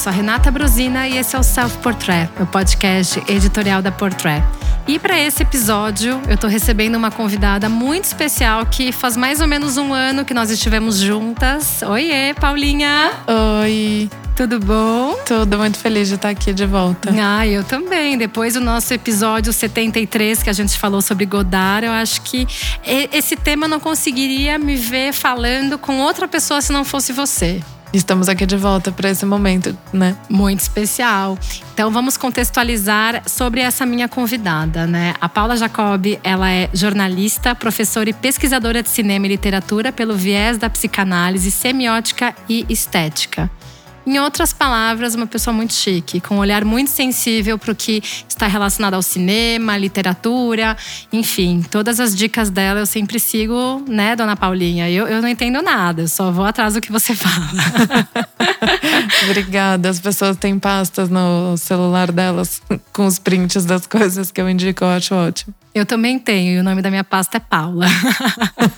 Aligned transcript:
sou 0.00 0.10
a 0.10 0.16
Renata 0.16 0.50
Brosina 0.50 1.06
e 1.06 1.18
esse 1.18 1.36
é 1.36 1.38
o 1.38 1.42
Self 1.42 1.76
Portrait, 1.78 2.30
o 2.40 2.46
podcast 2.46 3.22
editorial 3.28 3.82
da 3.82 3.92
Portrait. 3.92 4.42
E 4.88 4.98
para 4.98 5.20
esse 5.20 5.42
episódio, 5.42 6.18
eu 6.26 6.36
estou 6.36 6.48
recebendo 6.48 6.94
uma 6.94 7.10
convidada 7.10 7.68
muito 7.68 8.04
especial 8.04 8.64
que 8.64 8.92
faz 8.92 9.14
mais 9.14 9.42
ou 9.42 9.46
menos 9.46 9.76
um 9.76 9.92
ano 9.92 10.24
que 10.24 10.32
nós 10.32 10.50
estivemos 10.50 10.96
juntas. 10.96 11.82
Oiê, 11.82 12.32
Paulinha! 12.32 13.10
Oi! 13.62 14.08
Tudo 14.34 14.58
bom? 14.58 15.18
Tudo, 15.26 15.58
muito 15.58 15.76
feliz 15.76 16.08
de 16.08 16.14
estar 16.14 16.30
aqui 16.30 16.54
de 16.54 16.64
volta. 16.64 17.12
Ah, 17.22 17.46
eu 17.46 17.62
também. 17.62 18.16
Depois 18.16 18.54
do 18.54 18.60
nosso 18.60 18.94
episódio 18.94 19.52
73, 19.52 20.42
que 20.42 20.48
a 20.48 20.54
gente 20.54 20.78
falou 20.78 21.02
sobre 21.02 21.26
Godard, 21.26 21.86
eu 21.86 21.92
acho 21.92 22.22
que 22.22 22.48
esse 23.12 23.36
tema 23.36 23.66
eu 23.66 23.68
não 23.68 23.80
conseguiria 23.80 24.58
me 24.58 24.76
ver 24.76 25.12
falando 25.12 25.76
com 25.76 25.98
outra 25.98 26.26
pessoa 26.26 26.62
se 26.62 26.72
não 26.72 26.86
fosse 26.86 27.12
você. 27.12 27.60
Estamos 27.92 28.28
aqui 28.28 28.46
de 28.46 28.56
volta 28.56 28.92
para 28.92 29.10
esse 29.10 29.26
momento, 29.26 29.76
né? 29.92 30.16
Muito 30.28 30.60
especial. 30.60 31.36
Então 31.74 31.90
vamos 31.90 32.16
contextualizar 32.16 33.22
sobre 33.26 33.60
essa 33.60 33.84
minha 33.84 34.08
convidada, 34.08 34.86
né? 34.86 35.14
A 35.20 35.28
Paula 35.28 35.56
Jacob, 35.56 36.06
ela 36.22 36.50
é 36.52 36.70
jornalista, 36.72 37.52
professora 37.52 38.08
e 38.08 38.12
pesquisadora 38.12 38.80
de 38.82 38.88
cinema 38.88 39.26
e 39.26 39.30
literatura 39.30 39.90
pelo 39.90 40.14
viés 40.14 40.56
da 40.56 40.70
psicanálise, 40.70 41.50
semiótica 41.50 42.32
e 42.48 42.64
estética. 42.68 43.50
Em 44.06 44.18
outras 44.18 44.52
palavras, 44.52 45.14
uma 45.14 45.26
pessoa 45.26 45.54
muito 45.54 45.74
chique, 45.74 46.20
com 46.20 46.36
um 46.36 46.38
olhar 46.38 46.64
muito 46.64 46.90
sensível 46.90 47.58
para 47.58 47.72
o 47.72 47.74
que 47.74 48.02
está 48.28 48.46
relacionado 48.46 48.94
ao 48.94 49.02
cinema, 49.02 49.76
literatura, 49.76 50.76
enfim, 51.12 51.62
todas 51.70 52.00
as 52.00 52.16
dicas 52.16 52.50
dela 52.50 52.80
eu 52.80 52.86
sempre 52.86 53.20
sigo, 53.20 53.84
né, 53.86 54.16
dona 54.16 54.36
Paulinha? 54.36 54.90
Eu, 54.90 55.06
eu 55.06 55.20
não 55.20 55.28
entendo 55.28 55.62
nada, 55.62 56.02
eu 56.02 56.08
só 56.08 56.30
vou 56.30 56.44
atrás 56.44 56.74
do 56.74 56.80
que 56.80 56.90
você 56.90 57.14
fala. 57.14 58.08
Obrigada. 59.24 59.88
As 59.88 60.00
pessoas 60.00 60.36
têm 60.36 60.58
pastas 60.58 61.08
no 61.08 61.56
celular 61.56 62.10
delas 62.10 62.62
com 62.92 63.06
os 63.06 63.18
prints 63.18 63.64
das 63.64 63.86
coisas 63.86 64.30
que 64.30 64.40
eu 64.40 64.48
indico, 64.48 64.84
eu 64.84 64.88
acho 64.88 65.14
ótimo. 65.14 65.54
Eu 65.72 65.86
também 65.86 66.18
tenho, 66.18 66.56
e 66.56 66.58
o 66.58 66.64
nome 66.64 66.82
da 66.82 66.90
minha 66.90 67.04
pasta 67.04 67.36
é 67.36 67.40
Paula. 67.40 67.86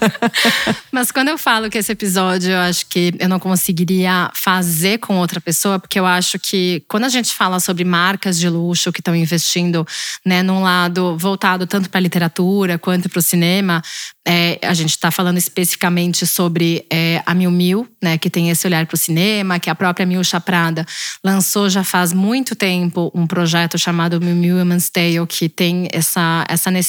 Mas 0.92 1.10
quando 1.10 1.28
eu 1.28 1.38
falo 1.38 1.70
que 1.70 1.78
esse 1.78 1.90
episódio 1.90 2.50
eu 2.50 2.58
acho 2.58 2.84
que 2.86 3.14
eu 3.18 3.30
não 3.30 3.38
conseguiria 3.38 4.30
fazer 4.34 4.98
com 4.98 5.16
outra 5.16 5.40
pessoa, 5.40 5.78
porque 5.78 5.98
eu 5.98 6.04
acho 6.04 6.38
que 6.38 6.84
quando 6.86 7.04
a 7.04 7.08
gente 7.08 7.32
fala 7.32 7.60
sobre 7.60 7.82
marcas 7.82 8.38
de 8.38 8.46
luxo 8.46 8.92
que 8.92 9.00
estão 9.00 9.16
investindo 9.16 9.86
né, 10.24 10.42
num 10.42 10.62
lado 10.62 11.16
voltado 11.16 11.66
tanto 11.66 11.88
para 11.88 11.98
a 11.98 12.02
literatura 12.02 12.78
quanto 12.78 13.08
para 13.08 13.18
o 13.18 13.22
cinema, 13.22 13.82
é, 14.28 14.58
a 14.62 14.74
gente 14.74 14.90
está 14.90 15.10
falando 15.10 15.38
especificamente 15.38 16.26
sobre 16.26 16.86
é, 16.92 17.22
a 17.24 17.34
Miu 17.34 17.50
Miu, 17.50 17.88
né, 18.02 18.18
que 18.18 18.28
tem 18.28 18.50
esse 18.50 18.66
olhar 18.66 18.84
para 18.86 18.94
o 18.94 18.98
cinema, 18.98 19.58
que 19.58 19.70
a 19.70 19.74
própria 19.74 20.04
Miu 20.04 20.22
Chaprada 20.22 20.86
lançou 21.24 21.70
já 21.70 21.82
faz 21.82 22.12
muito 22.12 22.54
tempo 22.54 23.10
um 23.14 23.26
projeto 23.26 23.78
chamado 23.78 24.20
Miu 24.20 24.34
Miu 24.34 24.56
Women's 24.58 24.90
Tale, 24.90 25.26
que 25.26 25.48
tem 25.48 25.88
essa, 25.90 26.44
essa 26.48 26.70
necessidade 26.70 26.81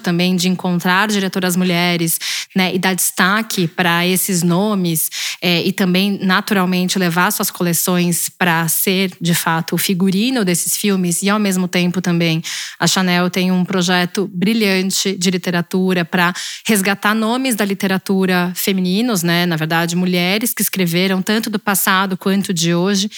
também 0.00 0.36
de 0.36 0.48
encontrar 0.48 1.08
diretoras 1.08 1.56
mulheres 1.56 2.18
né, 2.54 2.74
e 2.74 2.78
dar 2.78 2.94
destaque 2.94 3.66
para 3.68 4.06
esses 4.06 4.42
nomes 4.42 5.10
é, 5.42 5.62
e 5.62 5.72
também, 5.72 6.18
naturalmente, 6.22 6.98
levar 6.98 7.30
suas 7.30 7.50
coleções 7.50 8.28
para 8.28 8.66
ser, 8.68 9.12
de 9.20 9.34
fato, 9.34 9.74
o 9.74 9.78
figurino 9.78 10.44
desses 10.44 10.76
filmes 10.76 11.22
e, 11.22 11.30
ao 11.30 11.38
mesmo 11.38 11.68
tempo, 11.68 12.00
também 12.00 12.42
a 12.78 12.86
Chanel 12.86 13.30
tem 13.30 13.50
um 13.50 13.64
projeto 13.64 14.30
brilhante 14.32 15.16
de 15.16 15.30
literatura 15.30 16.04
para 16.04 16.32
resgatar 16.66 17.14
nomes 17.14 17.54
da 17.54 17.64
literatura 17.64 18.52
femininos, 18.54 19.22
né? 19.22 19.46
Na 19.46 19.56
verdade, 19.56 19.96
mulheres 19.96 20.52
que 20.52 20.62
escreveram 20.62 21.22
tanto 21.22 21.50
do 21.50 21.58
passado 21.58 22.16
quanto 22.16 22.52
de 22.52 22.74
hoje. 22.74 23.10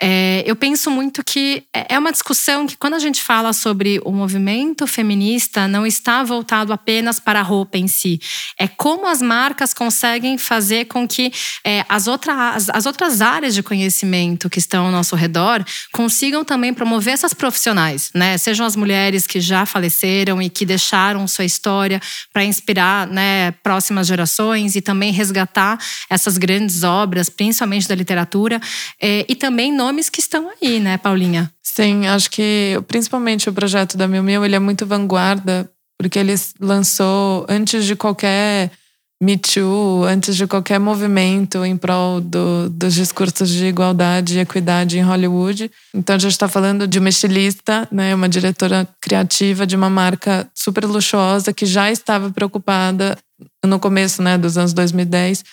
É, 0.00 0.44
eu 0.46 0.54
penso 0.54 0.90
muito 0.90 1.24
que 1.24 1.64
é, 1.74 1.94
é 1.94 1.98
uma 1.98 2.12
discussão 2.12 2.66
que, 2.66 2.76
quando 2.76 2.94
a 2.94 2.98
gente 2.98 3.20
fala 3.20 3.52
sobre 3.52 4.00
o 4.04 4.12
movimento 4.12 4.86
feminista, 4.86 5.66
não 5.66 5.84
está 5.84 6.22
voltado 6.22 6.72
apenas 6.72 7.18
para 7.18 7.40
a 7.40 7.42
roupa 7.42 7.78
em 7.78 7.88
si. 7.88 8.20
É 8.58 8.68
como 8.68 9.08
as 9.08 9.20
marcas 9.20 9.74
conseguem 9.74 10.38
fazer 10.38 10.84
com 10.86 11.06
que 11.06 11.32
é, 11.64 11.84
as, 11.88 12.06
outras, 12.06 12.68
as 12.70 12.86
outras 12.86 13.20
áreas 13.20 13.54
de 13.54 13.62
conhecimento 13.62 14.48
que 14.48 14.58
estão 14.58 14.86
ao 14.86 14.92
nosso 14.92 15.16
redor 15.16 15.64
consigam 15.92 16.44
também 16.44 16.72
promover 16.72 17.14
essas 17.14 17.34
profissionais, 17.34 18.10
né? 18.14 18.38
Sejam 18.38 18.64
as 18.64 18.76
mulheres 18.76 19.26
que 19.26 19.40
já 19.40 19.66
faleceram 19.66 20.40
e 20.40 20.48
que 20.48 20.64
deixaram 20.64 21.26
sua 21.26 21.44
história 21.44 22.00
para 22.32 22.44
inspirar 22.44 23.06
né, 23.06 23.50
próximas 23.62 24.06
gerações 24.06 24.76
e 24.76 24.80
também 24.80 25.12
resgatar 25.12 25.78
essas 26.08 26.38
grandes 26.38 26.82
obras, 26.84 27.28
principalmente 27.28 27.88
da 27.88 27.94
literatura, 27.94 28.60
é, 29.00 29.26
e 29.28 29.34
também 29.34 29.72
nomes 29.88 30.10
que 30.10 30.20
estão 30.20 30.50
aí, 30.50 30.80
né, 30.80 30.98
Paulinha? 30.98 31.50
Sim, 31.62 32.06
acho 32.06 32.30
que 32.30 32.78
principalmente 32.86 33.48
o 33.48 33.52
projeto 33.52 33.96
da 33.96 34.06
Mil 34.06 34.22
Mil, 34.22 34.44
ele 34.44 34.54
é 34.54 34.58
muito 34.58 34.84
vanguarda, 34.84 35.70
porque 35.98 36.18
ele 36.18 36.34
lançou 36.60 37.46
antes 37.48 37.86
de 37.86 37.96
qualquer 37.96 38.70
Me 39.20 39.38
Too, 39.38 40.04
antes 40.04 40.36
de 40.36 40.46
qualquer 40.46 40.78
movimento 40.78 41.64
em 41.64 41.76
prol 41.76 42.20
do, 42.20 42.68
dos 42.68 42.94
discursos 42.94 43.48
de 43.48 43.64
igualdade 43.64 44.36
e 44.36 44.40
equidade 44.40 44.98
em 44.98 45.02
Hollywood. 45.02 45.70
Então 45.94 46.16
a 46.16 46.18
gente 46.18 46.32
está 46.32 46.48
falando 46.48 46.86
de 46.86 46.98
uma 46.98 47.08
estilista, 47.08 47.88
né, 47.90 48.14
uma 48.14 48.28
diretora 48.28 48.86
criativa 49.00 49.66
de 49.66 49.74
uma 49.74 49.88
marca 49.88 50.46
super 50.54 50.84
luxuosa 50.84 51.52
que 51.52 51.64
já 51.64 51.90
estava 51.90 52.30
preocupada 52.30 53.16
no 53.64 53.80
começo 53.80 54.22
né, 54.22 54.36
dos 54.36 54.58
anos 54.58 54.74
2010 54.74 55.44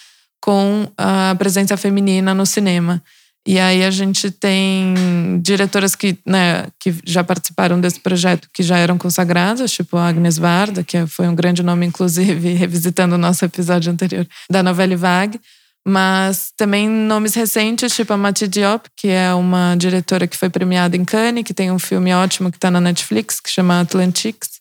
com 0.41 0.87
a 0.97 1.33
presença 1.39 1.77
feminina 1.77 2.33
no 2.33 2.45
cinema. 2.45 3.01
E 3.47 3.59
aí 3.59 3.83
a 3.83 3.91
gente 3.91 4.31
tem 4.31 5.39
diretoras 5.39 5.95
que, 5.95 6.17
né, 6.25 6.65
que 6.79 6.95
já 7.05 7.23
participaram 7.23 7.79
desse 7.79 7.99
projeto, 7.99 8.49
que 8.51 8.63
já 8.63 8.77
eram 8.77 8.97
consagradas, 8.97 9.71
tipo 9.71 9.97
a 9.97 10.07
Agnes 10.07 10.39
Varda, 10.39 10.83
que 10.83 11.05
foi 11.05 11.27
um 11.27 11.35
grande 11.35 11.61
nome, 11.61 11.85
inclusive, 11.85 12.53
revisitando 12.55 13.13
o 13.13 13.19
nosso 13.19 13.45
episódio 13.45 13.91
anterior, 13.91 14.27
da 14.49 14.63
novela 14.63 14.97
Vague. 14.97 15.39
Mas 15.87 16.51
também 16.57 16.89
nomes 16.89 17.35
recentes, 17.35 17.95
tipo 17.95 18.11
a 18.11 18.17
Mati 18.17 18.47
Diop, 18.47 18.89
que 18.97 19.09
é 19.09 19.31
uma 19.35 19.75
diretora 19.75 20.25
que 20.25 20.35
foi 20.35 20.49
premiada 20.49 20.97
em 20.97 21.05
Cannes, 21.05 21.43
que 21.43 21.53
tem 21.53 21.71
um 21.71 21.77
filme 21.77 22.11
ótimo 22.11 22.49
que 22.49 22.57
está 22.57 22.71
na 22.71 22.81
Netflix, 22.81 23.39
que 23.39 23.51
chama 23.51 23.81
Atlantics. 23.81 24.55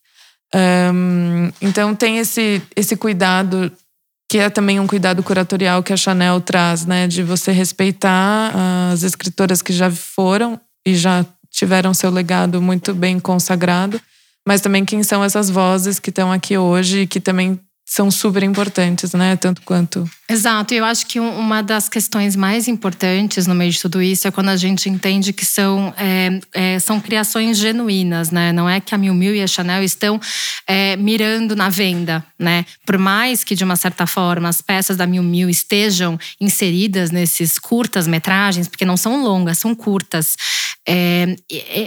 Um, 0.55 1.51
então 1.63 1.95
tem 1.95 2.19
esse, 2.19 2.61
esse 2.77 2.95
cuidado 2.97 3.73
que 4.35 4.39
é 4.41 4.51
também 4.51 4.81
um 4.81 4.87
cuidado 4.89 5.23
curatorial 5.23 5.81
que 5.81 5.93
a 5.93 5.97
Chanel 5.97 6.41
traz, 6.41 6.85
né, 6.85 7.07
de 7.07 7.23
você 7.23 7.53
respeitar 7.53 8.53
as 8.93 9.05
escritoras 9.05 9.63
que 9.63 9.73
já 9.73 9.89
foram 9.93 10.61
e 10.85 10.97
já 10.97 11.25
tiveram 11.49 11.95
seu 11.95 12.11
legado 12.11 12.61
muito 12.61 12.93
bem 12.93 13.21
consagrado, 13.21 14.01
mas 14.45 14.61
também 14.61 14.85
quem 14.85 15.05
são 15.05 15.23
essas 15.23 15.49
vozes 15.49 16.01
que 16.01 16.11
estão 16.11 16.33
aqui 16.33 16.59
hoje 16.59 17.03
e 17.03 17.07
que 17.07 17.21
também 17.21 17.61
são 17.95 18.11
super 18.11 18.43
importantes, 18.43 19.13
né? 19.13 19.37
Tanto 19.37 19.63
quanto. 19.63 20.11
Exato, 20.29 20.75
eu 20.75 20.85
acho 20.85 21.07
que 21.07 21.21
uma 21.21 21.63
das 21.63 21.89
questões 21.89 22.35
mais 22.35 22.67
importantes 22.67 23.47
no 23.47 23.55
meio 23.55 23.71
de 23.71 23.81
tudo 23.81 24.03
isso 24.03 24.27
é 24.27 24.33
quando 24.33 24.49
a 24.49 24.57
gente 24.57 24.89
entende 24.89 25.33
que 25.33 25.45
são, 25.45 25.95
é, 25.97 26.41
é, 26.53 26.79
são 26.81 26.99
criações 26.99 27.57
genuínas, 27.57 28.33
né? 28.33 28.53
Não 28.53 28.69
é 28.69 28.81
que 28.81 28.97
a 28.97 28.99
Miu 28.99 29.15
Miu 29.15 29.33
e 29.33 29.43
a 29.43 29.47
Chanel 29.47 29.85
estão 29.85 30.21
é, 30.67 30.97
mirando 30.97 31.55
na 31.55 31.69
venda, 31.69 32.25
né? 32.37 32.67
Por 32.85 32.99
mais 32.99 33.45
que, 33.45 33.55
de 33.55 33.63
uma 33.63 33.77
certa 33.77 34.09
forma, 34.09 34.49
as 34.49 34.61
peças 34.61 34.97
da 34.97 35.07
Miu 35.07 35.23
Miu 35.23 35.49
estejam 35.49 36.19
inseridas 36.41 37.13
nesses 37.13 37.61
curtas-metragens, 37.61 38.67
porque 38.67 38.85
não 38.85 38.97
são 38.97 39.23
longas, 39.23 39.59
são 39.59 39.73
curtas. 39.73 40.37
É, 40.87 41.37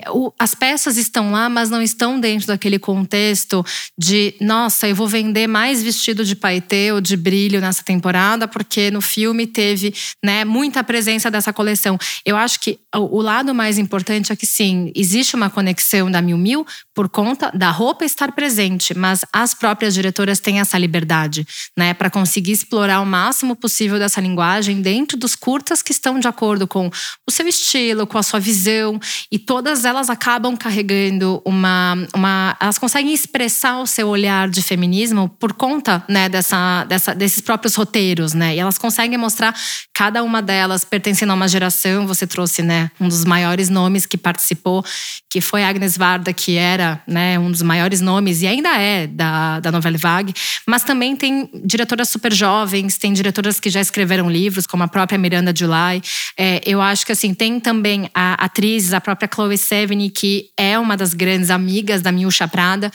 o, 0.10 0.32
as 0.40 0.56
peças 0.56 0.96
estão 0.96 1.32
lá, 1.32 1.50
mas 1.50 1.70
não 1.70 1.82
estão 1.82 2.20
dentro 2.20 2.48
daquele 2.48 2.80
contexto 2.80 3.66
de, 3.98 4.36
nossa, 4.40 4.88
eu 4.88 4.96
vou 4.96 5.08
vender 5.08 5.48
mais 5.48 5.84
vestido 5.98 6.24
de 6.24 6.36
paetê 6.36 6.92
ou 6.92 7.02
de 7.02 7.18
brilho 7.18 7.60
nessa 7.60 7.84
temporada, 7.84 8.48
porque 8.48 8.92
no 8.92 9.02
filme 9.02 9.48
teve 9.48 9.94
né, 10.24 10.46
muita 10.46 10.84
presença 10.84 11.32
dessa 11.32 11.52
coleção. 11.52 11.98
Eu 12.24 12.38
acho 12.38 12.60
que 12.60 12.80
o, 12.96 13.22
lado 13.22 13.54
mais 13.54 13.78
importante 13.80 14.32
é 14.32 14.36
que 14.36 14.46
sim, 14.46 14.92
existe 14.96 15.36
uma 15.36 15.50
conexão 15.50 16.10
da 16.10 16.22
Miu 16.22 16.38
Miu 16.38 16.66
por 16.94 17.10
conta 17.10 17.52
da 17.52 17.72
roupa 17.72 18.06
estar 18.06 18.32
presente, 18.32 18.94
mas 18.94 19.26
as 19.34 19.54
próprias 19.54 19.94
diretoras 19.94 20.40
têm 20.40 20.60
essa 20.60 20.78
liberdade, 20.78 21.46
né, 21.76 21.94
para 21.94 22.10
conseguir 22.10 22.52
explorar 22.52 23.02
o 23.02 23.06
máximo 23.06 23.56
possível 23.56 23.98
dessa 23.98 24.22
linguagem 24.22 24.82
dentro 24.82 25.18
dos 25.18 25.36
curtas 25.36 25.82
que 25.82 25.92
estão 25.92 26.20
de 26.20 26.28
acordo 26.28 26.68
com 26.68 26.90
o 27.28 27.32
seu 27.32 27.48
estilo, 27.48 28.06
com 28.06 28.18
a 28.18 28.24
sua 28.24 28.40
visão, 28.40 29.00
e 29.32 29.40
todas 29.40 29.84
elas 29.84 30.10
acabam 30.10 30.56
carregando 30.56 31.42
uma, 31.44 31.96
uma 32.16 32.56
elas 32.60 32.78
conseguem 32.78 33.14
expressar 33.14 33.80
o 33.80 33.88
seu 33.88 34.08
olhar 34.08 34.50
de 34.50 34.62
feminismo 34.62 35.30
por 35.40 35.54
conta 35.54 35.77
conta, 35.78 36.04
né, 36.10 36.28
dessa, 36.28 36.84
dessa, 36.86 37.14
desses 37.14 37.40
próprios 37.40 37.76
roteiros, 37.76 38.34
né? 38.34 38.56
E 38.56 38.60
elas 38.60 38.78
conseguem 38.78 39.18
mostrar 39.18 39.54
cada 39.94 40.24
uma 40.24 40.42
delas 40.42 40.84
pertencendo 40.84 41.32
a 41.32 41.36
uma 41.36 41.48
geração. 41.48 42.08
Você 42.08 42.26
trouxe, 42.26 42.64
né, 42.64 42.90
um 43.00 43.08
dos 43.08 43.24
maiores 43.24 43.70
nomes 43.70 44.06
que 44.06 44.18
participou, 44.18 44.84
que 45.30 45.40
foi 45.40 45.64
Agnes 45.64 45.96
Varda, 45.96 46.34
que 46.34 46.58
era, 46.58 47.00
né, 47.08 47.38
um 47.38 47.52
dos 47.52 47.62
maiores 47.62 48.02
nomes 48.02 48.42
e 48.42 48.48
ainda 48.48 48.76
é 48.78 49.06
da, 49.06 49.60
da 49.60 49.72
novela 49.72 49.98
Vague. 49.98 50.34
Mas 50.66 50.84
também 50.84 51.16
tem 51.16 51.50
diretoras 51.64 52.10
super 52.10 52.34
jovens, 52.34 52.98
tem 52.98 53.14
diretoras 53.14 53.60
que 53.60 53.70
já 53.70 53.80
escreveram 53.80 54.30
livros, 54.30 54.66
como 54.66 54.84
a 54.84 54.88
própria 54.88 55.18
Miranda 55.18 55.54
July. 55.56 56.02
É, 56.38 56.62
eu 56.66 56.82
acho 56.82 57.06
que 57.06 57.12
assim 57.12 57.34
tem 57.34 57.60
também 57.60 58.10
a 58.14 58.34
atriz, 58.34 58.94
a 58.94 59.02
própria 59.02 59.30
Chloe 59.32 59.58
Sevigny, 59.58 60.10
que 60.10 60.50
é 60.58 60.78
uma 60.80 60.98
das 60.98 61.14
grandes 61.14 61.50
amigas 61.52 62.02
da 62.02 62.12
Miúcha 62.12 62.48
Prada. 62.48 62.92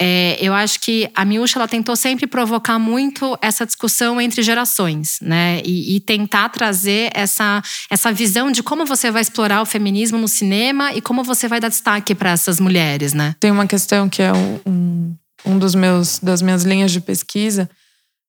É, 0.00 0.36
eu 0.40 0.52
acho 0.52 0.80
que 0.80 1.08
a 1.14 1.24
Miúcha 1.24 1.58
ela 1.58 1.66
tentou 1.66 1.96
sempre 1.96 2.25
provocar 2.26 2.78
muito 2.78 3.38
essa 3.40 3.66
discussão 3.66 4.20
entre 4.20 4.42
gerações, 4.42 5.18
né? 5.20 5.60
E, 5.64 5.96
e, 5.96 6.00
tentar 6.00 6.48
trazer 6.48 7.10
essa, 7.14 7.62
essa 7.90 8.12
visão 8.12 8.50
de 8.50 8.62
como 8.62 8.84
você 8.84 9.10
vai 9.10 9.22
explorar 9.22 9.62
o 9.62 9.66
feminismo 9.66 10.18
no 10.18 10.28
cinema 10.28 10.92
e 10.92 11.00
como 11.00 11.22
você 11.22 11.48
vai 11.48 11.60
dar 11.60 11.68
destaque 11.68 12.14
para 12.14 12.30
essas 12.30 12.60
mulheres, 12.60 13.12
né? 13.12 13.34
Tem 13.40 13.50
uma 13.50 13.66
questão 13.66 14.08
que 14.08 14.22
é 14.22 14.32
um, 14.32 15.14
um 15.44 15.58
dos 15.58 15.74
meus 15.74 16.18
das 16.18 16.42
minhas 16.42 16.64
linhas 16.64 16.92
de 16.92 17.00
pesquisa 17.00 17.68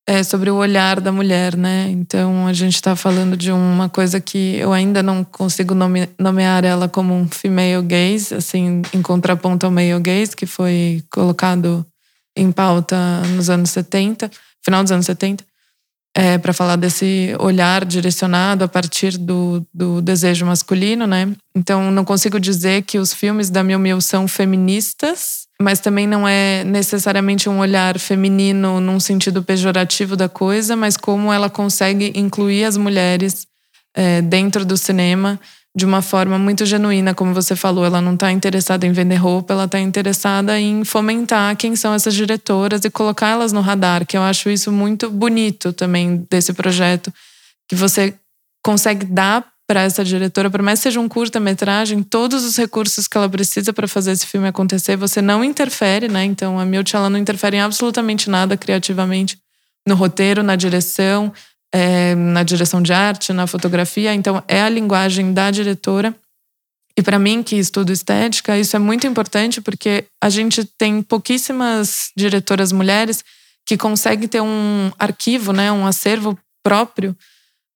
é 0.08 0.22
sobre 0.22 0.50
o 0.50 0.56
olhar 0.56 1.02
da 1.02 1.12
mulher, 1.12 1.54
né? 1.54 1.90
Então 1.90 2.46
a 2.46 2.52
gente 2.54 2.76
está 2.76 2.96
falando 2.96 3.36
de 3.36 3.52
uma 3.52 3.90
coisa 3.90 4.18
que 4.18 4.56
eu 4.56 4.72
ainda 4.72 5.02
não 5.02 5.22
consigo 5.22 5.74
nome, 5.74 6.08
nomear 6.18 6.64
ela 6.64 6.88
como 6.88 7.12
um 7.12 7.28
female 7.28 7.82
gaze, 7.82 8.34
assim, 8.34 8.80
em 8.94 9.02
contraponto 9.02 9.66
ao 9.66 9.70
male 9.70 10.00
gaze, 10.00 10.34
que 10.34 10.46
foi 10.46 11.04
colocado 11.12 11.84
em 12.38 12.52
pauta 12.52 12.96
nos 13.34 13.50
anos 13.50 13.70
70, 13.70 14.30
final 14.64 14.82
dos 14.82 14.92
anos 14.92 15.06
70, 15.06 15.44
é, 16.14 16.38
para 16.38 16.52
falar 16.52 16.76
desse 16.76 17.34
olhar 17.38 17.84
direcionado 17.84 18.64
a 18.64 18.68
partir 18.68 19.16
do, 19.16 19.64
do 19.72 20.00
desejo 20.00 20.46
masculino, 20.46 21.06
né? 21.06 21.30
Então 21.54 21.90
não 21.90 22.04
consigo 22.04 22.40
dizer 22.40 22.82
que 22.82 22.98
os 22.98 23.12
filmes 23.12 23.50
da 23.50 23.62
Miu 23.62 23.78
Miu 23.78 24.00
são 24.00 24.26
feministas, 24.26 25.46
mas 25.60 25.80
também 25.80 26.06
não 26.06 26.26
é 26.26 26.64
necessariamente 26.64 27.48
um 27.48 27.58
olhar 27.58 27.98
feminino 27.98 28.80
num 28.80 28.98
sentido 28.98 29.42
pejorativo 29.42 30.16
da 30.16 30.28
coisa, 30.28 30.74
mas 30.74 30.96
como 30.96 31.32
ela 31.32 31.50
consegue 31.50 32.12
incluir 32.14 32.64
as 32.64 32.76
mulheres 32.76 33.46
é, 33.94 34.22
dentro 34.22 34.64
do 34.64 34.76
cinema 34.76 35.38
de 35.78 35.86
uma 35.86 36.02
forma 36.02 36.36
muito 36.40 36.66
genuína, 36.66 37.14
como 37.14 37.32
você 37.32 37.54
falou. 37.54 37.86
Ela 37.86 38.00
não 38.00 38.14
está 38.14 38.32
interessada 38.32 38.84
em 38.84 38.90
vender 38.90 39.14
roupa, 39.14 39.54
ela 39.54 39.66
está 39.66 39.78
interessada 39.78 40.58
em 40.58 40.84
fomentar 40.84 41.56
quem 41.56 41.76
são 41.76 41.94
essas 41.94 42.14
diretoras 42.14 42.84
e 42.84 42.90
colocar 42.90 43.28
elas 43.28 43.52
no 43.52 43.60
radar, 43.60 44.04
que 44.04 44.16
eu 44.16 44.22
acho 44.22 44.50
isso 44.50 44.72
muito 44.72 45.08
bonito 45.08 45.72
também 45.72 46.26
desse 46.28 46.52
projeto, 46.52 47.14
que 47.68 47.76
você 47.76 48.12
consegue 48.60 49.06
dar 49.06 49.46
para 49.68 49.82
essa 49.82 50.02
diretora, 50.02 50.50
por 50.50 50.62
mais 50.62 50.80
que 50.80 50.84
seja 50.84 50.98
um 50.98 51.08
curta-metragem, 51.08 52.02
todos 52.02 52.44
os 52.44 52.56
recursos 52.56 53.06
que 53.06 53.16
ela 53.16 53.28
precisa 53.28 53.72
para 53.72 53.86
fazer 53.86 54.12
esse 54.12 54.26
filme 54.26 54.48
acontecer, 54.48 54.96
você 54.96 55.22
não 55.22 55.44
interfere, 55.44 56.08
né? 56.08 56.24
Então 56.24 56.58
a 56.58 56.64
Milt 56.64 56.92
ela 56.92 57.08
não 57.08 57.18
interfere 57.18 57.58
em 57.58 57.60
absolutamente 57.60 58.28
nada 58.28 58.56
criativamente 58.56 59.38
no 59.86 59.94
roteiro, 59.94 60.42
na 60.42 60.56
direção, 60.56 61.32
é, 61.72 62.14
na 62.14 62.42
direção 62.42 62.82
de 62.82 62.92
arte, 62.92 63.32
na 63.32 63.46
fotografia. 63.46 64.14
Então 64.14 64.42
é 64.48 64.60
a 64.62 64.68
linguagem 64.68 65.32
da 65.32 65.50
diretora. 65.50 66.14
E 66.96 67.02
para 67.02 67.18
mim, 67.18 67.42
que 67.42 67.56
estudo 67.56 67.92
estética, 67.92 68.58
isso 68.58 68.74
é 68.74 68.78
muito 68.78 69.06
importante 69.06 69.60
porque 69.60 70.04
a 70.20 70.28
gente 70.28 70.64
tem 70.76 71.00
pouquíssimas 71.00 72.10
diretoras 72.16 72.72
mulheres 72.72 73.22
que 73.64 73.76
conseguem 73.76 74.26
ter 74.26 74.40
um 74.40 74.90
arquivo, 74.98 75.52
né, 75.52 75.70
um 75.70 75.86
acervo 75.86 76.36
próprio 76.60 77.16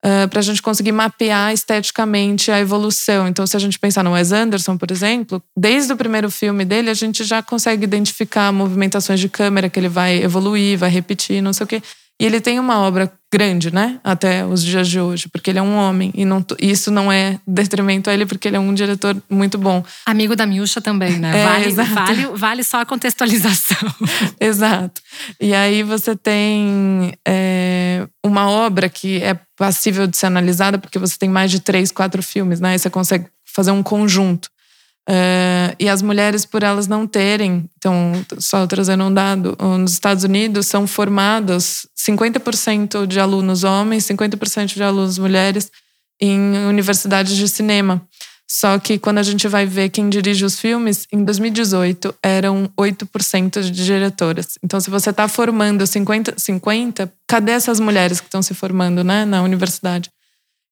uh, 0.05 0.29
para 0.29 0.41
a 0.41 0.43
gente 0.43 0.61
conseguir 0.61 0.91
mapear 0.91 1.53
esteticamente 1.53 2.51
a 2.51 2.59
evolução. 2.59 3.29
Então, 3.29 3.47
se 3.47 3.57
a 3.57 3.61
gente 3.61 3.79
pensar 3.79 4.03
no 4.03 4.13
Wes 4.13 4.33
Anderson, 4.33 4.77
por 4.77 4.91
exemplo, 4.91 5.43
desde 5.57 5.93
o 5.93 5.97
primeiro 5.97 6.31
filme 6.31 6.65
dele, 6.65 6.91
a 6.91 6.95
gente 6.95 7.23
já 7.25 7.43
consegue 7.43 7.85
identificar 7.85 8.51
movimentações 8.53 9.21
de 9.21 9.29
câmera 9.29 9.71
que 9.71 9.79
ele 9.79 9.89
vai 9.89 10.23
evoluir, 10.23 10.79
vai 10.79 10.91
repetir, 10.91 11.41
não 11.41 11.53
sei 11.53 11.65
o 11.65 11.67
quê. 11.69 11.83
E 12.21 12.25
ele 12.25 12.41
tem 12.41 12.61
uma 12.61 12.79
obra 12.79 13.13
grande, 13.33 13.75
né? 13.75 13.99
Até 14.05 14.45
os 14.45 14.63
dias 14.63 14.87
de 14.89 15.01
hoje, 15.01 15.29
porque 15.29 15.51
ele 15.51 15.59
é 15.59 15.63
um 15.63 15.75
homem. 15.75 16.13
E 16.15 16.25
não, 16.25 16.45
isso 16.61 16.91
não 16.91 17.11
é 17.11 17.41
detrimento 17.47 18.11
a 18.11 18.15
ele, 18.15 18.27
porque 18.27 18.47
ele 18.47 18.57
é 18.57 18.61
um 18.61 18.75
diretor 18.75 19.17
muito 19.29 19.57
bom. 19.57 19.83
Amigo 20.05 20.37
da 20.37 20.45
Milcha 20.47 20.81
também, 20.81 21.19
né? 21.19 21.33
É, 21.43 21.45
vale, 21.45 21.73
vale, 21.73 22.27
vale 22.37 22.65
só 22.65 22.83
a 22.83 22.87
contextualização. 22.87 23.79
exato. 24.39 25.01
E 25.41 25.55
aí 25.55 25.83
você 25.83 26.15
tem 26.15 27.13
é, 27.27 28.07
uma 28.25 28.49
obra 28.49 28.89
que 28.89 29.23
é 29.23 29.39
passível 29.57 30.07
de 30.07 30.17
ser 30.17 30.27
analisada, 30.27 30.79
porque 30.79 30.99
você 30.99 31.17
tem 31.19 31.29
mais 31.29 31.51
de 31.51 31.61
três, 31.61 31.91
quatro 31.91 32.23
filmes, 32.23 32.61
né? 32.61 32.75
E 32.75 32.79
você 32.79 32.91
consegue 32.91 33.27
fazer 33.45 33.71
um 33.71 33.83
conjunto. 33.83 34.49
Uh, 35.09 35.75
e 35.81 35.89
as 35.89 36.01
mulheres, 36.01 36.45
por 36.45 36.63
elas 36.63 36.87
não 36.87 37.07
terem, 37.07 37.69
então, 37.77 38.13
só 38.39 38.67
trazendo 38.67 39.05
um 39.05 39.13
dado, 39.13 39.57
nos 39.79 39.93
Estados 39.93 40.23
Unidos 40.23 40.69
são 40.69 40.87
formados 40.87 41.89
50% 41.99 43.07
de 43.07 43.19
alunos 43.19 43.65
homens, 43.65 44.05
50% 44.05 44.75
de 44.75 44.83
alunos 44.83 45.19
mulheres 45.19 45.71
em 46.21 46.57
universidades 46.69 47.35
de 47.35 47.49
cinema. 47.49 48.01
Só 48.49 48.79
que 48.79 48.99
quando 48.99 49.19
a 49.19 49.23
gente 49.23 49.49
vai 49.49 49.65
ver 49.65 49.89
quem 49.89 50.11
dirige 50.11 50.45
os 50.45 50.61
filmes, 50.61 51.07
em 51.11 51.25
2018 51.25 52.15
eram 52.23 52.71
8% 52.79 53.63
de 53.63 53.71
diretoras. 53.71 54.59
Então, 54.63 54.79
se 54.79 54.91
você 54.91 55.09
está 55.09 55.27
formando 55.27 55.87
50, 55.87 56.35
50, 56.37 57.13
cadê 57.27 57.53
essas 57.53 57.81
mulheres 57.81 58.21
que 58.21 58.27
estão 58.27 58.43
se 58.43 58.53
formando 58.53 59.03
né, 59.03 59.25
na 59.25 59.43
universidade? 59.43 60.11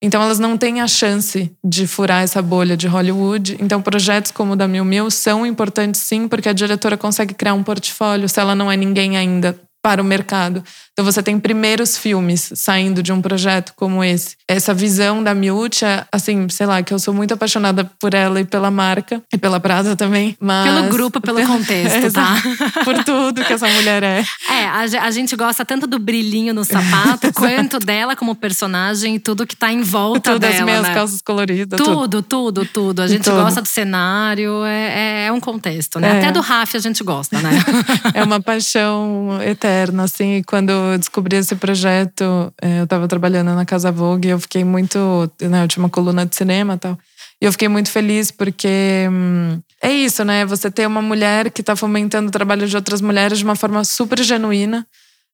Então 0.02 0.22
elas 0.22 0.38
não 0.38 0.56
têm 0.56 0.80
a 0.80 0.88
chance 0.88 1.50
de 1.62 1.86
furar 1.86 2.22
essa 2.22 2.40
bolha 2.40 2.76
de 2.76 2.86
Hollywood. 2.86 3.58
Então 3.60 3.82
projetos 3.82 4.30
como 4.30 4.54
o 4.54 4.56
da 4.56 4.66
Mil 4.66 4.84
Mil 4.84 5.10
são 5.10 5.44
importantes 5.44 6.00
sim, 6.00 6.26
porque 6.26 6.48
a 6.48 6.54
diretora 6.54 6.96
consegue 6.96 7.34
criar 7.34 7.54
um 7.54 7.62
portfólio 7.62 8.28
se 8.28 8.40
ela 8.40 8.54
não 8.54 8.72
é 8.72 8.76
ninguém 8.76 9.16
ainda 9.16 9.60
para 9.82 10.00
o 10.00 10.04
mercado. 10.04 10.62
Então 11.00 11.10
você 11.10 11.22
tem 11.22 11.40
primeiros 11.40 11.96
filmes 11.96 12.52
saindo 12.54 13.02
de 13.02 13.10
um 13.10 13.22
projeto 13.22 13.72
como 13.74 14.04
esse. 14.04 14.36
Essa 14.46 14.74
visão 14.74 15.22
da 15.22 15.32
Miúcha, 15.32 16.06
assim, 16.12 16.46
sei 16.50 16.66
lá, 16.66 16.82
que 16.82 16.92
eu 16.92 16.98
sou 16.98 17.14
muito 17.14 17.32
apaixonada 17.32 17.90
por 17.98 18.12
ela 18.12 18.38
e 18.38 18.44
pela 18.44 18.70
marca 18.70 19.22
e 19.32 19.38
pela 19.38 19.58
Prada 19.58 19.96
também, 19.96 20.36
mas 20.38 20.68
pelo 20.68 20.90
grupo, 20.90 21.18
pelo 21.18 21.40
contexto, 21.46 22.12
tá? 22.12 22.36
por 22.84 23.02
tudo 23.02 23.42
que 23.42 23.52
essa 23.54 23.66
mulher 23.66 24.02
é. 24.02 24.22
É, 24.50 24.66
a, 24.66 25.06
a 25.06 25.10
gente 25.10 25.34
gosta 25.36 25.64
tanto 25.64 25.86
do 25.86 25.98
brilhinho 25.98 26.52
no 26.52 26.64
sapato 26.64 27.32
quanto 27.32 27.78
dela 27.78 28.14
como 28.14 28.34
personagem 28.34 29.14
e 29.14 29.18
tudo 29.18 29.46
que 29.46 29.56
tá 29.56 29.72
em 29.72 29.80
volta 29.80 30.32
tudo, 30.32 30.40
dela, 30.40 30.54
as 30.54 30.60
minhas 30.60 30.82
né? 30.82 30.92
calças 30.92 31.22
coloridas, 31.22 31.80
tudo, 31.80 32.20
tudo, 32.20 32.22
tudo, 32.22 32.66
tudo. 32.66 33.00
A 33.00 33.08
gente 33.08 33.24
tudo. 33.24 33.36
gosta 33.36 33.62
do 33.62 33.68
cenário, 33.68 34.66
é, 34.66 35.22
é, 35.22 35.26
é 35.28 35.32
um 35.32 35.40
contexto, 35.40 35.98
né? 35.98 36.16
É. 36.16 36.18
Até 36.18 36.32
do 36.32 36.40
Raf 36.40 36.74
a 36.74 36.80
gente 36.80 37.02
gosta, 37.02 37.40
né? 37.40 37.52
é 38.12 38.22
uma 38.22 38.40
paixão 38.40 39.40
eterna, 39.42 40.02
assim, 40.02 40.42
quando 40.46 40.89
eu 40.92 40.98
descobri 40.98 41.36
esse 41.36 41.54
projeto, 41.56 42.52
é, 42.60 42.80
eu 42.80 42.84
estava 42.84 43.08
trabalhando 43.08 43.54
na 43.54 43.64
Casa 43.64 43.90
Vogue 43.90 44.28
e 44.28 44.30
eu 44.30 44.38
fiquei 44.38 44.64
muito. 44.64 45.30
Né, 45.40 45.64
eu 45.64 45.68
tinha 45.68 45.82
uma 45.82 45.90
coluna 45.90 46.26
de 46.26 46.34
cinema 46.36 46.74
e 46.74 46.78
tal. 46.78 46.98
E 47.40 47.44
eu 47.46 47.52
fiquei 47.52 47.68
muito 47.68 47.90
feliz 47.90 48.30
porque 48.30 49.08
hum, 49.10 49.60
é 49.82 49.90
isso, 49.90 50.24
né? 50.24 50.44
Você 50.44 50.70
ter 50.70 50.86
uma 50.86 51.00
mulher 51.00 51.50
que 51.50 51.62
está 51.62 51.74
fomentando 51.74 52.28
o 52.28 52.30
trabalho 52.30 52.66
de 52.66 52.76
outras 52.76 53.00
mulheres 53.00 53.38
de 53.38 53.44
uma 53.44 53.56
forma 53.56 53.82
super 53.82 54.22
genuína. 54.22 54.86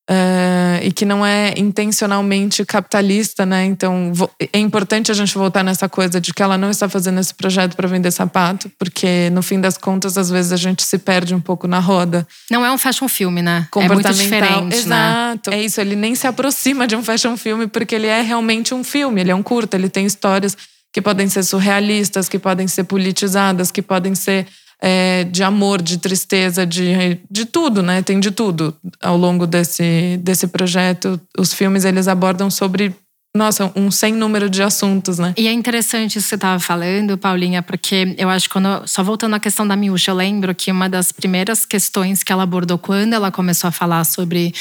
Uh, 0.08 0.78
e 0.84 0.92
que 0.92 1.04
não 1.04 1.26
é 1.26 1.52
intencionalmente 1.56 2.64
capitalista, 2.64 3.44
né? 3.44 3.64
Então 3.64 4.12
é 4.52 4.58
importante 4.60 5.10
a 5.10 5.14
gente 5.14 5.36
voltar 5.36 5.64
nessa 5.64 5.88
coisa 5.88 6.20
de 6.20 6.32
que 6.32 6.40
ela 6.40 6.56
não 6.56 6.70
está 6.70 6.88
fazendo 6.88 7.18
esse 7.18 7.34
projeto 7.34 7.74
para 7.74 7.88
vender 7.88 8.12
sapato, 8.12 8.70
porque 8.78 9.30
no 9.30 9.42
fim 9.42 9.60
das 9.60 9.76
contas 9.76 10.16
às 10.16 10.30
vezes 10.30 10.52
a 10.52 10.56
gente 10.56 10.84
se 10.84 10.96
perde 10.96 11.34
um 11.34 11.40
pouco 11.40 11.66
na 11.66 11.80
roda. 11.80 12.24
Não 12.48 12.64
é 12.64 12.70
um 12.70 12.78
fashion 12.78 13.08
filme, 13.08 13.42
né? 13.42 13.66
É 13.76 13.88
muito 13.88 14.12
diferente, 14.12 14.86
né? 14.86 15.32
Exato. 15.32 15.50
Né? 15.50 15.56
É 15.56 15.62
isso, 15.64 15.80
ele 15.80 15.96
nem 15.96 16.14
se 16.14 16.28
aproxima 16.28 16.86
de 16.86 16.94
um 16.94 17.02
fashion 17.02 17.36
filme 17.36 17.66
porque 17.66 17.96
ele 17.96 18.06
é 18.06 18.22
realmente 18.22 18.72
um 18.72 18.84
filme, 18.84 19.20
ele 19.20 19.32
é 19.32 19.34
um 19.34 19.42
curto, 19.42 19.74
ele 19.74 19.88
tem 19.88 20.06
histórias 20.06 20.56
que 20.92 21.02
podem 21.02 21.28
ser 21.28 21.42
surrealistas, 21.42 22.28
que 22.28 22.38
podem 22.38 22.68
ser 22.68 22.84
politizadas, 22.84 23.72
que 23.72 23.82
podem 23.82 24.14
ser 24.14 24.46
é, 24.80 25.24
de 25.24 25.42
amor, 25.42 25.80
de 25.80 25.98
tristeza, 25.98 26.66
de, 26.66 27.20
de 27.30 27.44
tudo, 27.44 27.82
né? 27.82 28.02
Tem 28.02 28.20
de 28.20 28.30
tudo 28.30 28.76
ao 29.02 29.16
longo 29.16 29.46
desse, 29.46 30.18
desse 30.22 30.46
projeto. 30.46 31.20
Os 31.38 31.52
filmes 31.52 31.84
eles 31.84 32.08
abordam 32.08 32.50
sobre 32.50 32.94
nossa, 33.36 33.70
um 33.76 33.90
sem 33.90 34.14
número 34.14 34.48
de 34.48 34.62
assuntos, 34.62 35.18
né? 35.18 35.34
E 35.36 35.46
é 35.46 35.52
interessante 35.52 36.16
isso 36.16 36.24
que 36.24 36.30
você 36.30 36.34
estava 36.36 36.58
falando, 36.58 37.18
Paulinha, 37.18 37.62
porque 37.62 38.14
eu 38.16 38.30
acho 38.30 38.48
que 38.48 38.54
quando. 38.54 38.86
Só 38.86 39.02
voltando 39.02 39.34
à 39.34 39.40
questão 39.40 39.68
da 39.68 39.76
Miúcha, 39.76 40.10
eu 40.10 40.14
lembro 40.14 40.54
que 40.54 40.72
uma 40.72 40.88
das 40.88 41.12
primeiras 41.12 41.66
questões 41.66 42.22
que 42.22 42.32
ela 42.32 42.44
abordou 42.44 42.78
quando 42.78 43.12
ela 43.12 43.30
começou 43.30 43.68
a 43.68 43.70
falar 43.70 44.04
sobre 44.04 44.54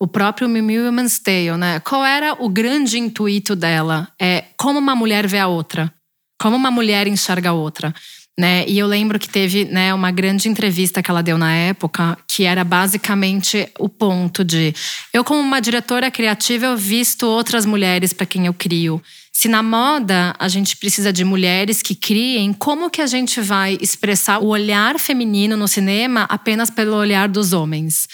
o 0.00 0.06
próprio 0.08 0.48
Miu 0.48 0.84
Woman's 0.86 1.18
Tale, 1.18 1.56
né? 1.58 1.80
Qual 1.80 2.04
era 2.04 2.34
o 2.42 2.48
grande 2.48 2.98
intuito 2.98 3.54
dela? 3.54 4.08
É 4.20 4.44
como 4.56 4.78
uma 4.78 4.96
mulher 4.96 5.26
vê 5.26 5.38
a 5.38 5.46
outra, 5.46 5.92
como 6.40 6.56
uma 6.56 6.70
mulher 6.70 7.06
enxerga 7.06 7.50
a 7.50 7.52
outra. 7.52 7.94
Né? 8.38 8.64
E 8.66 8.78
eu 8.78 8.86
lembro 8.86 9.18
que 9.18 9.28
teve 9.28 9.66
né, 9.66 9.92
uma 9.92 10.10
grande 10.10 10.48
entrevista 10.48 11.02
que 11.02 11.10
ela 11.10 11.22
deu 11.22 11.36
na 11.36 11.52
época, 11.52 12.16
que 12.26 12.44
era 12.44 12.64
basicamente 12.64 13.68
o 13.78 13.90
ponto 13.90 14.42
de 14.42 14.74
eu, 15.12 15.22
como 15.22 15.40
uma 15.40 15.60
diretora 15.60 16.10
criativa, 16.10 16.64
eu 16.64 16.76
visto 16.76 17.24
outras 17.24 17.66
mulheres 17.66 18.14
para 18.14 18.24
quem 18.24 18.46
eu 18.46 18.54
crio. 18.54 19.02
Se 19.30 19.48
na 19.48 19.62
moda 19.62 20.34
a 20.38 20.48
gente 20.48 20.76
precisa 20.76 21.12
de 21.12 21.24
mulheres 21.24 21.82
que 21.82 21.94
criem, 21.94 22.52
como 22.52 22.90
que 22.90 23.02
a 23.02 23.06
gente 23.06 23.40
vai 23.40 23.76
expressar 23.80 24.38
o 24.38 24.46
olhar 24.46 24.98
feminino 24.98 25.56
no 25.56 25.68
cinema 25.68 26.26
apenas 26.28 26.70
pelo 26.70 26.96
olhar 26.96 27.28
dos 27.28 27.52
homens? 27.52 28.06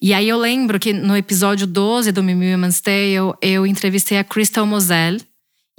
E 0.00 0.14
aí 0.14 0.28
eu 0.28 0.38
lembro 0.38 0.78
que 0.78 0.92
no 0.92 1.16
episódio 1.16 1.66
12 1.66 2.12
do 2.12 2.22
Mimi 2.22 2.52
Women's 2.52 2.80
Tale, 2.80 3.34
eu 3.42 3.66
entrevistei 3.66 4.18
a 4.18 4.24
Crystal 4.24 4.66
Moselle, 4.66 5.20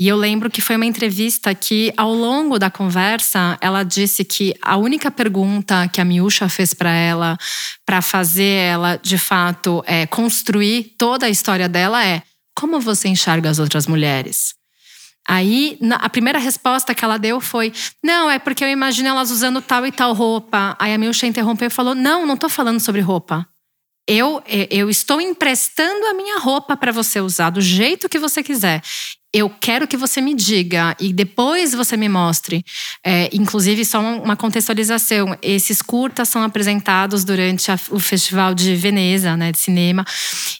e 0.02 0.08
eu 0.08 0.18
lembro 0.18 0.50
que 0.50 0.62
foi 0.62 0.78
uma 0.78 0.86
entrevista 0.88 1.54
que, 1.54 1.94
ao 1.96 2.12
longo 2.12 2.58
da 2.58 2.72
conversa, 2.72 3.56
ela 3.62 3.84
disse 3.84 4.26
que 4.26 4.52
a 4.60 4.76
única 4.76 5.12
pergunta 5.12 5.88
que 5.90 6.02
a 6.02 6.04
Miúcha 6.04 6.50
fez 6.50 6.74
para 6.74 6.90
ela, 6.90 7.38
para 7.86 8.02
fazer 8.02 8.66
ela, 8.66 8.96
de 8.96 9.20
fato, 9.20 9.84
é, 9.86 10.08
construir 10.08 10.96
toda 10.98 11.28
a 11.28 11.30
história 11.30 11.70
dela, 11.70 12.04
é: 12.04 12.24
como 12.56 12.80
você 12.80 13.10
enxerga 13.10 13.48
as 13.48 13.60
outras 13.60 13.86
mulheres? 13.86 14.56
Aí, 15.30 15.78
a 16.00 16.10
primeira 16.10 16.40
resposta 16.40 16.96
que 16.96 17.06
ela 17.06 17.20
deu 17.20 17.40
foi: 17.40 17.72
Não, 18.04 18.28
é 18.28 18.40
porque 18.40 18.64
eu 18.64 18.70
imagino 18.70 19.10
elas 19.10 19.30
usando 19.30 19.62
tal 19.62 19.86
e 19.86 19.92
tal 19.92 20.14
roupa. 20.14 20.76
Aí 20.80 20.96
a 20.96 20.98
Milcha 20.98 21.28
interrompeu 21.28 21.68
e 21.68 21.70
falou: 21.70 21.94
Não, 21.94 22.26
não 22.26 22.34
estou 22.34 22.50
falando 22.50 22.80
sobre 22.80 23.02
roupa. 23.02 23.48
Eu, 24.08 24.42
eu 24.72 24.90
estou 24.90 25.22
emprestando 25.22 26.08
a 26.08 26.14
minha 26.16 26.40
roupa 26.40 26.76
para 26.76 26.92
você 26.92 27.22
usar 27.22 27.52
do 27.52 27.62
jeito 27.62 28.10
que 28.10 28.18
você 28.18 28.42
quiser 28.42 28.82
eu 29.34 29.50
quero 29.50 29.88
que 29.88 29.96
você 29.96 30.20
me 30.20 30.34
diga 30.34 30.96
e 31.00 31.14
depois 31.14 31.74
você 31.74 31.96
me 31.96 32.10
mostre. 32.10 32.66
É, 33.04 33.30
inclusive, 33.34 33.86
só 33.86 34.00
uma 34.00 34.36
contextualização: 34.36 35.38
esses 35.42 35.82
curtas 35.82 36.28
são 36.28 36.44
apresentados 36.44 37.24
durante 37.24 37.72
a, 37.72 37.80
o 37.90 38.00
Festival 38.00 38.54
de 38.54 38.76
Veneza, 38.76 39.38
né, 39.38 39.52
de 39.52 39.60
cinema. 39.60 40.06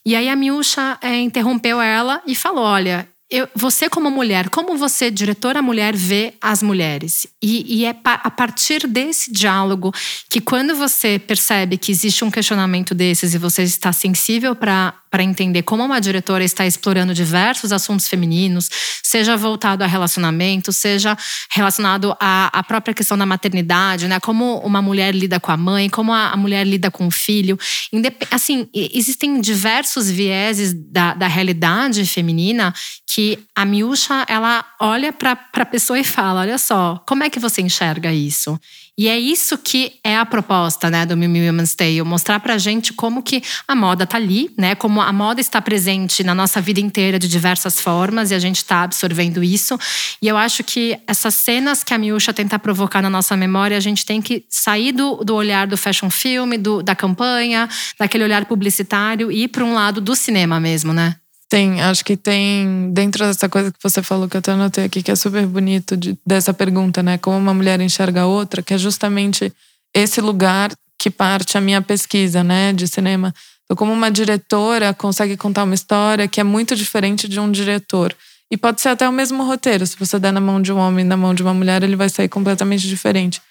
E 0.06 0.16
aí 0.16 0.30
a 0.30 0.36
Miúcha 0.36 0.98
é, 1.02 1.20
interrompeu 1.20 1.82
ela 1.82 2.22
e 2.26 2.34
falou: 2.34 2.64
Olha, 2.64 3.08
eu, 3.32 3.48
você 3.56 3.90
como 3.90 4.12
mulher, 4.12 4.50
como 4.50 4.78
você, 4.78 5.10
diretora 5.10 5.62
mulher, 5.62 5.96
vê 5.96 6.34
as 6.42 6.62
mulheres? 6.62 7.26
E, 7.42 7.80
e 7.80 7.86
é 7.86 7.96
a 8.04 8.30
partir 8.30 8.86
desse 8.86 9.32
diálogo 9.32 9.94
que 10.30 10.42
quando 10.42 10.76
você 10.76 11.18
percebe 11.18 11.78
que 11.78 11.94
existe 11.94 12.26
um 12.26 12.30
questionamento 12.30 12.94
desses 12.94 13.34
e 13.34 13.38
você 13.38 13.64
está 13.64 13.94
sensível 13.94 14.54
para 14.54 14.94
para 15.12 15.24
entender 15.24 15.64
como 15.64 15.84
uma 15.84 16.00
diretora 16.00 16.42
está 16.42 16.66
explorando 16.66 17.14
diversos 17.14 17.74
assuntos 17.74 18.08
femininos, 18.08 18.70
seja 19.04 19.36
voltado 19.36 19.84
a 19.84 19.88
relacionamento, 19.88 20.72
seja 20.72 21.18
relacionado 21.52 22.16
à, 22.18 22.50
à 22.58 22.64
própria 22.64 22.94
questão 22.94 23.18
da 23.18 23.26
maternidade, 23.26 24.08
né? 24.08 24.22
Como 24.22 24.60
uma 24.60 24.82
mulher 24.82 25.14
lida 25.14 25.38
com 25.38 25.52
a 25.52 25.58
mãe, 25.58 25.90
como 25.90 26.14
a, 26.14 26.30
a 26.30 26.38
mulher 26.38 26.66
lida 26.66 26.90
com 26.90 27.08
o 27.08 27.12
filho. 27.12 27.60
Indep 27.92 28.26
assim, 28.32 28.70
existem 28.74 29.42
diversos 29.42 30.10
vieses 30.10 30.74
da, 30.74 31.14
da 31.14 31.28
realidade 31.28 32.06
feminina 32.06 32.74
que 33.14 33.38
a 33.54 33.66
Miúcha, 33.66 34.26
ela 34.30 34.66
olha 34.80 35.12
para 35.12 35.38
a 35.54 35.66
pessoa 35.66 36.00
e 36.00 36.04
fala: 36.04 36.40
olha 36.42 36.58
só, 36.58 37.04
como 37.06 37.24
é 37.24 37.30
que 37.30 37.40
você 37.40 37.62
enxerga 37.62 38.14
isso? 38.14 38.58
E 38.98 39.08
é 39.08 39.18
isso 39.18 39.58
que 39.58 39.94
é 40.04 40.18
a 40.18 40.26
proposta, 40.26 40.90
né, 40.90 41.06
do 41.06 41.16
Mimi 41.16 41.48
Women's 41.48 41.74
Tale, 41.74 42.04
mostrar 42.04 42.40
pra 42.40 42.58
gente 42.58 42.92
como 42.94 43.24
que 43.24 43.42
a 43.68 43.74
moda 43.74 44.06
tá 44.06 44.18
ali, 44.18 44.52
né, 44.58 44.76
como 44.76 45.02
a 45.02 45.12
moda 45.14 45.40
está 45.40 45.62
presente 45.62 46.24
na 46.24 46.36
nossa 46.36 46.60
vida 46.60 46.80
inteira 46.80 47.18
de 47.18 47.28
diversas 47.28 47.80
formas 47.80 48.32
e 48.32 48.36
a 48.36 48.40
gente 48.40 48.66
tá 48.66 48.84
absorvendo 48.84 49.42
isso. 49.42 49.80
E 50.22 50.28
eu 50.28 50.36
acho 50.36 50.64
que 50.64 51.00
essas 51.08 51.34
cenas 51.34 51.84
que 51.84 51.94
a 51.94 51.98
Miúcha 51.98 52.34
tenta 52.34 52.60
provocar 52.60 53.02
na 53.02 53.10
nossa 53.10 53.36
memória, 53.38 53.78
a 53.78 53.82
gente 53.82 54.06
tem 54.06 54.22
que 54.22 54.46
sair 54.50 54.92
do, 54.92 55.24
do 55.24 55.36
olhar 55.36 55.68
do 55.68 55.78
fashion 55.78 56.10
film, 56.10 56.58
do, 56.60 56.84
da 56.84 56.94
campanha, 56.94 57.70
daquele 57.98 58.26
olhar 58.26 58.46
publicitário 58.46 59.32
e 59.32 59.44
ir 59.44 59.48
para 59.48 59.64
um 59.64 59.74
lado 59.74 60.02
do 60.02 60.16
cinema 60.16 60.60
mesmo, 60.60 60.92
né? 60.94 61.16
Tem, 61.52 61.82
acho 61.82 62.06
que 62.06 62.16
tem 62.16 62.94
dentro 62.94 63.26
dessa 63.26 63.50
coisa 63.50 63.74
que 63.74 63.78
você 63.84 64.02
falou 64.02 64.30
que 64.30 64.38
eu 64.38 64.40
até 64.40 64.54
anotei 64.54 64.86
aqui, 64.86 65.04
que 65.04 65.12
é 65.12 65.16
super 65.18 65.46
bonito 65.46 65.98
de, 65.98 66.18
dessa 66.26 66.54
pergunta, 66.54 67.04
né? 67.04 67.18
Como 67.18 67.38
uma 67.38 67.54
mulher 67.54 67.82
enxerga 67.82 68.22
a 68.22 68.26
outra, 68.26 68.62
que 68.62 68.74
é 68.74 68.78
justamente 68.78 69.52
esse 69.94 70.22
lugar 70.22 70.72
que 70.98 71.10
parte 71.10 71.58
a 71.58 71.62
minha 71.62 71.82
pesquisa, 71.82 72.42
né, 72.42 72.72
de 72.72 72.88
cinema. 72.88 73.34
Então, 73.66 73.76
como 73.76 73.92
uma 73.92 74.10
diretora 74.10 74.94
consegue 74.94 75.36
contar 75.36 75.66
uma 75.66 75.76
história 75.76 76.26
que 76.26 76.40
é 76.40 76.44
muito 76.44 76.74
diferente 76.74 77.28
de 77.28 77.38
um 77.38 77.52
diretor. 77.52 78.16
E 78.50 78.56
pode 78.56 78.80
ser 78.80 78.88
até 78.88 79.10
o 79.10 79.12
mesmo 79.12 79.44
roteiro. 79.44 79.86
Se 79.86 79.98
você 80.00 80.18
der 80.18 80.32
na 80.32 80.40
mão 80.40 80.62
de 80.62 80.72
um 80.72 80.78
homem 80.78 81.04
na 81.04 81.18
mão 81.18 81.34
de 81.34 81.44
uma 81.44 81.54
mulher, 81.54 81.84
ele 81.84 81.98
vai 81.98 82.08
sair 82.08 82.30
completamente 82.30 82.88
diferente. 82.88 83.42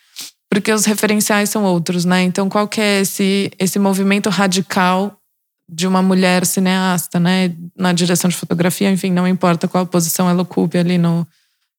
Porque 0.50 0.72
os 0.72 0.86
referenciais 0.86 1.50
são 1.50 1.64
outros, 1.64 2.06
né? 2.06 2.22
Então, 2.22 2.48
qual 2.48 2.66
que 2.66 2.80
é 2.80 3.00
esse, 3.00 3.52
esse 3.58 3.78
movimento 3.78 4.30
radical 4.30 5.19
de 5.72 5.86
uma 5.86 6.02
mulher 6.02 6.44
cineasta, 6.44 7.20
né? 7.20 7.52
Na 7.76 7.92
direção 7.92 8.28
de 8.28 8.36
fotografia, 8.36 8.90
enfim, 8.90 9.10
não 9.10 9.26
importa 9.26 9.68
qual 9.68 9.86
posição 9.86 10.28
ela 10.28 10.42
ocupe 10.42 10.76
ali 10.76 10.98
no, 10.98 11.26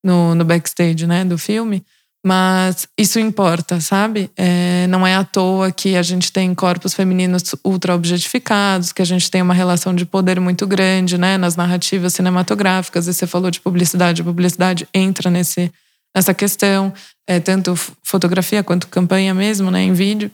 no, 0.02 0.34
no 0.34 0.44
backstage, 0.44 1.06
né? 1.06 1.24
Do 1.24 1.36
filme. 1.36 1.84
Mas 2.24 2.86
isso 2.96 3.18
importa, 3.18 3.80
sabe? 3.80 4.30
É, 4.36 4.86
não 4.86 5.04
é 5.04 5.16
à 5.16 5.24
toa 5.24 5.72
que 5.72 5.96
a 5.96 6.02
gente 6.02 6.30
tem 6.30 6.54
corpos 6.54 6.94
femininos 6.94 7.42
ultra 7.64 7.96
objetificados, 7.96 8.92
que 8.92 9.02
a 9.02 9.04
gente 9.04 9.28
tem 9.28 9.42
uma 9.42 9.52
relação 9.52 9.92
de 9.92 10.06
poder 10.06 10.38
muito 10.38 10.64
grande, 10.64 11.18
né? 11.18 11.36
Nas 11.36 11.56
narrativas 11.56 12.14
cinematográficas. 12.14 13.08
E 13.08 13.12
você 13.12 13.26
falou 13.26 13.50
de 13.50 13.60
publicidade, 13.60 14.22
a 14.22 14.24
publicidade 14.24 14.88
entra 14.94 15.30
nesse, 15.30 15.72
nessa 16.14 16.32
questão, 16.32 16.92
é, 17.26 17.40
tanto 17.40 17.74
fotografia 18.04 18.62
quanto 18.62 18.86
campanha 18.86 19.34
mesmo, 19.34 19.70
né? 19.70 19.82
Em 19.82 19.92
vídeo. 19.92 20.30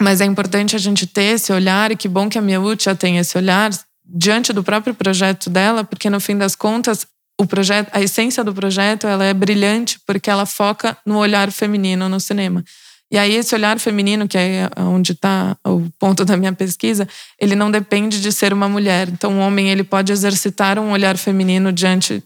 Mas 0.00 0.20
é 0.20 0.24
importante 0.24 0.74
a 0.74 0.78
gente 0.78 1.06
ter 1.06 1.34
esse 1.34 1.52
olhar, 1.52 1.92
e 1.92 1.96
que 1.96 2.08
bom 2.08 2.28
que 2.28 2.38
a 2.38 2.42
Miaucha 2.42 2.94
tem 2.94 3.18
esse 3.18 3.36
olhar 3.36 3.70
diante 4.04 4.52
do 4.52 4.64
próprio 4.64 4.94
projeto 4.94 5.50
dela, 5.50 5.84
porque 5.84 6.08
no 6.08 6.18
fim 6.18 6.36
das 6.36 6.56
contas, 6.56 7.06
o 7.40 7.46
projeto, 7.46 7.90
a 7.92 8.00
essência 8.00 8.42
do 8.42 8.52
projeto, 8.52 9.06
ela 9.06 9.24
é 9.24 9.32
brilhante 9.32 9.98
porque 10.06 10.28
ela 10.28 10.44
foca 10.44 10.96
no 11.06 11.16
olhar 11.18 11.50
feminino 11.52 12.08
no 12.08 12.18
cinema. 12.18 12.64
E 13.12 13.18
aí 13.18 13.34
esse 13.34 13.54
olhar 13.54 13.78
feminino, 13.78 14.28
que 14.28 14.38
é 14.38 14.68
onde 14.76 15.12
está 15.12 15.56
o 15.66 15.88
ponto 15.98 16.24
da 16.24 16.36
minha 16.36 16.52
pesquisa, 16.52 17.08
ele 17.40 17.56
não 17.56 17.70
depende 17.70 18.20
de 18.20 18.30
ser 18.30 18.52
uma 18.52 18.68
mulher. 18.68 19.08
Então, 19.08 19.32
o 19.32 19.34
um 19.36 19.40
homem 19.40 19.70
ele 19.70 19.82
pode 19.82 20.12
exercitar 20.12 20.78
um 20.78 20.92
olhar 20.92 21.16
feminino 21.16 21.72
diante, 21.72 22.22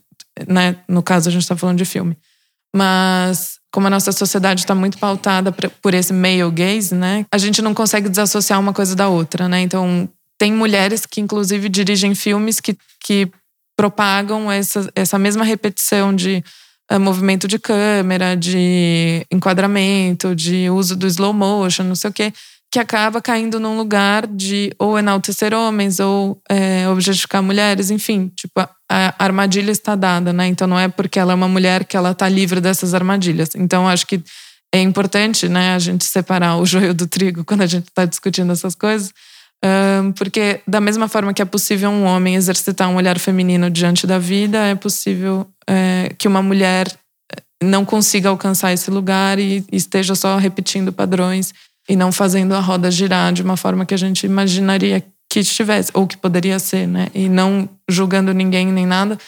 né? 0.46 0.76
No 0.88 1.02
caso 1.02 1.28
a 1.28 1.32
gente 1.32 1.42
está 1.42 1.56
falando 1.56 1.78
de 1.78 1.84
filme, 1.84 2.16
mas 2.74 3.58
como 3.74 3.88
a 3.88 3.90
nossa 3.90 4.12
sociedade 4.12 4.60
está 4.60 4.72
muito 4.72 4.96
pautada 4.98 5.50
por 5.50 5.94
esse 5.94 6.12
male 6.12 6.48
gaze, 6.52 6.94
né? 6.94 7.26
A 7.32 7.36
gente 7.36 7.60
não 7.60 7.74
consegue 7.74 8.08
desassociar 8.08 8.60
uma 8.60 8.72
coisa 8.72 8.94
da 8.94 9.08
outra, 9.08 9.48
né? 9.48 9.62
Então, 9.62 10.08
tem 10.38 10.52
mulheres 10.52 11.04
que, 11.04 11.20
inclusive, 11.20 11.68
dirigem 11.68 12.14
filmes 12.14 12.60
que, 12.60 12.78
que 13.04 13.28
propagam 13.76 14.50
essa, 14.50 14.88
essa 14.94 15.18
mesma 15.18 15.42
repetição 15.42 16.14
de 16.14 16.40
uh, 16.88 17.00
movimento 17.00 17.48
de 17.48 17.58
câmera, 17.58 18.36
de 18.36 19.26
enquadramento, 19.28 20.36
de 20.36 20.70
uso 20.70 20.94
do 20.94 21.08
slow 21.08 21.32
motion, 21.32 21.82
não 21.82 21.96
sei 21.96 22.10
o 22.10 22.12
quê, 22.12 22.32
que 22.74 22.78
acaba 22.80 23.22
caindo 23.22 23.60
num 23.60 23.76
lugar 23.76 24.26
de 24.26 24.74
ou 24.80 24.98
enaltecer 24.98 25.54
homens 25.54 26.00
ou 26.00 26.42
é, 26.50 26.88
objetificar 26.88 27.40
mulheres, 27.40 27.88
enfim, 27.88 28.32
tipo, 28.34 28.60
a 28.90 29.14
armadilha 29.16 29.70
está 29.70 29.94
dada, 29.94 30.32
né? 30.32 30.48
Então 30.48 30.66
não 30.66 30.76
é 30.76 30.88
porque 30.88 31.20
ela 31.20 31.30
é 31.30 31.36
uma 31.36 31.46
mulher 31.46 31.84
que 31.84 31.96
ela 31.96 32.10
está 32.10 32.28
livre 32.28 32.60
dessas 32.60 32.92
armadilhas. 32.92 33.50
Então 33.54 33.86
acho 33.88 34.04
que 34.08 34.20
é 34.74 34.80
importante, 34.80 35.48
né, 35.48 35.76
a 35.76 35.78
gente 35.78 36.04
separar 36.04 36.56
o 36.56 36.66
joio 36.66 36.92
do 36.92 37.06
trigo 37.06 37.44
quando 37.44 37.60
a 37.60 37.66
gente 37.68 37.86
está 37.86 38.04
discutindo 38.04 38.52
essas 38.52 38.74
coisas, 38.74 39.12
porque 40.16 40.60
da 40.66 40.80
mesma 40.80 41.06
forma 41.06 41.32
que 41.32 41.40
é 41.40 41.44
possível 41.44 41.90
um 41.90 42.02
homem 42.02 42.34
exercitar 42.34 42.90
um 42.90 42.96
olhar 42.96 43.20
feminino 43.20 43.70
diante 43.70 44.04
da 44.04 44.18
vida, 44.18 44.58
é 44.66 44.74
possível 44.74 45.46
é, 45.70 46.12
que 46.18 46.26
uma 46.26 46.42
mulher 46.42 46.88
eh, 47.32 47.40
não 47.62 47.84
consiga 47.84 48.30
alcançar 48.30 48.72
esse 48.72 48.90
lugar 48.90 49.38
e 49.38 49.64
esteja 49.70 50.16
só 50.16 50.36
repetindo 50.38 50.92
padrões 50.92 51.54
e 51.88 51.96
não 51.96 52.10
fazendo 52.10 52.54
a 52.54 52.60
roda 52.60 52.90
girar 52.90 53.32
de 53.32 53.42
uma 53.42 53.56
forma 53.56 53.84
que 53.84 53.94
a 53.94 53.98
gente 53.98 54.24
imaginaria 54.26 55.04
que 55.28 55.40
estivesse, 55.40 55.90
ou 55.94 56.06
que 56.06 56.16
poderia 56.16 56.58
ser, 56.58 56.86
né? 56.86 57.08
E 57.14 57.28
não 57.28 57.68
julgando 57.88 58.32
ninguém 58.32 58.66
nem 58.66 58.86
nada, 58.86 59.18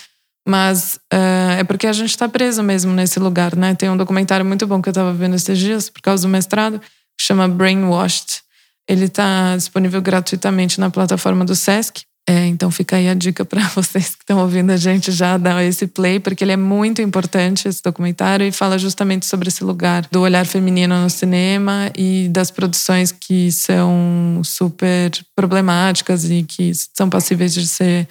mas 0.47 1.01
uh, 1.13 1.59
é 1.59 1.65
porque 1.65 1.87
a 1.87 1.93
gente 1.93 2.11
está 2.11 2.29
preso 2.29 2.63
mesmo 2.63 2.93
nesse 2.93 3.19
lugar, 3.19 3.57
né? 3.57 3.75
Tem 3.75 3.91
um 3.91 3.97
documentário 3.97 4.47
muito 4.47 4.67
bom 4.67 4.81
que 4.81 4.89
eu 4.89 4.93
estava 4.93 5.13
vendo 5.13 5.35
esses 5.35 5.59
dias, 5.59 5.91
por 5.91 6.01
causa 6.01 6.23
do 6.23 6.31
mestrado, 6.31 6.79
que 6.79 7.25
chama 7.25 7.49
Brainwashed. 7.49 8.43
Ele 8.89 9.07
está 9.07 9.57
disponível 9.57 10.01
gratuitamente 10.01 10.79
na 10.79 10.89
plataforma 10.91 11.45
do 11.45 11.57
Sesc. 11.57 12.05
É, 12.29 12.45
então 12.47 12.73
fica 12.73 12.97
aí 12.97 13.09
a 13.09 13.15
dica 13.15 13.45
para 13.45 13.63
vocês 13.71 14.17
que 14.17 14.23
estão 14.23 14.41
ouvindo 14.41 14.71
a 14.71 14.77
gente 14.77 15.13
já 15.13 15.39
dar 15.39 15.63
esse 15.63 15.87
play, 15.87 16.19
porque 16.19 16.43
ele 16.43 16.53
é 16.53 16.57
muito 16.57 17.01
importante, 17.01 17.69
esse 17.69 17.81
documentário, 17.81 18.45
e 18.45 18.51
fala 18.51 18.77
justamente 18.79 19.25
sobre 19.27 19.49
esse 19.49 19.63
lugar 19.63 20.07
do 20.11 20.21
olhar 20.21 20.45
feminino 20.45 21.01
no 21.01 21.09
cinema 21.09 21.91
e 21.97 22.29
das 22.29 22.51
produções 22.51 23.13
que 23.13 23.53
são 23.53 24.41
super 24.45 25.13
problemáticas 25.37 26.29
e 26.29 26.43
que 26.43 26.73
são 26.93 27.09
passíveis 27.09 27.55
de 27.55 27.67
ser 27.67 28.09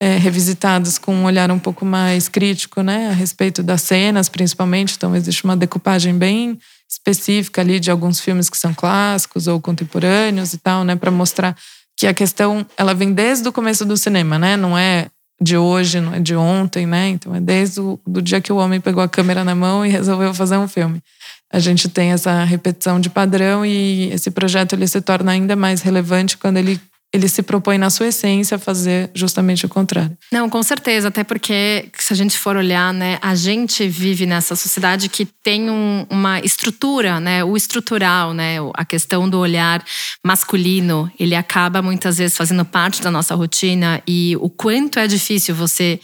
é, 0.00 0.16
revisitados 0.16 0.96
com 0.96 1.14
um 1.14 1.24
olhar 1.24 1.50
um 1.50 1.58
pouco 1.58 1.84
mais 1.84 2.28
crítico, 2.28 2.82
né, 2.82 3.10
a 3.10 3.12
respeito 3.12 3.62
das 3.62 3.82
cenas, 3.82 4.28
principalmente. 4.28 4.94
Então 4.96 5.14
existe 5.14 5.44
uma 5.44 5.56
decupagem 5.56 6.16
bem 6.16 6.58
específica 6.88 7.60
ali 7.60 7.78
de 7.78 7.90
alguns 7.90 8.18
filmes 8.18 8.48
que 8.48 8.56
são 8.56 8.72
clássicos 8.72 9.46
ou 9.46 9.60
contemporâneos 9.60 10.54
e 10.54 10.58
tal, 10.58 10.84
né, 10.84 10.96
para 10.96 11.10
mostrar 11.10 11.54
que 11.98 12.06
a 12.06 12.14
questão 12.14 12.64
ela 12.76 12.94
vem 12.94 13.12
desde 13.12 13.48
o 13.48 13.52
começo 13.52 13.84
do 13.84 13.96
cinema, 13.96 14.38
né? 14.38 14.56
Não 14.56 14.78
é 14.78 15.08
de 15.42 15.56
hoje, 15.56 16.00
não 16.00 16.14
é 16.14 16.20
de 16.20 16.36
ontem, 16.36 16.86
né? 16.86 17.08
Então 17.08 17.34
é 17.34 17.40
desde 17.40 17.80
o 17.80 17.98
do 18.06 18.22
dia 18.22 18.40
que 18.40 18.52
o 18.52 18.56
homem 18.56 18.80
pegou 18.80 19.02
a 19.02 19.08
câmera 19.08 19.42
na 19.42 19.54
mão 19.54 19.84
e 19.84 19.88
resolveu 19.90 20.32
fazer 20.32 20.56
um 20.56 20.68
filme. 20.68 21.02
A 21.52 21.58
gente 21.58 21.88
tem 21.88 22.12
essa 22.12 22.44
repetição 22.44 23.00
de 23.00 23.10
padrão 23.10 23.66
e 23.66 24.12
esse 24.12 24.30
projeto 24.30 24.74
ele 24.74 24.86
se 24.86 25.00
torna 25.00 25.32
ainda 25.32 25.56
mais 25.56 25.82
relevante 25.82 26.36
quando 26.36 26.58
ele 26.58 26.80
ele 27.12 27.26
se 27.26 27.42
propõe 27.42 27.78
na 27.78 27.88
sua 27.88 28.08
essência 28.08 28.56
a 28.56 28.58
fazer 28.58 29.10
justamente 29.14 29.64
o 29.64 29.68
contrário. 29.68 30.16
Não, 30.30 30.48
com 30.48 30.62
certeza, 30.62 31.08
até 31.08 31.24
porque 31.24 31.88
se 31.98 32.12
a 32.12 32.16
gente 32.16 32.36
for 32.36 32.56
olhar, 32.56 32.92
né, 32.92 33.18
a 33.22 33.34
gente 33.34 33.88
vive 33.88 34.26
nessa 34.26 34.54
sociedade 34.54 35.08
que 35.08 35.24
tem 35.24 35.70
um, 35.70 36.06
uma 36.10 36.38
estrutura, 36.40 37.18
né, 37.18 37.42
o 37.42 37.56
estrutural, 37.56 38.34
né, 38.34 38.56
a 38.74 38.84
questão 38.84 39.28
do 39.28 39.38
olhar 39.38 39.82
masculino, 40.24 41.10
ele 41.18 41.34
acaba 41.34 41.80
muitas 41.80 42.18
vezes 42.18 42.36
fazendo 42.36 42.64
parte 42.64 43.02
da 43.02 43.10
nossa 43.10 43.34
rotina 43.34 44.02
e 44.06 44.36
o 44.40 44.50
quanto 44.50 44.98
é 44.98 45.06
difícil 45.06 45.54
você 45.54 45.98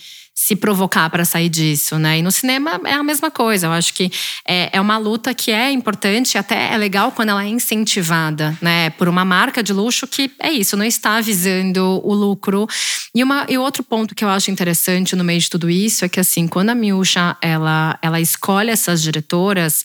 se 0.44 0.54
provocar 0.54 1.08
para 1.08 1.24
sair 1.24 1.48
disso, 1.48 1.98
né? 1.98 2.18
E 2.18 2.22
no 2.22 2.30
cinema 2.30 2.78
é 2.84 2.92
a 2.92 3.02
mesma 3.02 3.30
coisa. 3.30 3.66
Eu 3.66 3.72
acho 3.72 3.94
que 3.94 4.12
é, 4.46 4.76
é 4.76 4.78
uma 4.78 4.98
luta 4.98 5.32
que 5.32 5.50
é 5.50 5.70
importante, 5.70 6.36
até 6.36 6.74
é 6.74 6.76
legal 6.76 7.12
quando 7.12 7.30
ela 7.30 7.42
é 7.42 7.48
incentivada, 7.48 8.54
né? 8.60 8.90
Por 8.90 9.08
uma 9.08 9.24
marca 9.24 9.62
de 9.62 9.72
luxo 9.72 10.06
que 10.06 10.30
é 10.38 10.52
isso, 10.52 10.76
não 10.76 10.84
está 10.84 11.18
visando 11.22 11.98
o 12.04 12.12
lucro. 12.12 12.68
E, 13.14 13.22
uma, 13.22 13.46
e 13.48 13.56
outro 13.56 13.82
ponto 13.82 14.14
que 14.14 14.22
eu 14.22 14.28
acho 14.28 14.50
interessante 14.50 15.16
no 15.16 15.24
meio 15.24 15.40
de 15.40 15.48
tudo 15.48 15.70
isso 15.70 16.04
é 16.04 16.10
que, 16.10 16.20
assim, 16.20 16.46
quando 16.46 16.68
a 16.68 16.74
Miúcha 16.74 17.38
ela, 17.40 17.98
ela 18.02 18.20
escolhe 18.20 18.68
essas 18.68 19.00
diretoras, 19.00 19.82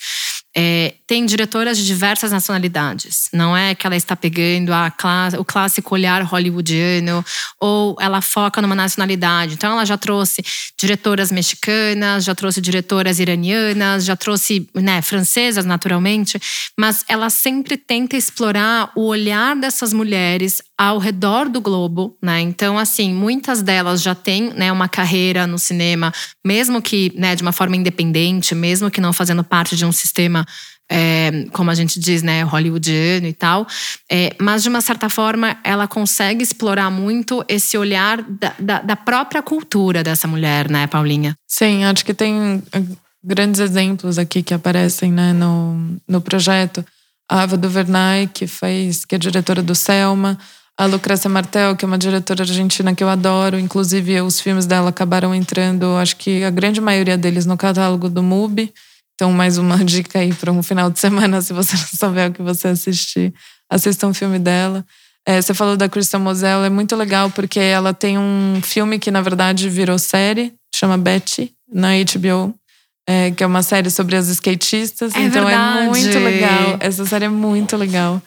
é, 0.55 0.95
tem 1.05 1.25
diretoras 1.25 1.77
de 1.77 1.85
diversas 1.85 2.31
nacionalidades. 2.31 3.29
Não 3.31 3.55
é 3.55 3.75
que 3.75 3.85
ela 3.85 3.95
está 3.95 4.15
pegando 4.15 4.71
a, 4.73 4.91
o 5.37 5.45
clássico 5.45 5.93
olhar 5.93 6.23
hollywoodiano 6.23 7.23
ou 7.59 7.95
ela 7.99 8.21
foca 8.21 8.61
numa 8.61 8.75
nacionalidade. 8.75 9.53
Então, 9.53 9.73
ela 9.73 9.85
já 9.85 9.97
trouxe 9.97 10.43
diretoras 10.79 11.31
mexicanas, 11.31 12.23
já 12.23 12.33
trouxe 12.33 12.61
diretoras 12.61 13.19
iranianas, 13.19 14.05
já 14.05 14.15
trouxe 14.15 14.67
né, 14.73 15.01
francesas, 15.01 15.65
naturalmente, 15.65 16.39
mas 16.77 17.03
ela 17.07 17.29
sempre 17.29 17.77
tenta 17.77 18.15
explorar 18.15 18.91
o 18.95 19.05
olhar 19.05 19.55
dessas 19.55 19.93
mulheres 19.93 20.61
ao 20.77 20.97
redor 20.97 21.49
do 21.49 21.59
globo. 21.59 22.17
Né? 22.21 22.41
Então, 22.41 22.77
assim, 22.77 23.13
muitas 23.13 23.61
delas 23.61 24.01
já 24.01 24.15
têm 24.15 24.51
né, 24.53 24.71
uma 24.71 24.87
carreira 24.87 25.45
no 25.45 25.59
cinema, 25.59 26.13
mesmo 26.45 26.81
que 26.81 27.11
né, 27.15 27.35
de 27.35 27.41
uma 27.41 27.51
forma 27.51 27.75
independente, 27.75 28.55
mesmo 28.55 28.89
que 28.89 29.01
não 29.01 29.11
fazendo 29.11 29.43
parte 29.43 29.75
de 29.75 29.85
um 29.85 29.91
sistema 29.91 30.45
é, 30.91 31.45
como 31.53 31.69
a 31.69 31.75
gente 31.75 31.99
diz, 31.99 32.23
né, 32.23 32.41
hollywoodiano 32.41 33.27
e 33.27 33.33
tal. 33.33 33.67
É, 34.11 34.35
mas, 34.39 34.63
de 34.63 34.69
uma 34.69 34.81
certa 34.81 35.07
forma, 35.07 35.55
ela 35.63 35.87
consegue 35.87 36.41
explorar 36.41 36.89
muito 36.89 37.45
esse 37.47 37.77
olhar 37.77 38.21
da, 38.23 38.53
da, 38.59 38.81
da, 38.81 38.95
própria 38.95 39.43
cultura 39.43 40.03
dessa 40.03 40.27
mulher, 40.27 40.69
né, 40.69 40.87
Paulinha? 40.87 41.35
Sim, 41.47 41.83
acho 41.85 42.03
que 42.03 42.13
tem 42.13 42.63
eh, 42.73 42.81
grandes 43.23 43.59
exemplos 43.61 44.17
aqui 44.17 44.41
que 44.41 44.53
aparecem 44.53 45.11
né, 45.11 45.31
no, 45.31 45.97
no 46.07 46.19
projeto. 46.19 46.83
A 47.29 47.43
Ava 47.43 47.55
DuVernay, 47.55 48.27
que 48.27 48.47
fez, 48.47 49.05
que 49.05 49.13
é 49.13 49.17
diretora 49.19 49.61
do 49.61 49.75
Selma. 49.75 50.39
A 50.75 50.85
Lucrécia 50.85 51.29
Martel, 51.29 51.75
que 51.75 51.85
é 51.85 51.87
uma 51.87 51.97
diretora 51.97 52.41
argentina 52.41 52.95
que 52.95 53.03
eu 53.03 53.09
adoro. 53.09 53.59
Inclusive, 53.59 54.21
os 54.21 54.39
filmes 54.39 54.65
dela 54.65 54.89
acabaram 54.89 55.35
entrando, 55.35 55.97
acho 55.97 56.15
que 56.15 56.43
a 56.43 56.49
grande 56.49 56.81
maioria 56.81 57.17
deles, 57.17 57.45
no 57.45 57.57
catálogo 57.57 58.09
do 58.09 58.23
MUBI. 58.23 58.73
Então, 59.19 59.33
mais 59.33 59.57
uma 59.57 59.75
dica 59.83 60.19
aí 60.19 60.33
para 60.33 60.49
um 60.49 60.63
final 60.63 60.89
de 60.89 60.97
semana, 60.97 61.41
se 61.41 61.51
você 61.51 61.75
não 61.75 61.87
souber 61.93 62.29
o 62.29 62.33
que 62.33 62.41
você 62.41 62.69
assistir, 62.69 63.33
assista 63.69 64.07
um 64.07 64.13
filme 64.13 64.39
dela. 64.39 64.85
É, 65.27 65.41
você 65.41 65.53
falou 65.53 65.75
da 65.75 65.89
Kristen 65.89 66.21
Moselle, 66.21 66.65
é 66.65 66.69
muito 66.69 66.95
legal 66.95 67.29
porque 67.29 67.59
ela 67.59 67.93
tem 67.93 68.17
um 68.17 68.61
filme 68.63 68.97
que, 68.97 69.11
na 69.11 69.21
verdade, 69.21 69.67
virou 69.67 69.99
série, 69.99 70.53
chama 70.73 70.97
Betty, 70.97 71.51
na 71.69 71.89
HBO. 71.95 72.55
É, 73.05 73.31
que 73.31 73.43
é 73.43 73.47
uma 73.47 73.61
série 73.61 73.89
sobre 73.89 74.15
as 74.15 74.29
skatistas. 74.29 75.13
É 75.13 75.21
então 75.21 75.43
verdade. 75.43 75.79
é 75.79 75.89
muito 75.89 76.19
legal. 76.19 76.77
Essa 76.79 77.05
série 77.05 77.25
é 77.25 77.29
muito 77.29 77.75
legal. 77.75 78.21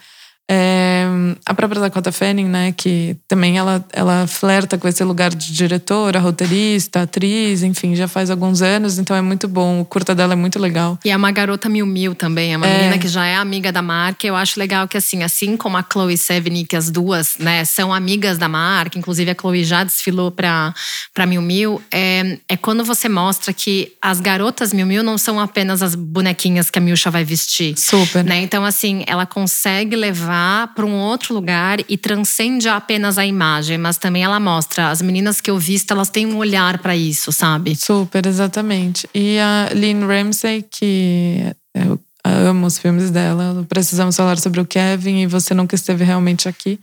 É, 0.51 1.07
a 1.47 1.55
própria 1.55 1.81
Dakota 1.81 2.11
Fanning, 2.11 2.47
né, 2.47 2.73
que 2.73 3.17
também 3.29 3.57
ela, 3.57 3.85
ela 3.93 4.27
flerta 4.27 4.77
com 4.77 4.89
esse 4.89 5.03
lugar 5.05 5.31
de 5.31 5.53
diretora, 5.53 6.19
roteirista, 6.19 7.03
atriz, 7.03 7.63
enfim, 7.63 7.95
já 7.95 8.09
faz 8.09 8.29
alguns 8.29 8.61
anos, 8.61 8.99
então 8.99 9.17
é 9.17 9.23
muito 9.23 9.47
bom. 9.47 9.81
O 9.81 9.85
curta 9.85 10.15
dela 10.15 10.33
é 10.33 10.37
muito 10.37 10.59
legal. 10.59 10.99
E 11.05 11.11
é 11.11 11.17
uma 11.17 11.31
garota 11.31 11.69
mil 11.69 11.87
mil 11.87 12.15
também, 12.15 12.53
é 12.53 12.57
uma 12.57 12.67
é. 12.67 12.79
menina 12.79 12.99
que 12.99 13.09
já 13.09 13.25
é 13.25 13.37
amiga 13.37 13.71
da 13.73 13.81
marca. 13.81 14.27
Eu 14.27 14.37
acho 14.37 14.59
legal 14.59 14.87
que 14.89 14.97
assim, 14.97 15.23
assim 15.23 15.57
como 15.57 15.77
a 15.77 15.85
Chloe 15.91 16.19
Sevigny, 16.19 16.65
que 16.65 16.77
as 16.77 16.91
duas, 16.91 17.37
né, 17.39 17.65
são 17.65 17.95
amigas 17.95 18.37
da 18.37 18.49
marca, 18.49 18.99
inclusive 18.99 19.31
a 19.31 19.37
Chloe 19.39 19.65
já 19.65 19.85
desfilou 19.85 20.31
para 20.31 20.75
para 21.15 21.27
Mil 21.27 21.43
Mil, 21.43 21.81
é, 21.91 22.39
é 22.49 22.57
quando 22.57 22.85
você 22.85 23.09
mostra 23.09 23.53
que 23.53 23.93
as 24.03 24.21
garotas 24.21 24.73
Mil 24.73 24.87
Mil 24.87 25.03
não 25.03 25.17
são 25.17 25.39
apenas 25.39 25.83
as 25.83 25.95
bonequinhas 25.95 26.69
que 26.69 26.79
a 26.79 26.83
Milcha 26.83 27.11
vai 27.11 27.25
vestir. 27.25 27.79
Super. 27.79 28.25
Né? 28.25 28.43
Então 28.43 28.65
assim, 28.65 29.05
ela 29.07 29.25
consegue 29.25 29.95
levar 29.97 30.32
para 30.75 30.87
um 30.87 30.95
outro 30.95 31.35
lugar 31.35 31.79
e 31.89 31.97
transcende 31.97 32.69
apenas 32.69 33.19
a 33.19 33.27
imagem, 33.27 33.79
mas 33.79 33.99
também 33.99 34.25
ela 34.25 34.41
mostra 34.41 34.91
as 34.91 35.03
meninas 35.03 35.41
que 35.41 35.51
eu 35.51 35.59
visto, 35.59 35.91
elas 35.93 36.11
têm 36.11 36.27
um 36.27 36.37
olhar 36.37 36.79
para 36.79 36.97
isso, 36.97 37.33
sabe? 37.33 37.77
Super, 37.77 38.27
exatamente. 38.27 39.09
E 39.15 39.39
a 39.39 39.71
Lynn 39.75 40.07
Ramsey, 40.07 40.65
que 40.71 41.55
eu 41.75 42.01
amo 42.25 42.67
os 42.67 42.79
filmes 42.79 43.11
dela, 43.11 43.65
precisamos 43.69 44.17
falar 44.17 44.39
sobre 44.39 44.61
o 44.61 44.67
Kevin 44.67 45.23
e 45.23 45.27
você 45.27 45.55
nunca 45.55 45.75
esteve 45.75 46.05
realmente 46.05 46.49
aqui. 46.49 46.79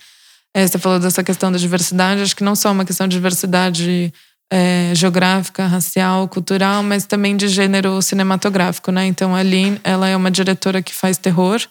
É, 0.53 0.65
você 0.65 0.77
falou 0.77 0.99
dessa 0.99 1.23
questão 1.23 1.51
da 1.51 1.57
diversidade, 1.57 2.21
acho 2.21 2.35
que 2.35 2.43
não 2.43 2.55
só 2.55 2.71
uma 2.71 2.85
questão 2.85 3.07
de 3.07 3.15
diversidade 3.15 4.13
é, 4.51 4.91
geográfica, 4.95 5.67
racial, 5.67 6.27
cultural, 6.27 6.81
mas 6.81 7.05
também 7.05 7.37
de 7.37 7.47
gênero 7.47 8.01
cinematográfico, 8.01 8.91
né? 8.91 9.05
Então 9.05 9.35
a 9.35 9.41
Lynn, 9.41 9.77
ela 9.83 10.07
é 10.07 10.15
uma 10.15 10.31
diretora 10.31 10.81
que 10.81 10.93
faz 10.93 11.17
terror, 11.17 11.61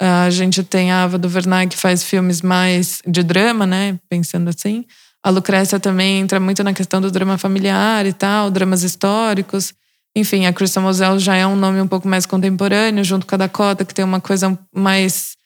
a 0.00 0.30
gente 0.30 0.62
tem 0.62 0.92
a 0.92 1.04
Ava 1.04 1.18
DuVernay 1.18 1.66
que 1.66 1.76
faz 1.76 2.02
filmes 2.02 2.40
mais 2.40 3.00
de 3.06 3.22
drama, 3.22 3.66
né? 3.66 3.98
Pensando 4.08 4.48
assim. 4.48 4.84
A 5.22 5.30
Lucrécia 5.30 5.80
também 5.80 6.20
entra 6.20 6.38
muito 6.38 6.62
na 6.62 6.72
questão 6.72 7.00
do 7.00 7.10
drama 7.10 7.36
familiar 7.36 8.06
e 8.06 8.12
tal, 8.12 8.50
dramas 8.50 8.82
históricos. 8.82 9.74
Enfim, 10.14 10.46
a 10.46 10.52
Kristen 10.52 10.82
Moselle 10.82 11.18
já 11.18 11.36
é 11.36 11.46
um 11.46 11.56
nome 11.56 11.80
um 11.80 11.86
pouco 11.86 12.08
mais 12.08 12.26
contemporâneo, 12.26 13.04
junto 13.04 13.26
com 13.26 13.34
a 13.34 13.38
Dakota, 13.38 13.84
que 13.84 13.94
tem 13.94 14.04
uma 14.04 14.20
coisa 14.20 14.58
mais 14.74 15.36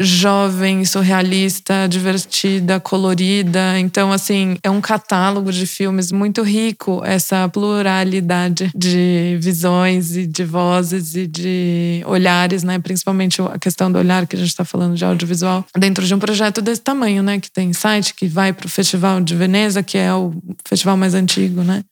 jovem, 0.00 0.84
surrealista, 0.84 1.88
divertida, 1.88 2.78
colorida. 2.78 3.78
Então, 3.80 4.12
assim, 4.12 4.56
é 4.62 4.70
um 4.70 4.80
catálogo 4.80 5.50
de 5.50 5.66
filmes 5.66 6.12
muito 6.12 6.42
rico, 6.42 7.02
essa 7.04 7.48
pluralidade 7.48 8.70
de 8.74 9.36
visões 9.40 10.16
e 10.16 10.26
de 10.26 10.44
vozes 10.44 11.16
e 11.16 11.26
de 11.26 12.02
olhares, 12.06 12.62
né? 12.62 12.78
Principalmente 12.78 13.42
a 13.42 13.58
questão 13.58 13.90
do 13.90 13.98
olhar 13.98 14.26
que 14.26 14.36
a 14.36 14.38
gente 14.38 14.48
está 14.48 14.64
falando 14.64 14.94
de 14.94 15.04
audiovisual, 15.04 15.64
dentro 15.76 16.06
de 16.06 16.14
um 16.14 16.18
projeto 16.18 16.62
desse 16.62 16.80
tamanho, 16.80 17.22
né? 17.22 17.40
Que 17.40 17.50
tem 17.50 17.72
site, 17.72 18.14
que 18.14 18.28
vai 18.28 18.52
para 18.52 18.66
o 18.66 18.70
Festival 18.70 19.20
de 19.20 19.34
Veneza, 19.34 19.82
que 19.82 19.98
é 19.98 20.14
o 20.14 20.32
festival 20.66 20.96
mais 20.96 21.14
antigo, 21.14 21.62
né? 21.62 21.82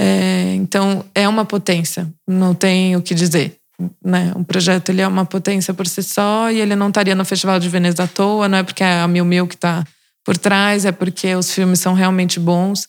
É, 0.00 0.54
então, 0.54 1.04
é 1.14 1.28
uma 1.28 1.44
potência, 1.44 2.10
não 2.26 2.54
tem 2.54 2.96
o 2.96 3.02
que 3.02 3.14
dizer 3.14 3.59
né, 4.04 4.32
um 4.36 4.44
projeto 4.44 4.90
ele 4.90 5.00
é 5.00 5.08
uma 5.08 5.24
potência 5.24 5.72
por 5.72 5.86
si 5.86 6.02
só 6.02 6.50
e 6.50 6.60
ele 6.60 6.76
não 6.76 6.88
estaria 6.88 7.14
no 7.14 7.24
Festival 7.24 7.58
de 7.58 7.68
Veneza 7.68 8.04
à 8.04 8.06
toa, 8.06 8.48
não 8.48 8.58
é 8.58 8.62
porque 8.62 8.82
é 8.82 9.00
a 9.00 9.08
Mil 9.08 9.24
Mil 9.24 9.46
que 9.46 9.54
está 9.54 9.84
por 10.24 10.36
trás, 10.36 10.84
é 10.84 10.92
porque 10.92 11.34
os 11.34 11.52
filmes 11.52 11.80
são 11.80 11.94
realmente 11.94 12.38
bons 12.38 12.86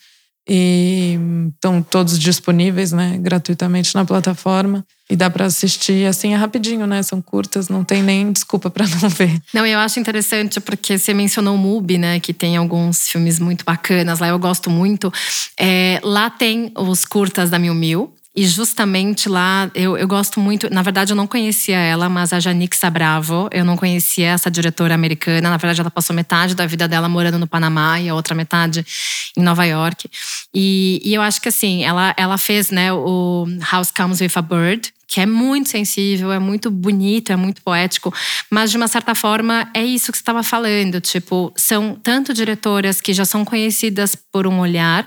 e 0.48 1.18
estão 1.54 1.82
todos 1.82 2.18
disponíveis, 2.18 2.92
né, 2.92 3.18
gratuitamente 3.20 3.94
na 3.96 4.04
plataforma 4.04 4.86
e 5.12 5.16
dá 5.16 5.30
para 5.30 5.46
assistir 5.46 6.08
assim 6.08 6.34
é 6.34 6.38
rapidinho, 6.38 6.88
né? 6.88 7.04
São 7.04 7.22
curtas, 7.22 7.68
não 7.68 7.84
tem 7.84 8.02
nem 8.02 8.32
desculpa 8.32 8.70
para 8.70 8.88
não 8.88 9.10
ver. 9.12 9.42
Não, 9.54 9.66
eu 9.66 9.78
acho 9.78 10.00
interessante 10.00 10.62
porque 10.62 10.98
você 10.98 11.14
mencionou 11.14 11.56
o 11.56 11.58
MUBI, 11.58 11.98
né, 11.98 12.20
que 12.22 12.34
tem 12.34 12.56
alguns 12.56 13.10
filmes 13.10 13.38
muito 13.38 13.66
bacanas 13.66 14.20
lá, 14.20 14.30
eu 14.30 14.40
gosto 14.40 14.70
muito. 14.70 15.12
É, 15.60 16.00
lá 16.02 16.30
tem 16.30 16.72
os 16.78 17.04
curtas 17.04 17.50
da 17.50 17.60
Mil 17.60 17.76
Mil, 17.76 18.16
e 18.34 18.48
justamente 18.48 19.28
lá, 19.28 19.70
eu, 19.76 19.98
eu 19.98 20.08
gosto 20.08 20.40
muito. 20.40 20.74
Na 20.74 20.82
verdade, 20.82 21.12
eu 21.12 21.16
não 21.18 21.28
conhecia 21.28 21.78
ela, 21.78 22.08
mas 22.08 22.32
a 22.32 22.40
Janique 22.40 22.78
Sabravo, 22.78 23.50
eu 23.52 23.66
não 23.66 23.76
conhecia 23.76 24.30
essa 24.30 24.50
diretora 24.50 24.96
americana. 24.96 25.50
Na 25.50 25.58
verdade, 25.58 25.82
ela 25.82 25.92
passou 25.92 26.16
metade 26.16 26.56
da 26.56 26.66
vida 26.66 26.88
dela 26.88 27.10
morando 27.10 27.38
no 27.38 27.46
Panamá 27.46 28.00
e 28.00 28.08
a 28.08 28.16
outra 28.16 28.34
metade 28.34 28.86
em 29.38 29.44
Nova 29.44 29.66
York. 29.66 30.10
E, 30.54 31.02
e 31.04 31.14
eu 31.14 31.22
acho 31.22 31.42
que 31.42 31.50
assim, 31.50 31.84
ela, 31.84 32.14
ela 32.16 32.38
fez 32.38 32.72
né, 32.72 32.94
o 32.94 33.46
House 33.70 33.92
Comes 33.92 34.22
with 34.22 34.32
a 34.36 34.42
Bird, 34.42 34.94
que 35.12 35.20
é 35.20 35.26
muito 35.26 35.68
sensível, 35.68 36.32
é 36.32 36.40
muito 36.40 36.72
bonito, 36.72 37.34
é 37.34 37.36
muito 37.36 37.62
poético, 37.62 38.14
mas 38.50 38.72
de 38.72 38.78
uma 38.78 38.88
certa 38.88 39.14
forma 39.14 39.70
é 39.74 39.84
isso 39.84 40.10
que 40.10 40.18
você 40.18 40.22
estava 40.22 40.42
falando. 40.42 41.02
Tipo, 41.02 41.52
são 41.58 42.00
tanto 42.02 42.34
diretoras 42.34 43.02
que 43.02 43.14
já 43.14 43.26
são 43.26 43.44
conhecidas 43.44 44.16
por 44.16 44.48
um 44.48 44.62
olhar. 44.62 45.06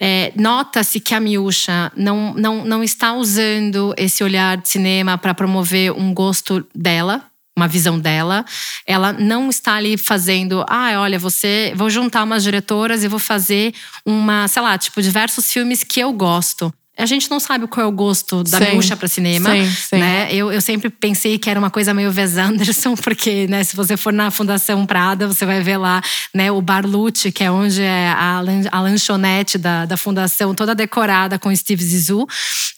É, 0.00 0.32
Nota-se 0.34 0.98
que 0.98 1.14
a 1.14 1.20
Miúcha 1.20 1.92
não, 1.96 2.34
não, 2.34 2.64
não 2.64 2.82
está 2.82 3.12
usando 3.14 3.94
esse 3.96 4.24
olhar 4.24 4.56
de 4.56 4.68
cinema 4.68 5.16
para 5.16 5.32
promover 5.32 5.92
um 5.92 6.12
gosto 6.12 6.66
dela, 6.74 7.24
uma 7.56 7.68
visão 7.68 7.96
dela. 7.96 8.44
Ela 8.84 9.12
não 9.12 9.50
está 9.50 9.74
ali 9.74 9.96
fazendo, 9.96 10.64
ah, 10.68 11.00
olha, 11.00 11.16
você, 11.16 11.72
vou 11.76 11.88
juntar 11.88 12.24
umas 12.24 12.42
diretoras 12.42 13.04
e 13.04 13.08
vou 13.08 13.20
fazer 13.20 13.72
uma, 14.04 14.48
sei 14.48 14.62
lá, 14.62 14.76
tipo 14.76 15.00
diversos 15.00 15.52
filmes 15.52 15.84
que 15.84 16.00
eu 16.00 16.12
gosto 16.12 16.74
a 16.96 17.06
gente 17.06 17.28
não 17.28 17.40
sabe 17.40 17.66
qual 17.66 17.84
é 17.84 17.88
o 17.88 17.92
gosto 17.92 18.44
da 18.44 18.58
sim, 18.58 18.96
para 18.96 19.08
cinema, 19.08 19.50
sim, 19.50 19.68
sim. 19.68 19.96
né? 19.96 20.28
Eu, 20.32 20.52
eu 20.52 20.60
sempre 20.60 20.88
pensei 20.88 21.38
que 21.38 21.50
era 21.50 21.58
uma 21.58 21.70
coisa 21.70 21.92
meio 21.92 22.12
Wes 22.14 22.36
Anderson, 22.36 22.94
porque, 23.02 23.48
né, 23.48 23.64
se 23.64 23.74
você 23.74 23.96
for 23.96 24.12
na 24.12 24.30
Fundação 24.30 24.86
Prada, 24.86 25.26
você 25.26 25.44
vai 25.44 25.60
ver 25.60 25.76
lá, 25.76 26.00
né, 26.32 26.52
o 26.52 26.62
Barlucci, 26.62 27.32
que 27.32 27.42
é 27.42 27.50
onde 27.50 27.82
é 27.82 28.08
a, 28.08 28.40
a 28.70 28.80
lanchonete 28.80 29.58
da, 29.58 29.86
da 29.86 29.96
fundação, 29.96 30.54
toda 30.54 30.72
decorada 30.72 31.36
com 31.36 31.54
Steve 31.54 31.82
Zissou, 31.82 32.28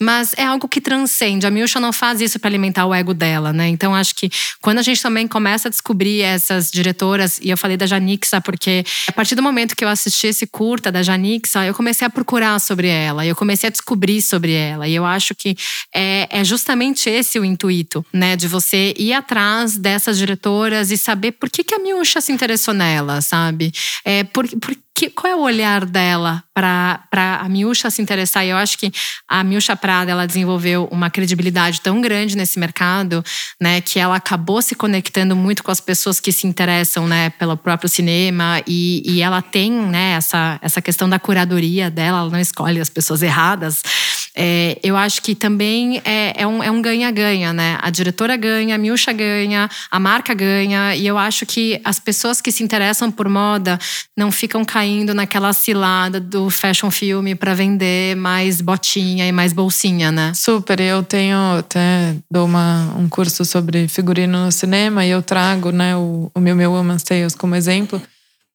mas 0.00 0.32
é 0.38 0.44
algo 0.44 0.66
que 0.66 0.80
transcende. 0.80 1.46
A 1.46 1.50
Milcha 1.50 1.78
não 1.78 1.92
faz 1.92 2.22
isso 2.22 2.38
para 2.38 2.48
alimentar 2.48 2.86
o 2.86 2.94
ego 2.94 3.12
dela, 3.12 3.52
né? 3.52 3.68
Então 3.68 3.94
acho 3.94 4.14
que 4.14 4.30
quando 4.62 4.78
a 4.78 4.82
gente 4.82 5.02
também 5.02 5.28
começa 5.28 5.68
a 5.68 5.70
descobrir 5.70 6.22
essas 6.22 6.70
diretoras, 6.70 7.38
e 7.42 7.50
eu 7.50 7.56
falei 7.58 7.76
da 7.76 7.84
Janixa 7.84 8.40
porque 8.40 8.82
a 9.06 9.12
partir 9.12 9.34
do 9.34 9.42
momento 9.42 9.76
que 9.76 9.84
eu 9.84 9.88
assisti 9.88 10.28
esse 10.28 10.46
curta 10.46 10.90
da 10.90 11.02
Janixa, 11.02 11.66
eu 11.66 11.74
comecei 11.74 12.06
a 12.06 12.10
procurar 12.10 12.58
sobre 12.60 12.88
ela, 12.88 13.26
eu 13.26 13.36
comecei 13.36 13.68
a 13.68 13.70
descobrir 13.70 14.05
descobrir 14.06 14.22
sobre 14.22 14.52
ela. 14.52 14.86
E 14.88 14.94
eu 14.94 15.04
acho 15.04 15.34
que 15.34 15.56
é, 15.94 16.28
é 16.30 16.44
justamente 16.44 17.10
esse 17.10 17.38
o 17.38 17.44
intuito, 17.44 18.04
né? 18.12 18.36
De 18.36 18.46
você 18.46 18.94
ir 18.96 19.12
atrás 19.12 19.76
dessas 19.76 20.16
diretoras 20.16 20.90
e 20.90 20.96
saber 20.96 21.32
por 21.32 21.50
que, 21.50 21.64
que 21.64 21.74
a 21.74 21.78
Miúcha 21.78 22.20
se 22.20 22.32
interessou 22.32 22.72
nela, 22.72 23.20
sabe? 23.20 23.72
É, 24.04 24.24
por, 24.24 24.48
por 24.58 24.74
que, 24.96 25.10
qual 25.10 25.30
é 25.30 25.36
o 25.36 25.40
olhar 25.40 25.84
dela 25.84 26.42
para 26.54 27.38
a 27.42 27.48
Miúcha 27.50 27.90
se 27.90 28.00
interessar? 28.00 28.46
E 28.46 28.48
eu 28.48 28.56
acho 28.56 28.78
que 28.78 28.90
a 29.28 29.44
Miúcha 29.44 29.76
Prada 29.76 30.10
ela 30.10 30.26
desenvolveu 30.26 30.88
uma 30.90 31.10
credibilidade 31.10 31.82
tão 31.82 32.00
grande 32.00 32.34
nesse 32.34 32.58
mercado, 32.58 33.22
né, 33.60 33.82
que 33.82 33.98
ela 33.98 34.16
acabou 34.16 34.62
se 34.62 34.74
conectando 34.74 35.36
muito 35.36 35.62
com 35.62 35.70
as 35.70 35.82
pessoas 35.82 36.18
que 36.18 36.32
se 36.32 36.46
interessam, 36.46 37.06
né, 37.06 37.28
pelo 37.28 37.58
próprio 37.58 37.90
cinema 37.90 38.62
e, 38.66 39.02
e 39.04 39.20
ela 39.20 39.42
tem, 39.42 39.70
né, 39.70 40.12
essa, 40.12 40.58
essa 40.62 40.80
questão 40.80 41.06
da 41.06 41.18
curadoria 41.18 41.90
dela, 41.90 42.20
ela 42.20 42.30
não 42.30 42.40
escolhe 42.40 42.80
as 42.80 42.88
pessoas 42.88 43.22
erradas. 43.22 43.82
É, 44.36 44.78
eu 44.82 44.96
acho 44.96 45.22
que 45.22 45.34
também 45.34 46.02
é, 46.04 46.42
é 46.42 46.46
um 46.46 46.62
é 46.62 46.82
ganha-ganha, 46.82 47.52
um 47.52 47.54
né? 47.54 47.78
A 47.80 47.88
diretora 47.88 48.36
ganha, 48.36 48.74
a 48.74 48.78
Miúcha 48.78 49.10
ganha, 49.12 49.68
a 49.90 49.98
marca 49.98 50.34
ganha, 50.34 50.94
e 50.94 51.06
eu 51.06 51.16
acho 51.16 51.46
que 51.46 51.80
as 51.82 51.98
pessoas 51.98 52.42
que 52.42 52.52
se 52.52 52.62
interessam 52.62 53.10
por 53.10 53.28
moda 53.30 53.78
não 54.14 54.30
ficam 54.30 54.62
caindo 54.62 55.14
naquela 55.14 55.54
cilada 55.54 56.20
do 56.20 56.50
fashion 56.50 56.90
filme 56.90 57.34
para 57.34 57.54
vender 57.54 58.14
mais 58.16 58.60
botinha 58.60 59.26
e 59.26 59.32
mais 59.32 59.54
bolsinha, 59.54 60.12
né? 60.12 60.32
Super, 60.34 60.80
eu 60.80 61.02
tenho 61.02 61.58
até 61.58 62.14
dou 62.30 62.44
uma, 62.44 62.94
um 62.98 63.08
curso 63.08 63.42
sobre 63.44 63.88
figurino 63.88 64.44
no 64.44 64.52
cinema 64.52 65.06
e 65.06 65.10
eu 65.10 65.22
trago, 65.22 65.70
né, 65.70 65.96
o, 65.96 66.30
o 66.34 66.40
meu 66.40 66.54
meu 66.54 66.72
Woman's 66.72 67.02
Tales 67.02 67.34
como 67.34 67.54
exemplo 67.54 68.00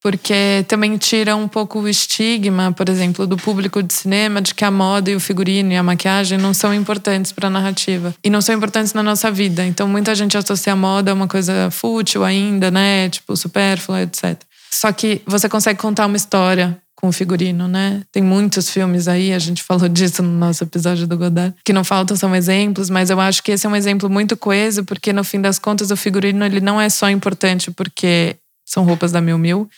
porque 0.02 0.64
também 0.66 0.98
tira 0.98 1.36
um 1.36 1.46
pouco 1.46 1.78
o 1.78 1.88
estigma, 1.88 2.72
por 2.72 2.88
exemplo, 2.88 3.26
do 3.26 3.36
público 3.36 3.82
de 3.82 3.94
cinema 3.94 4.42
de 4.42 4.52
que 4.52 4.64
a 4.64 4.70
moda 4.70 5.10
e 5.10 5.14
o 5.14 5.20
figurino 5.20 5.72
e 5.72 5.76
a 5.76 5.82
maquiagem 5.82 6.36
não 6.36 6.52
são 6.52 6.74
importantes 6.74 7.30
para 7.30 7.46
a 7.46 7.50
narrativa 7.50 8.12
e 8.22 8.28
não 8.28 8.42
são 8.42 8.54
importantes 8.54 8.92
na 8.92 9.02
nossa 9.02 9.30
vida. 9.30 9.64
Então 9.64 9.86
muita 9.86 10.14
gente 10.14 10.36
associa 10.36 10.72
a 10.72 10.76
moda 10.76 11.12
a 11.12 11.14
uma 11.14 11.28
coisa 11.28 11.70
fútil 11.70 12.24
ainda, 12.24 12.70
né, 12.70 13.08
tipo 13.08 13.36
supérflua, 13.36 14.02
etc. 14.02 14.36
Só 14.70 14.90
que 14.90 15.22
você 15.24 15.48
consegue 15.48 15.78
contar 15.78 16.06
uma 16.06 16.16
história 16.16 16.76
com 16.96 17.08
o 17.08 17.12
figurino, 17.12 17.66
né? 17.66 18.02
Tem 18.12 18.22
muitos 18.22 18.70
filmes 18.70 19.08
aí, 19.08 19.32
a 19.32 19.38
gente 19.38 19.62
falou 19.64 19.88
disso 19.88 20.22
no 20.22 20.30
nosso 20.30 20.64
episódio 20.64 21.06
do 21.06 21.16
Godard, 21.16 21.54
que 21.64 21.72
não 21.72 21.84
faltam 21.84 22.16
são 22.16 22.34
exemplos, 22.34 22.88
mas 22.88 23.10
eu 23.10 23.20
acho 23.20 23.42
que 23.42 23.52
esse 23.52 23.66
é 23.66 23.68
um 23.68 23.76
exemplo 23.76 24.08
muito 24.08 24.36
coeso, 24.36 24.84
porque 24.84 25.12
no 25.12 25.22
fim 25.22 25.40
das 25.40 25.58
contas 25.58 25.90
o 25.90 25.96
figurino 25.96 26.44
ele 26.44 26.60
não 26.60 26.80
é 26.80 26.88
só 26.88 27.10
importante 27.10 27.70
porque 27.70 28.36
são 28.64 28.84
roupas 28.84 29.12
da 29.12 29.20
Mil 29.20 29.36
Mil, 29.36 29.68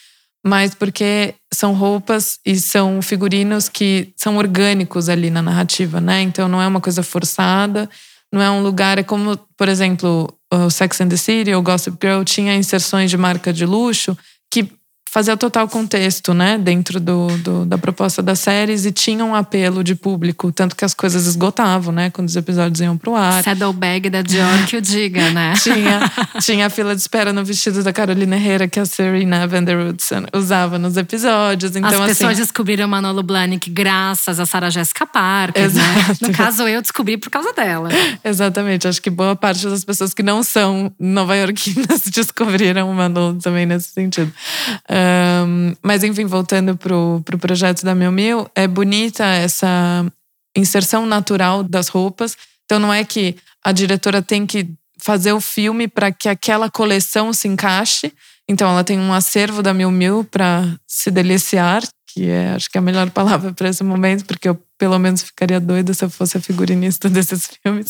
mas 0.45 0.75
porque 0.75 1.35
são 1.53 1.73
roupas 1.73 2.39
e 2.45 2.57
são 2.57 3.01
figurinos 3.01 3.69
que 3.69 4.13
são 4.17 4.37
orgânicos 4.37 5.09
ali 5.09 5.31
na 5.31 5.41
narrativa, 5.41 6.01
né? 6.01 6.21
Então 6.21 6.47
não 6.49 6.61
é 6.61 6.67
uma 6.67 6.81
coisa 6.81 7.03
forçada, 7.03 7.89
não 8.31 8.43
é 8.43 8.51
um 8.51 8.63
lugar, 8.63 8.99
é 8.99 9.03
como, 9.03 9.37
por 9.57 9.69
exemplo, 9.69 10.29
o 10.53 10.69
Sex 10.69 11.01
and 11.01 11.09
the 11.09 11.17
City 11.17 11.55
ou 11.55 11.63
Gossip 11.63 11.97
Girl 12.01 12.23
tinha 12.25 12.55
inserções 12.55 13.11
de 13.11 13.17
marca 13.17 13.53
de 13.53 13.65
luxo 13.65 14.17
que 15.15 15.21
fazia 15.21 15.37
total 15.37 15.69
contexto, 15.69 16.35
né, 16.35 16.59
dentro 16.59 16.99
do, 16.99 17.29
do, 17.39 17.65
da 17.65 17.79
proposta 17.79 18.21
das 18.21 18.41
séries 18.41 18.85
e 18.85 18.91
tinha 18.91 19.25
um 19.25 19.33
apelo 19.33 19.85
de 19.85 19.95
público, 19.95 20.51
tanto 20.51 20.75
que 20.75 20.85
as 20.85 20.93
coisas 20.93 21.27
esgotavam, 21.27 21.95
né, 21.95 22.11
quando 22.11 22.29
os 22.29 22.35
episódios 22.35 22.81
iam 22.81 22.97
pro 22.97 23.15
ar. 23.15 23.45
Saddlebag 23.45 24.11
da 24.11 24.23
Dior 24.23 24.67
que 24.67 24.77
o 24.77 24.81
diga, 24.81 25.31
né? 25.31 25.55
tinha, 25.63 26.11
tinha 26.41 26.67
a 26.67 26.71
fila 26.71 26.97
de 26.97 27.01
espera 27.01 27.33
no 27.33 27.45
vestido 27.45 27.83
da 27.85 27.93
Carolina 27.93 28.35
Herrera 28.35 28.67
que 28.67 28.81
a 28.81 28.85
Serena 28.85 29.47
Vanderwoodson 29.47 30.25
usava 30.35 30.81
nos 30.81 30.97
episódios. 30.97 31.77
Então, 31.77 32.03
as 32.03 32.09
pessoas 32.09 32.33
assim, 32.33 32.43
descobriram 32.43 32.89
Manolo 32.89 33.23
Blahnik 33.23 33.71
graças 33.71 34.41
a 34.41 34.47
Sarah 34.47 34.71
Jessica 34.71 35.07
Parker, 35.07 35.73
né? 35.73 35.83
No 36.21 36.33
caso, 36.33 36.67
eu 36.67 36.83
descobri 36.83 37.17
por 37.17 37.31
causa 37.31 37.53
dela. 37.53 37.89
Exatamente. 38.25 38.89
Acho 38.89 39.01
que 39.01 39.11
boa 39.11 39.37
parte 39.37 39.69
das 39.69 39.85
pessoas 39.85 40.13
que 40.13 40.23
não 40.23 40.43
são 40.43 40.93
nova-iorquinas 40.99 42.03
descobriram 42.13 42.91
o 42.91 42.95
Manolo 42.95 43.39
também 43.39 43.65
nesse 43.65 43.91
sentido. 43.91 44.33
Uh, 44.89 45.04
um, 45.47 45.75
mas 45.83 46.03
enfim, 46.05 46.25
voltando 46.25 46.77
pro, 46.77 47.23
pro 47.25 47.39
projeto 47.39 47.85
da 47.85 47.95
Meu 47.95 48.13
Mil, 48.13 48.49
é 48.55 48.67
bonita 48.67 49.25
essa 49.25 50.05
inserção 50.57 51.07
natural 51.07 51.63
das 51.63 51.89
roupas. 51.89 52.37
Então 52.65 52.79
não 52.79 52.93
é 52.93 53.05
que 53.05 53.37
a 53.63 53.73
diretora 53.73 54.23
tem 54.23 54.47
que 54.47 54.69
fazer 55.01 55.33
o 55.33 55.41
filme 55.41 55.89
para 55.89 56.13
que 56.13 56.29
aquela 56.29 56.71
coleção 56.71 57.33
se 57.33 57.49
encaixe. 57.49 58.13
Então 58.49 58.69
ela 58.69 58.85
tem 58.85 58.99
um 58.99 59.13
acervo 59.13 59.63
da 59.63 59.75
Mil 59.75 59.91
Mil 59.91 60.25
para 60.25 60.79
se 60.87 61.11
deliciar, 61.11 61.83
que 62.07 62.29
é 62.29 62.51
acho 62.55 62.71
que 62.71 62.79
é 62.79 62.81
a 62.81 62.83
melhor 62.83 63.11
palavra 63.11 63.53
para 63.53 63.69
esse 63.69 63.83
momento, 63.83 64.25
porque 64.25 64.49
eu 64.49 64.61
pelo 64.85 64.99
menos 64.99 65.23
ficaria 65.23 65.59
doida 65.59 65.95
se 65.95 66.05
eu 66.05 66.11
fosse 66.11 66.37
a 66.37 66.41
figurinista 66.43 67.09
desses 67.09 67.49
filmes. 67.63 67.87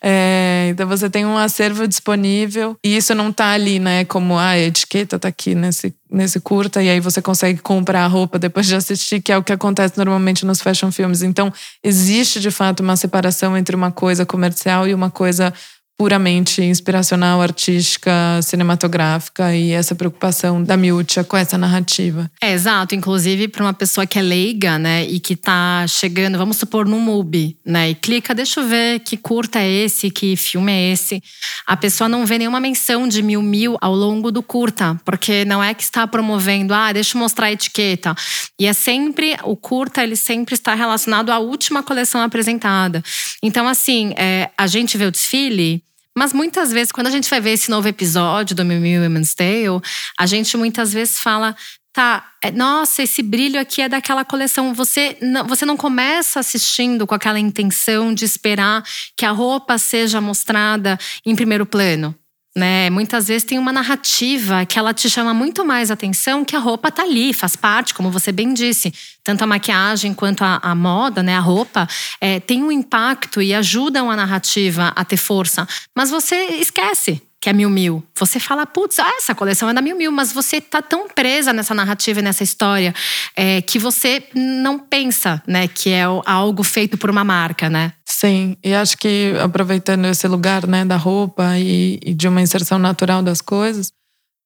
É, 0.00 0.68
então 0.70 0.86
você 0.86 1.10
tem 1.10 1.26
um 1.26 1.36
acervo 1.36 1.88
disponível 1.88 2.76
e 2.84 2.96
isso 2.96 3.12
não 3.12 3.32
tá 3.32 3.50
ali, 3.50 3.80
né? 3.80 4.04
Como 4.04 4.38
ah, 4.38 4.50
a 4.50 4.58
etiqueta 4.60 5.18
tá 5.18 5.26
aqui 5.26 5.52
nesse, 5.52 5.92
nesse 6.08 6.38
curta 6.38 6.80
e 6.80 6.88
aí 6.88 7.00
você 7.00 7.20
consegue 7.20 7.60
comprar 7.60 8.04
a 8.04 8.06
roupa 8.06 8.38
depois 8.38 8.66
de 8.66 8.76
assistir, 8.76 9.20
que 9.20 9.32
é 9.32 9.36
o 9.36 9.42
que 9.42 9.52
acontece 9.52 9.98
normalmente 9.98 10.46
nos 10.46 10.62
fashion 10.62 10.92
filmes. 10.92 11.22
Então 11.22 11.52
existe 11.82 12.38
de 12.38 12.52
fato 12.52 12.84
uma 12.84 12.96
separação 12.96 13.56
entre 13.56 13.74
uma 13.74 13.90
coisa 13.90 14.24
comercial 14.24 14.86
e 14.86 14.94
uma 14.94 15.10
coisa 15.10 15.52
puramente 15.98 16.62
inspiracional, 16.62 17.42
artística, 17.42 18.40
cinematográfica 18.40 19.52
e 19.56 19.72
essa 19.72 19.96
preocupação 19.96 20.62
da 20.62 20.76
Miúcha 20.76 21.24
com 21.24 21.36
essa 21.36 21.58
narrativa. 21.58 22.30
É, 22.40 22.52
exato. 22.52 22.94
Inclusive, 22.94 23.48
para 23.48 23.64
uma 23.64 23.74
pessoa 23.74 24.06
que 24.06 24.16
é 24.16 24.22
leiga, 24.22 24.78
né, 24.78 25.04
e 25.04 25.18
que 25.18 25.34
tá 25.34 25.84
chegando, 25.88 26.38
vamos 26.38 26.56
supor, 26.56 26.86
no 26.86 27.00
MUBI, 27.00 27.58
né, 27.66 27.90
e 27.90 27.94
clica, 27.96 28.32
deixa 28.32 28.60
eu 28.60 28.68
ver 28.68 29.00
que 29.00 29.16
curta 29.16 29.58
é 29.58 29.68
esse, 29.68 30.08
que 30.08 30.36
filme 30.36 30.70
é 30.70 30.92
esse. 30.92 31.20
A 31.66 31.76
pessoa 31.76 32.08
não 32.08 32.24
vê 32.24 32.38
nenhuma 32.38 32.60
menção 32.60 33.08
de 33.08 33.20
mil 33.20 33.42
mil 33.42 33.76
ao 33.80 33.92
longo 33.92 34.30
do 34.30 34.40
curta, 34.40 35.00
porque 35.04 35.44
não 35.44 35.62
é 35.62 35.74
que 35.74 35.82
está 35.82 36.06
promovendo, 36.06 36.72
ah, 36.72 36.92
deixa 36.92 37.16
eu 37.16 37.20
mostrar 37.20 37.46
a 37.46 37.52
etiqueta. 37.52 38.14
E 38.56 38.66
é 38.66 38.72
sempre, 38.72 39.36
o 39.42 39.56
curta, 39.56 40.04
ele 40.04 40.14
sempre 40.14 40.54
está 40.54 40.74
relacionado 40.74 41.30
à 41.30 41.40
última 41.40 41.82
coleção 41.82 42.20
apresentada. 42.20 43.02
Então, 43.42 43.66
assim, 43.66 44.14
é, 44.16 44.50
a 44.56 44.68
gente 44.68 44.96
vê 44.96 45.04
o 45.04 45.10
desfile 45.10 45.82
mas 46.18 46.32
muitas 46.32 46.72
vezes, 46.72 46.90
quando 46.90 47.06
a 47.06 47.10
gente 47.10 47.30
vai 47.30 47.40
ver 47.40 47.52
esse 47.52 47.70
novo 47.70 47.86
episódio 47.86 48.56
do 48.56 48.64
Mil 48.64 49.00
Women's 49.00 49.34
Tale, 49.34 49.80
a 50.18 50.26
gente 50.26 50.56
muitas 50.56 50.92
vezes 50.92 51.20
fala, 51.20 51.54
tá, 51.92 52.28
é, 52.42 52.50
nossa, 52.50 53.04
esse 53.04 53.22
brilho 53.22 53.60
aqui 53.60 53.82
é 53.82 53.88
daquela 53.88 54.24
coleção. 54.24 54.74
Você 54.74 55.16
não, 55.22 55.46
você 55.46 55.64
não 55.64 55.76
começa 55.76 56.40
assistindo 56.40 57.06
com 57.06 57.14
aquela 57.14 57.38
intenção 57.38 58.12
de 58.12 58.24
esperar 58.24 58.84
que 59.16 59.24
a 59.24 59.30
roupa 59.30 59.78
seja 59.78 60.20
mostrada 60.20 60.98
em 61.24 61.36
primeiro 61.36 61.64
plano 61.64 62.14
né? 62.58 62.90
Muitas 62.90 63.28
vezes 63.28 63.44
tem 63.44 63.58
uma 63.58 63.72
narrativa 63.72 64.66
que 64.66 64.78
ela 64.78 64.92
te 64.92 65.08
chama 65.08 65.32
muito 65.32 65.64
mais 65.64 65.90
atenção 65.90 66.44
que 66.44 66.56
a 66.56 66.58
roupa 66.58 66.90
tá 66.90 67.02
ali, 67.02 67.32
faz 67.32 67.56
parte, 67.56 67.94
como 67.94 68.10
você 68.10 68.32
bem 68.32 68.52
disse. 68.52 68.92
Tanto 69.24 69.44
a 69.44 69.46
maquiagem 69.46 70.12
quanto 70.12 70.42
a, 70.42 70.58
a 70.62 70.74
moda, 70.74 71.22
né? 71.22 71.36
A 71.36 71.40
roupa 71.40 71.88
é, 72.20 72.40
tem 72.40 72.62
um 72.62 72.72
impacto 72.72 73.40
e 73.40 73.54
ajudam 73.54 74.10
a 74.10 74.16
narrativa 74.16 74.92
a 74.94 75.04
ter 75.04 75.16
força. 75.16 75.66
Mas 75.94 76.10
você 76.10 76.34
esquece 76.60 77.22
que 77.40 77.48
é 77.48 77.52
Mil 77.52 77.70
Mil. 77.70 78.02
Você 78.18 78.40
fala, 78.40 78.66
putz, 78.66 78.98
ah, 78.98 79.12
essa 79.16 79.34
coleção 79.34 79.68
é 79.68 79.74
da 79.74 79.80
Mil 79.80 79.96
Mil, 79.96 80.10
mas 80.10 80.32
você 80.32 80.60
tá 80.60 80.82
tão 80.82 81.08
presa 81.08 81.52
nessa 81.52 81.74
narrativa 81.74 82.18
e 82.20 82.22
nessa 82.22 82.42
história 82.42 82.94
é, 83.36 83.62
que 83.62 83.78
você 83.78 84.24
não 84.34 84.78
pensa, 84.78 85.42
né, 85.46 85.68
que 85.68 85.90
é 85.90 86.02
algo 86.02 86.62
feito 86.62 86.98
por 86.98 87.10
uma 87.10 87.24
marca, 87.24 87.70
né? 87.70 87.92
Sim, 88.06 88.56
e 88.64 88.74
acho 88.74 88.98
que 88.98 89.34
aproveitando 89.42 90.06
esse 90.06 90.26
lugar, 90.26 90.66
né, 90.66 90.84
da 90.84 90.96
roupa 90.96 91.56
e, 91.56 92.00
e 92.04 92.12
de 92.12 92.26
uma 92.26 92.42
inserção 92.42 92.78
natural 92.78 93.22
das 93.22 93.40
coisas, 93.40 93.92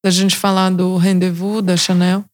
da 0.05 0.11
gente 0.11 0.37
falar 0.37 0.71
do 0.71 0.97
rendezvous 0.97 1.63
da 1.63 1.77
Chanel, 1.77 2.25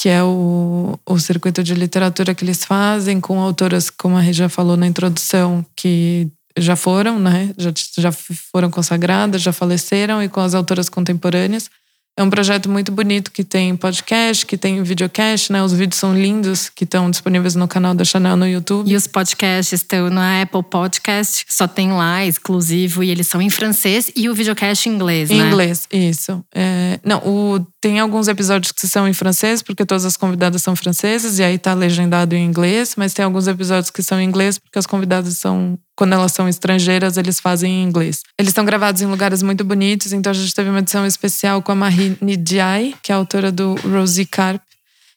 que 0.00 0.08
é 0.08 0.22
o, 0.22 0.98
o 1.06 1.18
circuito 1.18 1.62
de 1.62 1.74
literatura 1.74 2.34
que 2.34 2.42
eles 2.42 2.64
fazem 2.64 3.20
com 3.20 3.38
autoras, 3.38 3.90
como 3.90 4.16
a 4.16 4.32
já 4.32 4.48
falou 4.48 4.76
na 4.76 4.86
introdução, 4.86 5.64
que 5.76 6.28
já 6.58 6.76
foram, 6.76 7.18
né? 7.18 7.54
Já, 7.56 7.72
já 7.98 8.12
foram 8.12 8.70
consagradas, 8.70 9.42
já 9.42 9.52
faleceram, 9.52 10.22
e 10.22 10.28
com 10.28 10.40
as 10.40 10.54
autoras 10.54 10.88
contemporâneas. 10.88 11.70
É 12.18 12.22
um 12.22 12.28
projeto 12.28 12.68
muito 12.68 12.92
bonito 12.92 13.30
que 13.30 13.42
tem 13.42 13.74
podcast, 13.74 14.44
que 14.44 14.56
tem 14.56 14.82
videocast, 14.82 15.50
né? 15.50 15.62
Os 15.62 15.72
vídeos 15.72 15.98
são 15.98 16.14
lindos, 16.14 16.68
que 16.68 16.84
estão 16.84 17.10
disponíveis 17.10 17.54
no 17.54 17.66
canal 17.66 17.94
da 17.94 18.04
Chanel 18.04 18.36
no 18.36 18.46
YouTube. 18.46 18.90
E 18.90 18.94
os 18.94 19.06
podcasts 19.06 19.80
estão 19.80 20.10
na 20.10 20.42
Apple 20.42 20.62
Podcast, 20.62 21.46
só 21.48 21.66
tem 21.66 21.92
lá, 21.92 22.24
exclusivo, 22.24 23.02
e 23.02 23.10
eles 23.10 23.26
são 23.26 23.40
em 23.40 23.48
francês 23.48 24.10
e 24.14 24.28
o 24.28 24.34
videocast 24.34 24.86
em 24.86 24.92
inglês, 24.92 25.30
em 25.30 25.38
né? 25.38 25.44
Em 25.44 25.46
inglês, 25.48 25.88
isso. 25.90 26.44
É, 26.54 27.00
não, 27.04 27.18
o, 27.20 27.66
tem 27.80 27.98
alguns 27.98 28.28
episódios 28.28 28.72
que 28.72 28.86
são 28.86 29.08
em 29.08 29.14
francês, 29.14 29.62
porque 29.62 29.86
todas 29.86 30.04
as 30.04 30.16
convidadas 30.16 30.62
são 30.62 30.76
francesas, 30.76 31.38
e 31.38 31.42
aí 31.42 31.56
tá 31.56 31.72
legendado 31.72 32.34
em 32.34 32.44
inglês, 32.44 32.94
mas 32.96 33.14
tem 33.14 33.24
alguns 33.24 33.48
episódios 33.48 33.90
que 33.90 34.02
são 34.02 34.20
em 34.20 34.24
inglês, 34.24 34.58
porque 34.58 34.78
as 34.78 34.86
convidadas 34.86 35.38
são 35.38 35.78
quando 36.00 36.14
elas 36.14 36.32
são 36.32 36.48
estrangeiras, 36.48 37.18
eles 37.18 37.38
fazem 37.38 37.70
em 37.70 37.84
inglês. 37.84 38.22
Eles 38.38 38.52
estão 38.52 38.64
gravados 38.64 39.02
em 39.02 39.06
lugares 39.06 39.42
muito 39.42 39.62
bonitos, 39.62 40.14
então 40.14 40.30
a 40.30 40.34
gente 40.34 40.54
teve 40.54 40.70
uma 40.70 40.78
edição 40.78 41.04
especial 41.04 41.60
com 41.60 41.72
a 41.72 41.74
Marie 41.74 41.99
Nidiai, 42.20 42.94
que 43.02 43.12
é 43.12 43.14
autora 43.14 43.52
do 43.52 43.74
Rosie 43.76 44.26
Carp, 44.26 44.62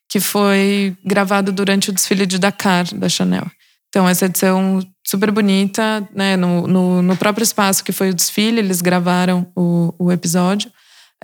que 0.10 0.20
foi 0.20 0.96
gravado 1.04 1.52
durante 1.52 1.90
o 1.90 1.94
desfile 1.94 2.26
de 2.26 2.38
Dakar 2.38 2.86
da 2.94 3.10
Chanel. 3.10 3.46
Então, 3.90 4.08
essa 4.08 4.26
edição 4.26 4.80
super 5.06 5.32
bonita, 5.32 6.08
né? 6.14 6.36
No, 6.36 6.68
no, 6.68 7.02
no 7.02 7.16
próprio 7.16 7.44
espaço 7.44 7.84
que 7.84 7.92
foi 7.92 8.10
o 8.10 8.14
desfile, 8.14 8.60
eles 8.60 8.82
gravaram 8.82 9.46
o, 9.56 9.94
o 10.00 10.12
episódio. 10.12 10.72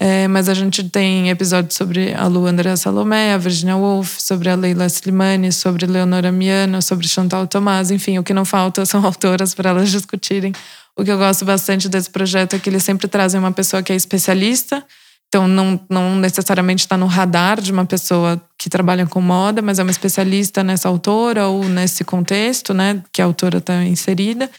É, 0.01 0.29
mas 0.29 0.47
a 0.47 0.53
gente 0.53 0.81
tem 0.83 1.29
episódios 1.29 1.75
sobre 1.75 2.13
a 2.13 2.25
Lu 2.27 2.45
Andrea 2.45 2.77
Salomé, 2.77 3.33
a 3.33 3.37
Virginia 3.37 3.75
Woolf, 3.75 4.17
sobre 4.17 4.49
a 4.49 4.55
Leila 4.55 4.85
Slimani, 4.85 5.51
sobre 5.51 5.85
Leonora 5.85 6.31
Miano, 6.31 6.81
sobre 6.81 7.05
Chantal 7.05 7.45
Tomás, 7.47 7.91
enfim, 7.91 8.17
o 8.17 8.23
que 8.23 8.33
não 8.33 8.45
falta 8.45 8.85
são 8.85 9.03
autoras 9.05 9.53
para 9.53 9.71
elas 9.71 9.91
discutirem. 9.91 10.53
O 10.95 11.03
que 11.03 11.11
eu 11.11 11.17
gosto 11.17 11.43
bastante 11.43 11.89
desse 11.89 12.09
projeto 12.09 12.55
é 12.55 12.59
que 12.59 12.69
eles 12.69 12.83
sempre 12.83 13.09
trazem 13.09 13.39
uma 13.39 13.51
pessoa 13.51 13.83
que 13.83 13.91
é 13.91 13.95
especialista, 13.95 14.85
então 15.29 15.47
não, 15.47 15.79
não 15.87 16.15
necessariamente 16.15 16.81
está 16.81 16.97
no 16.97 17.05
radar 17.05 17.61
de 17.61 17.71
uma 17.71 17.85
pessoa 17.85 18.41
que 18.57 18.69
trabalha 18.69 19.05
com 19.05 19.21
moda, 19.21 19.61
mas 19.61 19.77
é 19.77 19.83
uma 19.83 19.91
especialista 19.91 20.63
nessa 20.63 20.89
autora 20.89 21.47
ou 21.47 21.63
nesse 21.65 22.03
contexto, 22.03 22.73
né, 22.73 23.01
que 23.13 23.21
a 23.21 23.25
autora 23.25 23.59
está 23.59 23.83
inserida, 23.83 24.49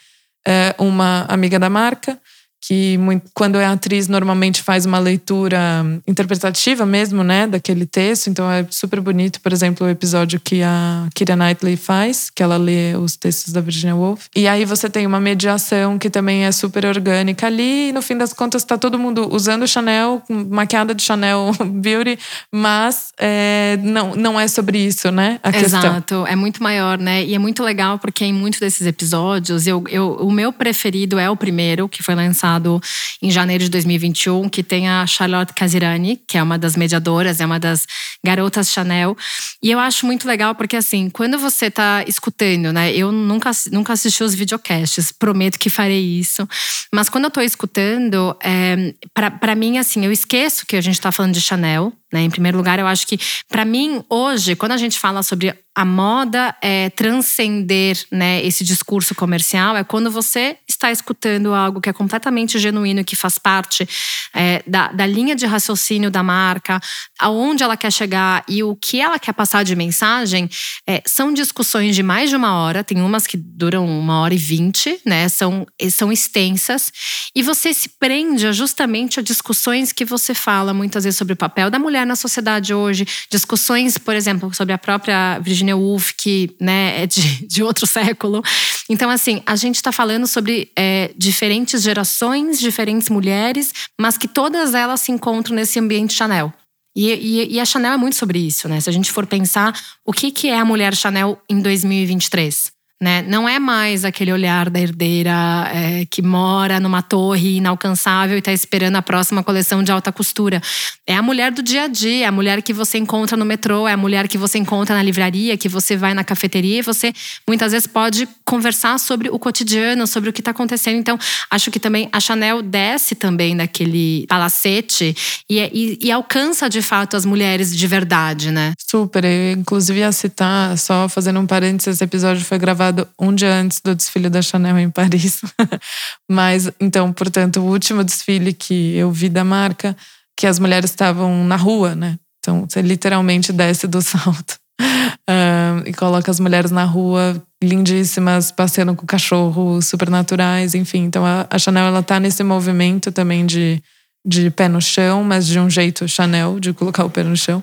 é 0.47 0.75
uma 0.79 1.27
amiga 1.29 1.59
da 1.59 1.69
marca 1.69 2.17
que 2.61 2.99
muito, 2.99 3.25
quando 3.33 3.59
é 3.59 3.65
atriz 3.65 4.07
normalmente 4.07 4.63
faz 4.63 4.85
uma 4.85 4.99
leitura 4.99 5.59
interpretativa 6.07 6.85
mesmo, 6.85 7.25
né, 7.25 7.47
daquele 7.47 7.87
texto. 7.87 8.29
Então 8.29 8.51
é 8.51 8.67
super 8.71 9.01
bonito, 9.01 9.41
por 9.41 9.53
exemplo, 9.53 9.87
o 9.87 9.91
episódio 9.91 10.39
que 10.39 10.63
a 10.63 11.09
Kira 11.15 11.35
Knightley 11.35 11.77
faz, 11.77 12.29
que 12.29 12.43
ela 12.43 12.59
lê 12.59 12.95
os 12.95 13.17
textos 13.17 13.53
da 13.53 13.61
Virginia 13.61 13.97
Woolf. 13.97 14.27
E 14.37 14.47
aí 14.47 14.65
você 14.65 14.91
tem 14.91 15.07
uma 15.07 15.19
mediação 15.21 15.99
que 15.99 16.11
também 16.11 16.45
é 16.45 16.53
super 16.53 16.85
orgânica 16.85 17.47
ali. 17.47 17.89
E 17.89 17.93
no 17.93 18.03
fim 18.03 18.17
das 18.17 18.33
contas 18.33 18.63
está 18.63 18.77
todo 18.77 18.99
mundo 18.99 19.33
usando 19.33 19.67
Chanel, 19.67 20.23
maquiada 20.29 20.95
de 20.95 21.03
Chanel 21.03 21.53
Beauty, 21.65 22.19
mas 22.53 23.13
é, 23.19 23.79
não, 23.83 24.15
não 24.15 24.39
é 24.39 24.47
sobre 24.47 24.79
isso, 24.79 25.11
né? 25.11 25.41
A 25.43 25.49
Exato, 25.49 25.95
questão. 25.95 26.27
é 26.27 26.37
muito 26.37 26.63
maior, 26.63 26.99
né? 26.99 27.25
E 27.25 27.35
é 27.35 27.39
muito 27.39 27.63
legal 27.63 27.99
porque 27.99 28.25
em 28.25 28.33
muitos 28.33 28.61
desses 28.61 28.87
episódios, 28.87 29.67
eu, 29.67 29.83
eu, 29.89 30.17
o 30.21 30.31
meu 30.31 30.53
preferido 30.53 31.19
é 31.19 31.31
o 31.31 31.37
primeiro, 31.37 31.89
que 31.89 32.03
foi 32.03 32.15
lançado 32.15 32.50
lançado 32.51 32.81
em 33.23 33.31
janeiro 33.31 33.65
de 33.65 33.71
2021, 33.71 34.49
que 34.49 34.63
tem 34.63 34.89
a 34.89 35.07
Charlotte 35.07 35.53
Casirani, 35.53 36.21
que 36.27 36.37
é 36.37 36.43
uma 36.43 36.59
das 36.59 36.75
mediadoras, 36.75 37.41
é 37.41 37.47
uma 37.47 37.61
das 37.61 37.87
garotas 38.25 38.71
Chanel. 38.71 39.17
E 39.63 39.71
eu 39.71 39.79
acho 39.79 40.07
muito 40.07 40.27
legal 40.27 40.55
porque, 40.55 40.77
assim, 40.77 41.09
quando 41.11 41.39
você 41.39 41.67
está 41.67 42.05
escutando, 42.07 42.73
né? 42.73 42.93
Eu 42.93 43.13
nunca, 43.13 43.51
nunca 43.71 43.93
assisti 43.93 44.25
os 44.25 44.35
videocasts, 44.35 45.13
prometo 45.13 45.59
que 45.59 45.71
farei 45.71 46.19
isso. 46.19 46.49
Mas 46.93 47.09
quando 47.09 47.25
eu 47.25 47.29
estou 47.29 47.43
escutando, 47.43 48.37
é, 48.43 48.95
para 49.15 49.55
mim, 49.55 49.79
assim, 49.79 50.05
eu 50.05 50.13
esqueço 50.13 50.67
que 50.67 50.77
a 50.77 50.81
gente 50.81 50.95
está 50.95 51.13
falando 51.13 51.35
de 51.35 51.41
Chanel, 51.41 51.93
né? 52.13 52.23
Em 52.23 52.31
primeiro 52.31 52.59
lugar, 52.59 52.79
eu 52.79 52.87
acho 52.87 53.07
que, 53.07 53.19
para 53.49 53.65
mim, 53.65 54.05
hoje, 54.09 54.57
quando 54.57 54.73
a 54.73 54.77
gente 54.77 54.99
fala 54.99 55.23
sobre 55.23 55.55
a 55.75 55.85
moda 55.85 56.55
é, 56.61 56.91
transcender 56.91 57.97
né, 58.11 58.45
esse 58.45 58.65
discurso 58.65 59.15
comercial, 59.15 59.77
é 59.77 59.85
quando 59.85 60.11
você 60.11 60.57
está 60.69 60.91
escutando 60.91 61.55
algo 61.55 61.81
que 61.81 61.89
é 61.89 61.93
completamente 61.93 62.59
genuíno, 62.59 63.05
que 63.05 63.15
faz 63.15 63.39
parte 63.39 63.89
é, 64.35 64.63
da, 64.67 64.89
da 64.89 65.07
linha 65.07 65.37
de 65.37 65.47
raciocínio 65.47 66.11
da 66.11 66.23
marca, 66.23 66.81
aonde 67.19 67.63
ela 67.63 67.77
quer 67.77 67.93
chegar 67.93 68.45
e 68.49 68.63
o 68.63 68.75
que 68.75 69.01
ela 69.01 69.19
quer 69.19 69.33
passar 69.33 69.63
de 69.63 69.77
mensagem, 69.77 70.51
é, 70.87 71.03
são 71.07 71.33
discussões 71.33 71.95
de 71.95 72.03
mais 72.03 72.31
de 72.31 72.37
uma 72.37 72.55
hora, 72.57 72.83
tem 72.83 73.01
umas 73.01 73.27
que 73.27 73.37
duram 73.37 73.87
uma 73.87 74.21
hora 74.21 74.35
e 74.35 74.39
vinte, 74.39 75.01
né? 75.07 75.29
São, 75.29 75.67
são 75.91 76.11
extensas, 76.11 76.93
e 77.35 77.43
você 77.43 77.73
se 77.73 77.91
prende 77.91 78.53
justamente 78.53 79.21
a 79.21 79.23
discussões 79.23 79.93
que 79.93 80.05
você 80.05 80.35
fala 80.35 80.75
muitas 80.75 81.05
vezes 81.05 81.17
sobre 81.17 81.35
o 81.35 81.37
papel 81.37 81.71
da 81.71 81.79
mulher 81.79 82.00
mulher 82.01 82.07
na 82.07 82.17
sociedade 82.17 82.75
hoje, 82.75 83.07
discussões, 83.31 83.99
por 83.99 84.15
exemplo, 84.15 84.53
sobre 84.55 84.73
a 84.73 84.79
própria 84.79 85.39
Virginia 85.39 85.77
Woolf, 85.77 86.13
que 86.17 86.55
né, 86.61 87.03
é 87.03 87.07
de, 87.07 87.47
de 87.47 87.63
outro 87.63 87.87
século. 87.87 88.43
Então, 88.89 89.11
assim, 89.11 89.43
a 89.47 89.57
gente 89.57 89.77
está 89.77 89.93
falando 89.93 90.27
sobre 90.27 90.71
é, 90.77 91.13
diferentes 91.17 91.83
gerações, 91.83 92.59
diferentes 92.59 93.09
mulheres, 93.09 93.73
mas 94.01 94.17
que 94.17 94.29
todas 94.29 94.75
elas 94.75 95.01
se 95.01 95.13
encontram 95.13 95.55
nesse 95.55 95.79
ambiente 95.79 96.15
Chanel. 96.15 96.53
E, 96.97 97.13
e, 97.13 97.55
e, 97.55 97.61
a 97.61 97.65
Chanel 97.65 97.93
é 97.93 97.97
muito 97.97 98.17
sobre 98.17 98.39
isso, 98.41 98.69
né? 98.69 98.81
Se 98.81 98.91
a 98.91 98.93
gente 98.93 99.13
for 99.13 99.25
pensar 99.25 99.79
o 100.05 100.13
que, 100.13 100.33
que 100.33 100.49
é 100.49 100.59
a 100.59 100.65
mulher 100.65 100.95
Chanel 100.97 101.41
em 101.49 101.61
2023. 101.61 102.73
Né? 103.03 103.23
Não 103.23 103.49
é 103.49 103.59
mais 103.59 104.05
aquele 104.05 104.31
olhar 104.31 104.69
da 104.69 104.79
herdeira 104.79 105.33
é, 105.73 106.05
que 106.05 106.21
mora 106.21 106.79
numa 106.79 107.01
torre 107.01 107.57
inalcançável 107.57 108.37
e 108.37 108.41
está 108.41 108.53
esperando 108.53 108.97
a 108.97 109.01
próxima 109.01 109.43
coleção 109.43 109.83
de 109.83 109.91
alta 109.91 110.13
costura. 110.13 110.61
É 111.07 111.17
a 111.17 111.23
mulher 111.23 111.51
do 111.51 111.63
dia 111.63 111.85
a 111.85 111.89
dia, 111.89 112.25
é 112.25 112.29
a 112.29 112.33
mulher 112.33 112.61
que 112.61 112.75
você 112.75 112.99
encontra 112.99 113.39
no 113.39 113.45
metrô, 113.47 113.89
é 113.89 113.95
a 113.95 113.97
mulher 113.97 114.29
que 114.29 114.37
você 114.37 114.59
encontra 114.59 114.95
na 114.95 115.03
livraria, 115.03 115.57
que 115.57 115.67
você 115.67 115.97
vai 115.97 116.13
na 116.13 116.23
cafeteria 116.23 116.81
e 116.81 116.83
você 116.83 117.11
muitas 117.49 117.73
vezes 117.73 117.87
pode 117.87 118.29
conversar 118.45 118.99
sobre 118.99 119.31
o 119.31 119.39
cotidiano, 119.39 120.07
sobre 120.07 120.29
o 120.29 120.33
que 120.33 120.43
está 120.43 120.51
acontecendo. 120.51 120.97
Então, 120.97 121.19
acho 121.51 121.71
que 121.71 121.81
também 121.81 122.07
a 122.13 122.21
Chanel 122.21 122.61
desce 122.61 123.15
também 123.15 123.57
daquele 123.57 124.27
palacete 124.29 125.17
e, 125.49 125.59
e, 125.59 125.99
e 126.03 126.13
alcança 126.13 126.69
de 126.69 126.83
fato 126.83 127.17
as 127.17 127.25
mulheres 127.25 127.75
de 127.75 127.87
verdade, 127.87 128.51
né? 128.51 128.75
Super. 128.79 129.25
Eu, 129.25 129.53
inclusive, 129.53 130.01
ia 130.01 130.13
citar, 130.13 130.77
só 130.77 131.09
fazendo 131.09 131.41
um 131.41 131.47
parênteses, 131.47 131.95
esse 131.95 132.05
episódio 132.05 132.45
foi 132.45 132.59
gravado 132.59 132.90
gravado 132.91 133.09
um 133.19 133.35
dia 133.35 133.55
antes 133.55 133.81
do 133.81 133.95
desfile 133.95 134.29
da 134.29 134.43
Chanel 134.43 134.79
em 134.79 134.91
Paris. 134.91 135.41
Mas, 136.31 136.71
então, 136.81 137.13
portanto, 137.13 137.61
o 137.61 137.65
último 137.65 138.05
desfile 138.05 138.53
que 138.53 138.97
eu 138.97 139.11
vi 139.11 139.29
da 139.29 139.45
marca, 139.45 139.97
que 140.37 140.47
as 140.47 140.59
mulheres 140.59 140.91
estavam 140.91 141.45
na 141.45 141.57
rua, 141.57 141.95
né? 141.95 142.19
Então, 142.39 142.67
você 142.69 142.83
literalmente 142.83 143.53
desce 143.53 143.87
do 143.87 144.01
salto 144.03 144.57
um, 144.81 145.87
e 145.87 145.93
coloca 145.93 146.31
as 146.31 146.41
mulheres 146.41 146.71
na 146.71 146.85
rua, 146.85 147.41
lindíssimas, 147.63 148.51
passeando 148.51 148.95
com 148.95 149.07
cachorro, 149.07 149.81
super 149.81 150.11
naturais, 150.11 150.75
enfim. 150.75 151.05
Então, 151.05 151.25
a, 151.25 151.47
a 151.49 151.59
Chanel, 151.59 151.87
ela 151.87 152.03
tá 152.03 152.19
nesse 152.19 152.43
movimento 152.43 153.13
também 153.13 153.47
de 153.47 153.83
de 154.25 154.51
pé 154.51 154.69
no 154.69 154.81
chão, 154.81 155.25
mas 155.25 155.47
de 155.47 155.59
um 155.59 155.71
jeito 155.71 156.07
Chanel, 156.07 156.61
de 156.61 156.73
colocar 156.73 157.05
o 157.05 157.11
pé 157.11 157.23
no 157.23 157.37
chão. 157.37 157.63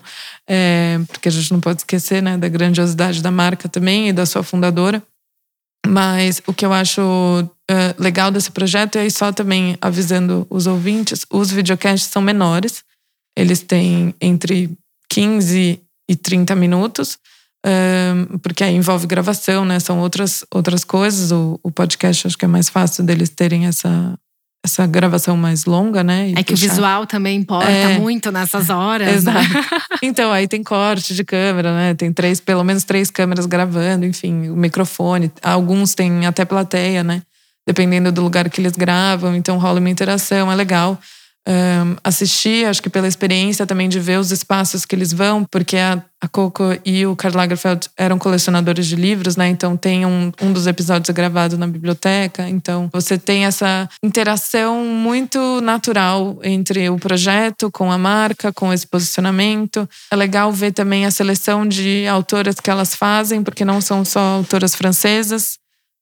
É, 0.50 1.00
porque 1.08 1.30
a 1.30 1.32
gente 1.32 1.52
não 1.52 1.60
pode 1.60 1.82
esquecer 1.82 2.22
né, 2.22 2.38
da 2.38 2.48
grandiosidade 2.48 3.22
da 3.22 3.32
marca 3.32 3.70
também 3.70 4.10
e 4.10 4.14
da 4.14 4.26
sua 4.26 4.44
fundadora. 4.44 5.02
Mas 5.88 6.42
o 6.46 6.54
que 6.54 6.66
eu 6.66 6.74
acho 6.74 7.02
uh, 7.02 8.02
legal 8.02 8.32
desse 8.32 8.52
projeto, 8.52 8.96
e 8.96 9.00
aí 9.00 9.12
só 9.12 9.32
também 9.32 9.78
avisando 9.82 10.46
os 10.50 10.68
ouvintes, 10.68 11.26
os 11.30 11.52
videocasts 11.52 12.10
são 12.10 12.22
menores. 12.22 12.84
Eles 13.38 13.62
têm 13.62 14.14
entre 14.20 14.72
15 15.10 15.82
e 16.10 16.16
30 16.16 16.56
minutos, 16.56 17.18
uh, 17.66 18.40
porque 18.40 18.64
aí 18.64 18.76
envolve 18.76 19.06
gravação, 19.08 19.66
né? 19.66 19.80
São 19.80 20.00
outras, 20.00 20.44
outras 20.52 20.84
coisas. 20.84 21.32
O, 21.32 21.60
o 21.64 21.72
podcast 21.72 22.28
acho 22.28 22.38
que 22.38 22.46
é 22.46 22.48
mais 22.48 22.70
fácil 22.70 23.04
deles 23.04 23.30
terem 23.30 23.66
essa, 23.66 24.18
essa 24.64 24.86
gravação 24.86 25.38
mais 25.38 25.66
longa, 25.66 26.04
né? 26.04 26.32
é 26.36 26.44
que 26.44 26.54
puxar. 26.54 26.66
o 26.66 26.70
visual 26.70 27.08
também 27.08 27.40
importa 27.40 27.70
é. 27.70 27.98
muito 27.98 28.32
nessas 28.32 28.70
horas. 28.70 29.24
Né? 29.24 29.34
Exato. 29.42 29.54
Né? 29.54 29.64
então, 30.04 30.32
aí 30.32 30.48
tem 30.48 30.64
corte 30.64 31.14
de 31.14 31.24
câmera, 31.24 31.74
né? 31.74 31.94
Tem 31.94 32.12
três, 32.12 32.40
pelo 32.40 32.64
menos 32.64 32.84
três 32.84 33.10
câmeras 33.10 33.46
gravando, 33.46 34.06
enfim, 34.06 34.50
o 34.50 34.56
microfone. 34.56 35.32
Alguns 35.42 35.96
têm 35.96 36.26
até 36.26 36.44
plateia, 36.44 37.04
né? 37.04 37.22
Dependendo 37.66 38.12
do 38.12 38.22
lugar 38.22 38.50
que 38.50 38.62
eles 38.62 38.74
gravam, 38.74 39.36
então 39.36 39.58
rola 39.58 39.80
uma 39.80 39.90
interação, 39.90 40.52
é 40.52 40.56
legal. 40.56 41.00
Um, 41.48 41.96
assistir, 42.04 42.66
acho 42.66 42.84
que 42.84 42.90
pela 42.90 43.08
experiência 43.08 43.66
também 43.66 43.88
de 43.88 44.00
ver 44.02 44.20
os 44.20 44.32
espaços 44.32 44.86
que 44.86 44.94
eles 44.94 45.14
vão, 45.14 45.46
porque 45.50 45.78
a, 45.78 46.04
a 46.22 46.28
Coco 46.28 46.64
e 46.86 47.06
o 47.06 47.16
Karl 47.16 47.38
Lagerfeld 47.38 47.88
eram 47.96 48.20
colecionadores 48.20 48.86
de 48.86 48.98
livros, 48.98 49.38
né? 49.38 49.48
Então 49.48 49.78
tem 49.78 50.06
um, 50.06 50.32
um 50.42 50.52
dos 50.52 50.68
episódios 50.68 51.10
gravado 51.16 51.58
na 51.58 51.66
biblioteca. 51.66 52.50
Então 52.50 52.90
você 52.92 53.18
tem 53.18 53.46
essa 53.46 53.88
interação 54.04 54.84
muito 54.84 55.62
natural 55.62 56.38
entre 56.44 56.90
o 56.90 56.98
projeto 56.98 57.72
com 57.72 57.90
a 57.92 57.98
marca, 57.98 58.52
com 58.52 58.74
esse 58.74 58.86
posicionamento. 58.86 59.88
É 60.12 60.16
legal 60.18 60.52
ver 60.52 60.74
também 60.74 61.06
a 61.06 61.12
seleção 61.12 61.66
de 61.66 62.06
autoras 62.08 62.60
que 62.60 62.70
elas 62.70 62.94
fazem, 62.94 63.42
porque 63.42 63.64
não 63.64 63.80
são 63.80 64.04
só 64.04 64.20
autoras 64.20 64.76
francesas. 64.76 65.58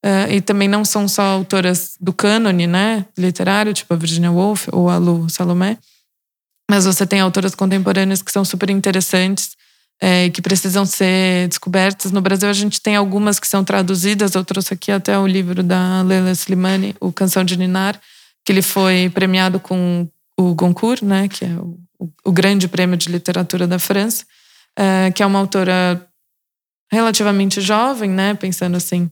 Uh, 0.06 0.34
e 0.34 0.40
também 0.40 0.68
não 0.68 0.86
são 0.86 1.08
só 1.08 1.24
autoras 1.24 1.96
do 2.00 2.14
cânone, 2.14 2.68
né, 2.68 3.08
literário, 3.18 3.74
tipo 3.74 3.92
a 3.92 3.98
Virginia 3.98 4.32
Woolf 4.32 4.68
ou 4.72 4.88
a 4.88 4.98
Lu 4.98 5.28
Salomé, 5.32 5.80
mas 6.70 6.86
você 6.86 7.08
tem 7.08 7.22
autoras 7.22 7.56
contemporâneas 7.56 8.22
que 8.22 8.32
são 8.32 8.46
super 8.46 8.70
interessantes 8.70 9.58
é, 10.00 10.26
e 10.26 10.30
que 10.30 10.44
precisam 10.44 10.86
ser 10.86 11.48
descobertas. 11.48 12.12
No 12.12 12.22
Brasil 12.22 12.48
a 12.48 12.54
gente 12.54 12.80
tem 12.80 12.96
algumas 12.96 13.40
que 13.40 13.48
são 13.48 13.64
traduzidas, 13.64 14.36
eu 14.36 14.46
trouxe 14.46 14.76
aqui 14.76 14.92
até 14.92 15.18
o 15.18 15.26
livro 15.26 15.64
da 15.64 16.04
Leila 16.04 16.32
Slimani, 16.32 16.96
o 17.00 17.12
Canção 17.12 17.44
de 17.44 17.58
Ninar, 17.58 18.00
que 18.46 18.52
ele 18.52 18.62
foi 18.62 19.10
premiado 19.12 19.60
com 19.60 20.08
o 20.40 20.54
Goncourt, 20.54 21.02
né, 21.02 21.28
que 21.28 21.46
é 21.46 21.50
o, 21.50 21.80
o 22.24 22.32
grande 22.32 22.68
prêmio 22.68 22.96
de 22.96 23.10
literatura 23.10 23.66
da 23.66 23.80
França, 23.80 24.24
é, 24.78 25.10
que 25.10 25.24
é 25.24 25.26
uma 25.26 25.40
autora 25.40 26.08
relativamente 26.92 27.60
jovem, 27.60 28.12
né, 28.12 28.36
pensando 28.36 28.78
assim, 28.78 29.10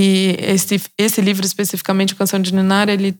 e 0.00 0.36
esse, 0.38 0.80
esse 0.96 1.20
livro 1.20 1.44
especificamente, 1.44 2.14
Canção 2.14 2.40
de 2.40 2.54
Ninar, 2.54 2.88
ele, 2.88 3.18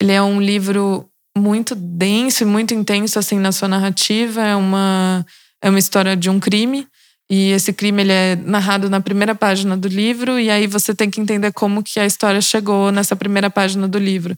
ele 0.00 0.12
é 0.12 0.22
um 0.22 0.40
livro 0.40 1.06
muito 1.36 1.74
denso 1.74 2.42
e 2.42 2.46
muito 2.46 2.72
intenso 2.72 3.18
assim 3.18 3.38
na 3.38 3.52
sua 3.52 3.68
narrativa. 3.68 4.42
É 4.42 4.56
uma, 4.56 5.26
é 5.62 5.68
uma 5.68 5.78
história 5.78 6.16
de 6.16 6.30
um 6.30 6.40
crime. 6.40 6.88
E 7.28 7.50
esse 7.50 7.70
crime 7.70 8.00
ele 8.00 8.12
é 8.12 8.34
narrado 8.34 8.88
na 8.88 8.98
primeira 8.98 9.34
página 9.34 9.76
do 9.76 9.88
livro. 9.88 10.40
E 10.40 10.48
aí 10.48 10.66
você 10.66 10.94
tem 10.94 11.10
que 11.10 11.20
entender 11.20 11.52
como 11.52 11.82
que 11.82 12.00
a 12.00 12.06
história 12.06 12.40
chegou 12.40 12.90
nessa 12.90 13.14
primeira 13.14 13.50
página 13.50 13.86
do 13.86 13.98
livro. 13.98 14.34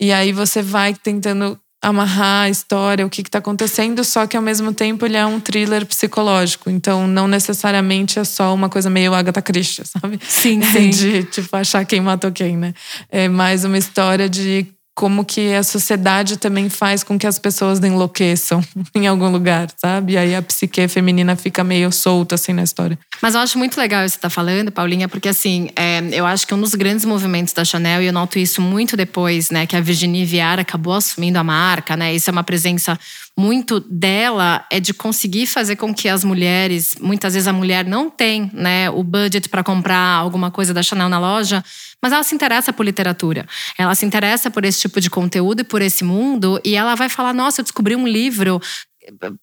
E 0.00 0.10
aí 0.10 0.32
você 0.32 0.62
vai 0.62 0.94
tentando 0.94 1.60
amarrar 1.80 2.44
a 2.44 2.50
história, 2.50 3.06
o 3.06 3.10
que 3.10 3.20
está 3.20 3.38
acontecendo, 3.38 4.02
só 4.02 4.26
que 4.26 4.36
ao 4.36 4.42
mesmo 4.42 4.72
tempo 4.72 5.06
ele 5.06 5.16
é 5.16 5.24
um 5.24 5.38
thriller 5.38 5.86
psicológico. 5.86 6.68
Então, 6.68 7.06
não 7.06 7.28
necessariamente 7.28 8.18
é 8.18 8.24
só 8.24 8.52
uma 8.52 8.68
coisa 8.68 8.90
meio 8.90 9.14
Agatha 9.14 9.40
Christie, 9.40 9.84
sabe? 9.86 10.18
Sim, 10.26 10.60
sim. 10.62 10.90
De, 10.98 11.24
tipo, 11.24 11.54
achar 11.56 11.84
quem 11.84 12.00
matou 12.00 12.32
quem, 12.32 12.56
né? 12.56 12.74
É 13.10 13.28
mais 13.28 13.64
uma 13.64 13.78
história 13.78 14.28
de 14.28 14.66
como 14.98 15.24
que 15.24 15.54
a 15.54 15.62
sociedade 15.62 16.38
também 16.38 16.68
faz 16.68 17.04
com 17.04 17.16
que 17.16 17.24
as 17.24 17.38
pessoas 17.38 17.78
enlouqueçam 17.78 18.60
em 18.92 19.06
algum 19.06 19.30
lugar, 19.30 19.68
sabe? 19.80 20.14
E 20.14 20.18
aí 20.18 20.34
a 20.34 20.42
psique 20.42 20.88
feminina 20.88 21.36
fica 21.36 21.62
meio 21.62 21.92
solta 21.92 22.34
assim 22.34 22.52
na 22.52 22.64
história. 22.64 22.98
Mas 23.22 23.36
eu 23.36 23.40
acho 23.40 23.56
muito 23.58 23.78
legal 23.78 24.04
isso 24.04 24.16
que 24.16 24.22
você 24.22 24.22
tá 24.22 24.28
falando, 24.28 24.72
Paulinha, 24.72 25.08
porque 25.08 25.28
assim, 25.28 25.70
é, 25.76 26.00
eu 26.10 26.26
acho 26.26 26.44
que 26.44 26.52
um 26.52 26.60
dos 26.60 26.74
grandes 26.74 27.04
movimentos 27.04 27.52
da 27.52 27.64
Chanel, 27.64 28.02
e 28.02 28.06
eu 28.06 28.12
noto 28.12 28.40
isso 28.40 28.60
muito 28.60 28.96
depois, 28.96 29.50
né, 29.50 29.66
que 29.66 29.76
a 29.76 29.80
Virginie 29.80 30.24
Viara 30.24 30.62
acabou 30.62 30.94
assumindo 30.94 31.38
a 31.38 31.44
marca, 31.44 31.96
né? 31.96 32.12
Isso 32.12 32.28
é 32.28 32.32
uma 32.32 32.42
presença 32.42 32.98
muito 33.38 33.78
dela 33.78 34.66
é 34.68 34.80
de 34.80 34.92
conseguir 34.92 35.46
fazer 35.46 35.76
com 35.76 35.94
que 35.94 36.08
as 36.08 36.24
mulheres, 36.24 36.96
muitas 37.00 37.34
vezes 37.34 37.46
a 37.46 37.52
mulher 37.52 37.84
não 37.84 38.10
tem, 38.10 38.50
né, 38.52 38.90
o 38.90 39.04
budget 39.04 39.48
para 39.48 39.62
comprar 39.62 40.16
alguma 40.16 40.50
coisa 40.50 40.74
da 40.74 40.82
Chanel 40.82 41.08
na 41.08 41.20
loja, 41.20 41.64
mas 42.02 42.12
ela 42.12 42.24
se 42.24 42.34
interessa 42.34 42.72
por 42.72 42.84
literatura. 42.84 43.46
Ela 43.78 43.94
se 43.94 44.04
interessa 44.04 44.50
por 44.50 44.64
esse 44.64 44.80
tipo 44.80 45.00
de 45.00 45.08
conteúdo 45.08 45.60
e 45.60 45.64
por 45.64 45.80
esse 45.80 46.02
mundo 46.02 46.60
e 46.64 46.74
ela 46.74 46.96
vai 46.96 47.08
falar: 47.08 47.32
"Nossa, 47.32 47.60
eu 47.60 47.64
descobri 47.64 47.94
um 47.94 48.08
livro 48.08 48.60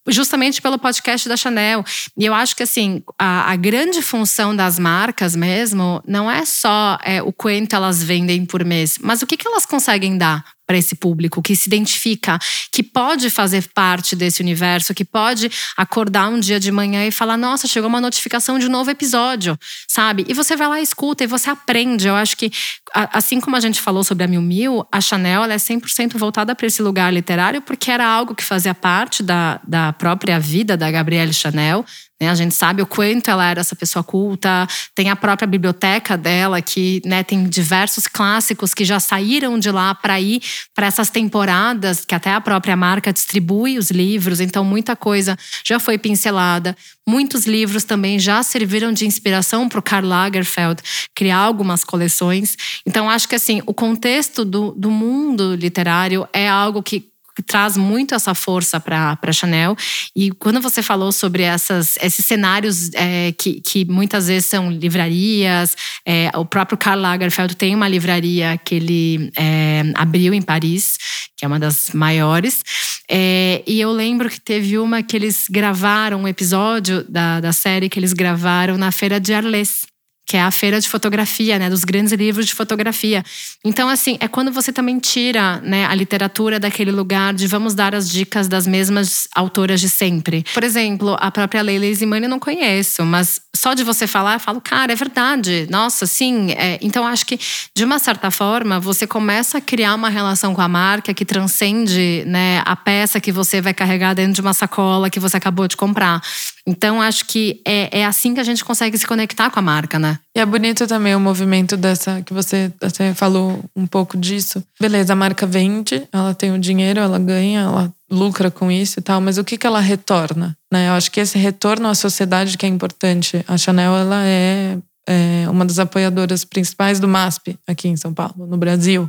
justamente 0.08 0.62
pelo 0.62 0.78
podcast 0.78 1.28
da 1.28 1.36
Chanel. 1.36 1.84
E 2.16 2.24
eu 2.24 2.34
acho 2.34 2.54
que 2.54 2.62
assim, 2.62 3.02
a, 3.18 3.50
a 3.50 3.56
grande 3.56 4.00
função 4.02 4.54
das 4.54 4.78
marcas 4.78 5.34
mesmo 5.34 6.02
não 6.06 6.30
é 6.30 6.44
só 6.44 6.98
é, 7.02 7.22
o 7.22 7.32
quanto 7.32 7.74
elas 7.74 8.02
vendem 8.02 8.44
por 8.44 8.64
mês, 8.64 8.98
mas 9.00 9.22
o 9.22 9.26
que, 9.26 9.36
que 9.36 9.48
elas 9.48 9.66
conseguem 9.66 10.16
dar 10.16 10.44
para 10.66 10.76
esse 10.76 10.96
público 10.96 11.40
que 11.40 11.54
se 11.54 11.68
identifica, 11.68 12.38
que 12.72 12.82
pode 12.82 13.30
fazer 13.30 13.68
parte 13.72 14.16
desse 14.16 14.42
universo, 14.42 14.92
que 14.92 15.04
pode 15.04 15.50
acordar 15.76 16.28
um 16.28 16.40
dia 16.40 16.58
de 16.58 16.72
manhã 16.72 17.06
e 17.06 17.10
falar: 17.10 17.36
Nossa, 17.36 17.68
chegou 17.68 17.88
uma 17.88 18.00
notificação 18.00 18.58
de 18.58 18.66
um 18.66 18.70
novo 18.70 18.90
episódio, 18.90 19.56
sabe? 19.88 20.24
E 20.28 20.34
você 20.34 20.56
vai 20.56 20.68
lá, 20.68 20.80
escuta 20.80 21.24
e 21.24 21.26
você 21.26 21.48
aprende. 21.50 22.08
Eu 22.08 22.16
acho 22.16 22.36
que, 22.36 22.50
assim 22.94 23.40
como 23.40 23.56
a 23.56 23.60
gente 23.60 23.80
falou 23.80 24.02
sobre 24.02 24.24
a 24.24 24.28
Mil 24.28 24.42
Mil, 24.42 24.86
a 24.90 25.00
Chanel 25.00 25.44
ela 25.44 25.54
é 25.54 25.58
100% 25.58 26.18
voltada 26.18 26.54
para 26.54 26.66
esse 26.66 26.82
lugar 26.82 27.12
literário, 27.12 27.62
porque 27.62 27.90
era 27.90 28.06
algo 28.06 28.34
que 28.34 28.44
fazia 28.44 28.74
parte 28.74 29.22
da, 29.22 29.60
da 29.66 29.92
própria 29.92 30.40
vida 30.40 30.76
da 30.76 30.90
Gabrielle 30.90 31.32
Chanel. 31.32 31.84
Né? 32.20 32.30
A 32.30 32.34
gente 32.34 32.54
sabe 32.54 32.80
o 32.80 32.86
quanto 32.86 33.30
ela 33.30 33.48
era 33.48 33.60
essa 33.60 33.76
pessoa 33.76 34.02
culta. 34.02 34.66
Tem 34.94 35.10
a 35.10 35.16
própria 35.16 35.46
biblioteca 35.46 36.16
dela, 36.16 36.62
que 36.62 37.02
né, 37.04 37.22
tem 37.22 37.44
diversos 37.44 38.06
clássicos 38.06 38.72
que 38.72 38.84
já 38.84 38.98
saíram 38.98 39.58
de 39.58 39.70
lá 39.70 39.94
para 39.94 40.18
ir 40.20 40.42
para 40.74 40.86
essas 40.86 41.10
temporadas, 41.10 42.04
que 42.04 42.14
até 42.14 42.32
a 42.32 42.40
própria 42.40 42.76
marca 42.76 43.12
distribui 43.12 43.78
os 43.78 43.90
livros. 43.90 44.40
Então, 44.40 44.64
muita 44.64 44.96
coisa 44.96 45.36
já 45.64 45.78
foi 45.78 45.98
pincelada. 45.98 46.76
Muitos 47.06 47.46
livros 47.46 47.84
também 47.84 48.18
já 48.18 48.42
serviram 48.42 48.92
de 48.92 49.06
inspiração 49.06 49.68
para 49.68 49.78
o 49.78 49.82
Karl 49.82 50.06
Lagerfeld 50.06 50.82
criar 51.14 51.38
algumas 51.38 51.84
coleções. 51.84 52.56
Então, 52.86 53.08
acho 53.08 53.28
que 53.28 53.34
assim, 53.34 53.62
o 53.66 53.74
contexto 53.74 54.44
do, 54.44 54.72
do 54.72 54.90
mundo 54.90 55.54
literário 55.54 56.26
é 56.32 56.48
algo 56.48 56.82
que 56.82 57.08
traz 57.42 57.76
muito 57.76 58.14
essa 58.14 58.34
força 58.34 58.80
para 58.80 59.18
a 59.20 59.32
Chanel. 59.32 59.76
E 60.14 60.30
quando 60.30 60.60
você 60.60 60.82
falou 60.82 61.12
sobre 61.12 61.42
essas, 61.42 61.96
esses 62.02 62.24
cenários 62.24 62.90
é, 62.94 63.32
que, 63.32 63.60
que 63.60 63.84
muitas 63.84 64.28
vezes 64.28 64.46
são 64.46 64.70
livrarias, 64.70 65.76
é, 66.04 66.30
o 66.34 66.44
próprio 66.44 66.78
Karl 66.78 67.00
Lagerfeld 67.00 67.56
tem 67.56 67.74
uma 67.74 67.88
livraria 67.88 68.58
que 68.64 68.74
ele 68.74 69.30
é, 69.36 69.82
abriu 69.94 70.32
em 70.34 70.42
Paris, 70.42 70.98
que 71.36 71.44
é 71.44 71.48
uma 71.48 71.58
das 71.58 71.90
maiores. 71.92 72.62
É, 73.08 73.62
e 73.66 73.80
eu 73.80 73.92
lembro 73.92 74.28
que 74.28 74.40
teve 74.40 74.78
uma 74.78 75.02
que 75.02 75.16
eles 75.16 75.46
gravaram, 75.48 76.22
um 76.22 76.28
episódio 76.28 77.04
da, 77.08 77.40
da 77.40 77.52
série 77.52 77.88
que 77.88 77.98
eles 77.98 78.12
gravaram 78.12 78.76
na 78.76 78.90
Feira 78.90 79.20
de 79.20 79.32
Arles 79.32 79.86
que 80.26 80.36
é 80.36 80.42
a 80.42 80.50
feira 80.50 80.80
de 80.80 80.88
fotografia, 80.88 81.56
né, 81.56 81.70
dos 81.70 81.84
grandes 81.84 82.12
livros 82.12 82.46
de 82.46 82.54
fotografia. 82.54 83.24
Então, 83.64 83.88
assim, 83.88 84.16
é 84.18 84.26
quando 84.26 84.50
você 84.50 84.72
também 84.72 84.98
tira, 84.98 85.60
né, 85.60 85.86
a 85.86 85.94
literatura 85.94 86.58
daquele 86.58 86.90
lugar 86.90 87.32
de 87.32 87.46
vamos 87.46 87.74
dar 87.74 87.94
as 87.94 88.10
dicas 88.10 88.48
das 88.48 88.66
mesmas 88.66 89.28
autoras 89.34 89.80
de 89.80 89.88
sempre. 89.88 90.44
Por 90.52 90.64
exemplo, 90.64 91.16
a 91.20 91.30
própria 91.30 91.62
Leila 91.62 91.94
Zimani 91.94 92.26
eu 92.26 92.30
não 92.30 92.40
conheço, 92.40 93.04
mas 93.04 93.40
só 93.54 93.72
de 93.72 93.84
você 93.84 94.06
falar, 94.06 94.34
eu 94.34 94.40
falo, 94.40 94.60
cara, 94.60 94.92
é 94.92 94.96
verdade. 94.96 95.68
Nossa, 95.70 96.06
sim. 96.06 96.50
É, 96.52 96.78
então, 96.82 97.06
acho 97.06 97.24
que 97.24 97.38
de 97.74 97.84
uma 97.84 98.00
certa 98.00 98.30
forma 98.30 98.80
você 98.80 99.06
começa 99.06 99.58
a 99.58 99.60
criar 99.60 99.94
uma 99.94 100.08
relação 100.08 100.54
com 100.54 100.60
a 100.60 100.68
marca 100.68 101.14
que 101.14 101.24
transcende, 101.24 102.24
né, 102.26 102.62
a 102.64 102.74
peça 102.74 103.20
que 103.20 103.30
você 103.30 103.60
vai 103.60 103.72
carregar 103.72 104.14
dentro 104.14 104.32
de 104.32 104.40
uma 104.40 104.54
sacola 104.54 105.08
que 105.08 105.20
você 105.20 105.36
acabou 105.36 105.68
de 105.68 105.76
comprar. 105.76 106.20
Então, 106.68 107.00
acho 107.00 107.24
que 107.26 107.60
é, 107.64 108.00
é 108.00 108.04
assim 108.04 108.34
que 108.34 108.40
a 108.40 108.44
gente 108.44 108.64
consegue 108.64 108.98
se 108.98 109.06
conectar 109.06 109.50
com 109.50 109.58
a 109.60 109.62
marca, 109.62 109.98
né? 110.00 110.18
E 110.36 110.40
é 110.40 110.44
bonito 110.44 110.84
também 110.86 111.14
o 111.14 111.20
movimento 111.20 111.76
dessa, 111.76 112.20
que 112.22 112.34
você 112.34 112.72
até 112.82 113.14
falou 113.14 113.64
um 113.74 113.86
pouco 113.86 114.16
disso. 114.16 114.62
Beleza, 114.80 115.12
a 115.12 115.16
marca 115.16 115.46
vende, 115.46 116.02
ela 116.12 116.34
tem 116.34 116.52
o 116.52 116.58
dinheiro, 116.58 116.98
ela 116.98 117.20
ganha, 117.20 117.60
ela 117.60 117.92
lucra 118.10 118.50
com 118.50 118.70
isso 118.70 118.98
e 118.98 119.02
tal, 119.02 119.20
mas 119.20 119.38
o 119.38 119.44
que, 119.44 119.56
que 119.56 119.66
ela 119.66 119.80
retorna? 119.80 120.56
Né? 120.72 120.88
Eu 120.88 120.92
acho 120.94 121.10
que 121.10 121.20
esse 121.20 121.38
retorno 121.38 121.88
à 121.88 121.94
sociedade 121.94 122.58
que 122.58 122.66
é 122.66 122.68
importante. 122.68 123.44
A 123.46 123.56
Chanel, 123.56 123.96
ela 123.96 124.24
é, 124.24 124.76
é 125.06 125.48
uma 125.48 125.64
das 125.64 125.78
apoiadoras 125.78 126.44
principais 126.44 126.98
do 126.98 127.06
MASP 127.06 127.56
aqui 127.66 127.88
em 127.88 127.96
São 127.96 128.12
Paulo, 128.12 128.44
no 128.46 128.56
Brasil. 128.56 129.08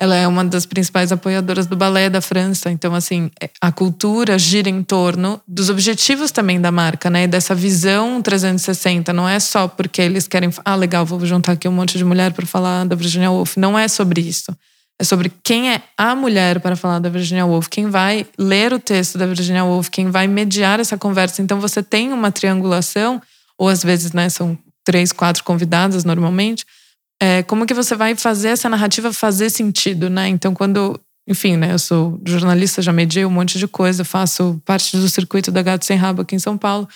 Ela 0.00 0.16
é 0.16 0.26
uma 0.26 0.42
das 0.42 0.64
principais 0.64 1.12
apoiadoras 1.12 1.66
do 1.66 1.76
balé 1.76 2.08
da 2.08 2.22
França. 2.22 2.70
Então, 2.70 2.94
assim, 2.94 3.30
é, 3.38 3.50
a 3.60 3.70
cultura 3.70 4.38
gira 4.38 4.70
em 4.70 4.82
torno 4.82 5.38
dos 5.46 5.68
objetivos 5.68 6.30
também 6.30 6.58
da 6.58 6.72
marca, 6.72 7.10
né? 7.10 7.24
E 7.24 7.26
dessa 7.28 7.54
visão 7.54 8.22
360. 8.22 9.12
Não 9.12 9.28
é 9.28 9.38
só 9.38 9.68
porque 9.68 10.00
eles 10.00 10.26
querem. 10.26 10.48
Ah, 10.64 10.74
legal, 10.74 11.04
vou 11.04 11.20
juntar 11.26 11.52
aqui 11.52 11.68
um 11.68 11.72
monte 11.72 11.98
de 11.98 12.04
mulher 12.04 12.32
para 12.32 12.46
falar 12.46 12.86
da 12.86 12.96
Virginia 12.96 13.30
Woolf. 13.30 13.58
Não 13.58 13.78
é 13.78 13.88
sobre 13.88 14.22
isso. 14.22 14.56
É 14.98 15.04
sobre 15.04 15.30
quem 15.44 15.70
é 15.70 15.82
a 15.98 16.14
mulher 16.14 16.60
para 16.60 16.76
falar 16.76 16.98
da 16.98 17.10
Virginia 17.10 17.44
Woolf, 17.44 17.68
quem 17.68 17.88
vai 17.88 18.26
ler 18.38 18.72
o 18.72 18.78
texto 18.78 19.18
da 19.18 19.26
Virginia 19.26 19.64
Woolf, 19.64 19.88
quem 19.90 20.10
vai 20.10 20.26
mediar 20.26 20.80
essa 20.80 20.96
conversa. 20.96 21.42
Então, 21.42 21.60
você 21.60 21.82
tem 21.82 22.12
uma 22.12 22.30
triangulação, 22.30 23.20
ou 23.58 23.68
às 23.68 23.82
vezes, 23.82 24.12
né, 24.12 24.28
são 24.28 24.58
três, 24.84 25.12
quatro 25.12 25.44
convidadas 25.44 26.04
normalmente 26.04 26.64
é, 27.20 27.42
como 27.42 27.66
que 27.66 27.74
você 27.74 27.94
vai 27.94 28.16
fazer 28.16 28.48
essa 28.48 28.68
narrativa 28.68 29.12
fazer 29.12 29.50
sentido, 29.50 30.08
né? 30.08 30.28
Então, 30.28 30.54
quando, 30.54 30.98
enfim, 31.28 31.56
né, 31.56 31.74
eu 31.74 31.78
sou 31.78 32.18
jornalista, 32.24 32.80
já 32.80 32.92
mediei 32.92 33.26
um 33.26 33.30
monte 33.30 33.58
de 33.58 33.68
coisa, 33.68 34.04
faço 34.04 34.60
parte 34.64 34.96
do 34.96 35.08
circuito 35.08 35.50
da 35.50 35.60
Gato 35.60 35.84
Sem 35.84 35.98
Rabo 35.98 36.22
aqui 36.22 36.34
em 36.34 36.38
São 36.38 36.56
Paulo. 36.56 36.88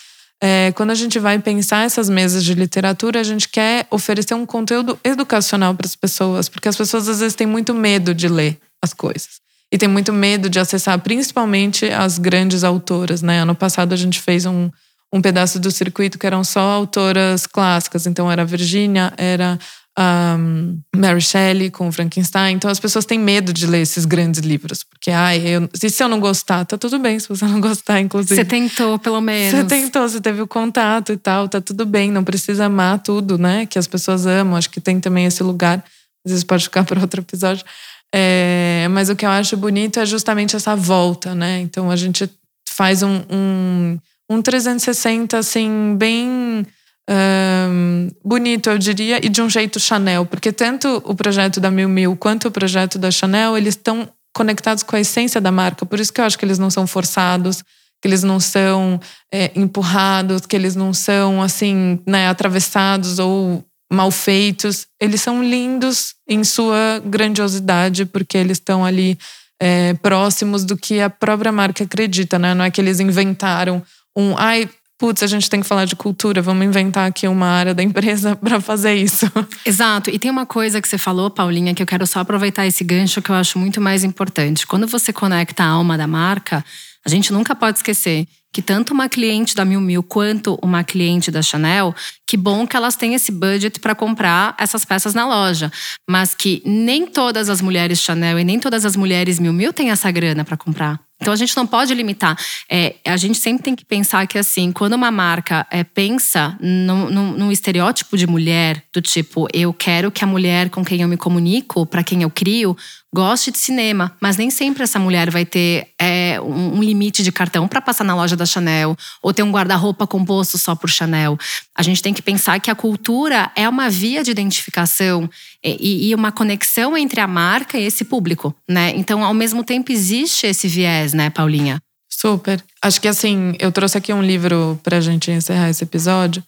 É, 0.43 0.73
quando 0.73 0.91
a 0.91 0.95
gente 0.95 1.19
vai 1.19 1.39
pensar 1.39 1.85
essas 1.85 2.09
mesas 2.09 2.43
de 2.43 2.55
literatura, 2.55 3.21
a 3.21 3.23
gente 3.23 3.49
quer 3.49 3.87
oferecer 3.91 4.35
um 4.35 4.45
conteúdo 4.45 4.99
educacional 5.05 5.75
para 5.75 5.87
as 5.87 5.95
pessoas, 5.95 6.49
porque 6.49 6.69
as 6.69 6.77
pessoas 6.77 7.09
às 7.09 7.21
vezes 7.21 7.35
têm 7.35 7.47
muito 7.47 7.73
medo 7.75 8.15
de 8.15 8.29
ler 8.29 8.59
as 8.83 8.93
coisas. 8.93 9.43
e 9.73 9.79
tem 9.79 9.89
muito 9.89 10.13
medo 10.13 10.49
de 10.49 10.61
acessar, 10.61 10.99
principalmente 11.01 11.87
as 11.87 12.19
grandes 12.19 12.63
autoras, 12.63 13.23
né? 13.23 13.41
Ano 13.41 13.55
passado 13.57 13.93
a 13.93 13.97
gente 13.97 14.21
fez 14.21 14.47
um, 14.47 14.71
um 15.13 15.21
pedaço 15.21 15.59
do 15.59 15.71
circuito 15.71 16.19
que 16.19 16.27
eram 16.27 16.45
só 16.45 16.61
autoras 16.61 17.47
clássicas, 17.47 18.07
então 18.07 18.31
era 18.31 18.43
a 18.43 18.45
Virginia, 18.45 19.13
era 19.17 19.59
um, 19.99 20.81
Mary 20.97 21.21
Shelley 21.21 21.71
com 21.71 21.91
Frankenstein. 21.93 22.57
Então 22.57 22.71
as 22.71 22.81
pessoas 22.81 23.05
têm 23.05 23.19
medo 23.19 23.53
de 23.53 23.67
ler 23.67 23.83
esses 23.83 24.05
grandes 24.05 24.41
livros. 24.41 24.83
Porque, 24.85 25.11
ai, 25.11 25.41
eu, 25.47 25.69
e 25.83 25.91
se 25.91 26.03
eu 26.03 26.09
não 26.09 26.21
gostar, 26.21 26.65
tá 26.65 26.77
tudo 26.77 26.99
bem 26.99 27.19
se 27.19 27.29
você 27.29 27.45
não 27.45 27.61
gostar, 27.61 28.01
inclusive. 28.01 28.35
Você 28.35 28.45
tentou, 28.45 28.99
pelo 28.99 29.21
menos. 29.21 29.59
Você 29.59 29.65
tentou, 29.65 30.09
você 30.09 30.21
teve 30.21 30.43
o 30.43 30.47
contato 30.47 31.13
e 31.13 31.17
tal, 31.17 31.49
tá 31.49 31.61
tudo 31.61 31.87
bem. 31.87 32.11
Não 32.11 32.25
precisa 32.25 32.67
amar 32.67 32.99
tudo, 32.99 33.39
né? 33.39 33.67
Que 33.67 33.79
as 33.79 33.87
pessoas 33.87 34.27
amam. 34.27 34.57
Acho 34.57 34.71
que 34.71 34.81
tem 34.81 34.99
também 34.99 35.27
esse 35.27 35.43
lugar. 35.43 35.85
Às 36.25 36.33
vezes 36.33 36.45
pode 36.45 36.65
ficar 36.65 36.83
para 36.85 37.01
outro 37.01 37.21
episódio. 37.21 37.65
É, 38.13 38.87
mas 38.91 39.09
o 39.11 39.17
que 39.17 39.27
eu 39.27 39.31
acho 39.31 39.57
bonito 39.57 39.99
é 39.99 40.07
justamente 40.07 40.55
essa 40.55 40.77
volta, 40.77 41.35
né? 41.35 41.61
Então 41.61 41.91
a 41.91 41.97
gente 41.97 42.31
faz 42.69 43.03
um, 43.03 43.23
um, 43.31 43.99
um 44.31 44.43
360, 44.43 45.37
assim, 45.37 45.97
bem 45.97 46.65
um, 47.11 48.09
bonito, 48.25 48.71
eu 48.71 48.79
diria, 48.79 49.25
e 49.25 49.29
de 49.29 49.43
um 49.43 49.51
jeito 49.51 49.79
Chanel, 49.79 50.25
porque 50.25 50.53
tanto 50.53 51.03
o 51.05 51.15
projeto 51.15 51.61
da 51.61 51.71
Mil 51.71 51.89
Mil 51.89 52.17
quanto 52.17 52.49
o 52.49 52.51
projeto 52.51 52.99
da 52.99 53.11
Chanel, 53.11 53.57
eles 53.57 53.75
estão 53.75 54.09
conectados 54.35 54.83
com 54.83 54.97
a 54.97 55.01
essência 55.01 55.41
da 55.41 55.53
marca. 55.53 55.87
Por 55.87 56.01
isso 56.01 56.13
que 56.13 56.21
eu 56.21 56.25
acho 56.25 56.39
que 56.39 56.45
eles 56.45 56.59
não 56.59 56.71
são 56.71 56.87
forçados, 56.87 57.63
que 58.03 58.09
eles 58.09 58.23
não 58.23 58.41
são 58.41 59.01
é, 59.33 59.53
empurrados, 59.55 60.45
que 60.47 60.57
eles 60.57 60.75
não 60.75 60.93
são 60.93 61.41
assim, 61.41 62.01
né, 62.07 62.29
atravessados 62.29 63.19
ou 63.19 63.65
mal 63.93 64.11
feitos. 64.11 64.87
Eles 65.01 65.21
são 65.21 65.43
lindos 65.43 66.15
em 66.29 66.43
sua 66.43 67.01
grandiosidade, 67.05 68.05
porque 68.07 68.37
eles 68.37 68.59
estão 68.59 68.85
ali 68.85 69.19
é, 69.61 69.95
próximos 69.95 70.65
do 70.65 70.77
que 70.77 71.01
a 71.01 71.09
própria 71.09 71.53
marca 71.53 71.85
acredita, 71.85 72.39
né? 72.39 72.55
Não 72.55 72.65
é 72.65 72.71
que 72.71 72.81
eles 72.81 72.99
inventaram 72.99 73.83
um, 74.17 74.35
ai, 74.37 74.69
putz, 75.05 75.23
a 75.23 75.27
gente 75.27 75.51
tem 75.51 75.61
que 75.61 75.67
falar 75.67 75.85
de 75.85 75.95
cultura, 75.95 76.41
vamos 76.41 76.65
inventar 76.65 77.07
aqui 77.07 77.29
uma 77.29 77.47
área 77.47 77.75
da 77.75 77.83
empresa 77.83 78.35
para 78.41 78.59
fazer 78.59 78.95
isso. 78.95 79.31
Exato. 79.67 80.09
E 80.09 80.19
tem 80.19 80.31
uma 80.31 80.47
coisa 80.47 80.81
que 80.81 80.89
você 80.89 80.97
falou, 80.97 81.29
Paulinha, 81.29 81.75
que 81.75 81.83
eu 81.83 81.87
quero 81.87 82.07
só 82.07 82.21
aproveitar 82.21 82.67
esse 82.67 82.83
gancho 82.83 83.21
que 83.21 83.29
eu 83.29 83.35
acho 83.35 83.59
muito 83.59 83.83
mais 83.83 84.03
importante. 84.03 84.67
Quando 84.67 84.87
você 84.87 85.13
conecta 85.13 85.63
a 85.63 85.67
alma 85.67 85.99
da 85.99 86.07
marca, 86.07 86.65
a 87.05 87.09
gente 87.11 87.35
nunca 87.35 87.55
pode 87.55 87.81
esquecer 87.81 88.27
que 88.51 88.63
tanto 88.63 88.95
uma 88.95 89.07
cliente 89.07 89.55
da 89.55 89.63
Mil 89.63 89.81
Mil 89.81 90.03
quanto 90.03 90.59
uma 90.63 90.83
cliente 90.83 91.31
da 91.31 91.43
Chanel, 91.43 91.95
que 92.27 92.37
bom 92.37 92.67
que 92.67 92.77
elas 92.77 92.97
têm 92.97 93.15
esse 93.15 93.31
budget 93.31 93.81
para 93.81 93.95
comprar 93.95 94.55
essas 94.59 94.85
peças 94.85 95.15
na 95.15 95.27
loja, 95.27 95.71
mas 96.09 96.35
que 96.35 96.63
nem 96.65 97.07
todas 97.07 97.49
as 97.49 97.61
mulheres 97.61 98.01
Chanel 98.01 98.39
e 98.39 98.45
nem 98.45 98.59
todas 98.59 98.85
as 98.85 98.97
mulheres 98.97 99.39
Mil 99.39 99.53
Mil 99.53 99.73
têm 99.73 99.91
essa 99.91 100.11
grana 100.11 100.45
para 100.45 100.57
comprar. 100.57 101.01
Então 101.21 101.33
a 101.33 101.37
gente 101.37 101.57
não 101.57 101.67
pode 101.67 101.95
limitar. 101.95 102.37
É, 102.71 102.97
a 103.07 103.17
gente 103.17 103.39
sempre 103.39 103.63
tem 103.63 103.75
que 103.75 103.85
pensar 103.85 104.27
que 104.27 104.37
assim, 104.37 104.73
quando 104.73 104.95
uma 104.95 105.11
marca 105.11 105.67
é, 105.71 105.83
pensa 105.83 106.57
num, 106.61 107.51
estereótipo 107.51 108.17
de 108.17 108.27
mulher, 108.27 108.83
do 108.93 109.01
tipo, 109.01 109.47
eu 109.53 109.73
quero 109.73 110.11
que 110.11 110.25
a 110.25 110.27
mulher 110.27 110.69
com 110.71 110.85
quem 110.85 111.01
eu 111.01 111.09
me 111.09 111.17
comunico, 111.17 111.87
para 111.87 112.03
quem 112.03 112.23
eu 112.23 112.31
crio, 112.31 112.77
goste 113.15 113.53
de 113.53 113.59
cinema, 113.59 114.15
mas 114.21 114.37
nem 114.37 114.51
sempre 114.51 114.83
essa 114.83 114.99
mulher 114.99 115.31
vai 115.31 115.47
ter 115.47 115.89
é, 116.01 116.41
um, 116.41 116.79
um, 116.79 116.83
limite 116.83 117.23
de 117.23 117.31
cartão 117.31 117.69
para 117.69 117.81
passar 117.81 118.03
na 118.03 118.15
loja 118.15 118.37
da 118.37 118.45
Chanel 118.45 118.97
ou 119.23 119.33
ter 119.33 119.45
um 119.45 119.53
guarda-roupa 119.53 120.07
composto 120.07 120.59
só 120.59 120.75
por 120.75 120.91
Chanel. 120.91 121.39
A 121.77 121.83
gente 121.83 122.03
tem 122.03 122.13
que 122.15 122.23
pensar 122.23 122.61
que 122.61 122.71
a 122.71 122.75
cultura 122.75 123.51
é 123.55 123.69
uma 123.69 123.91
via 123.91 124.23
de 124.23 124.31
identificação 124.31 125.29
e, 125.63 126.09
e 126.09 126.15
uma 126.15 126.33
conexão 126.33 126.97
entre 126.97 127.21
a 127.21 127.27
marca 127.27 127.79
e 127.79 127.85
esse 127.85 128.05
público, 128.05 128.55
né? 128.69 128.93
Então, 128.97 129.25
ao 129.25 129.35
mesmo 129.35 129.63
tempo, 129.63 129.93
existe 129.93 130.47
esse 130.47 130.69
viés, 130.69 131.13
né, 131.13 131.31
Paulinha? 131.31 131.81
Super. 132.11 132.63
Acho 132.81 133.01
que 133.01 133.09
assim, 133.09 133.55
eu 133.59 133.71
trouxe 133.71 133.99
aqui 133.99 134.13
um 134.13 134.23
livro 134.23 134.81
para 134.83 134.99
a 134.99 135.01
gente 135.01 135.31
encerrar 135.31 135.69
esse 135.69 135.85
episódio 135.85 136.43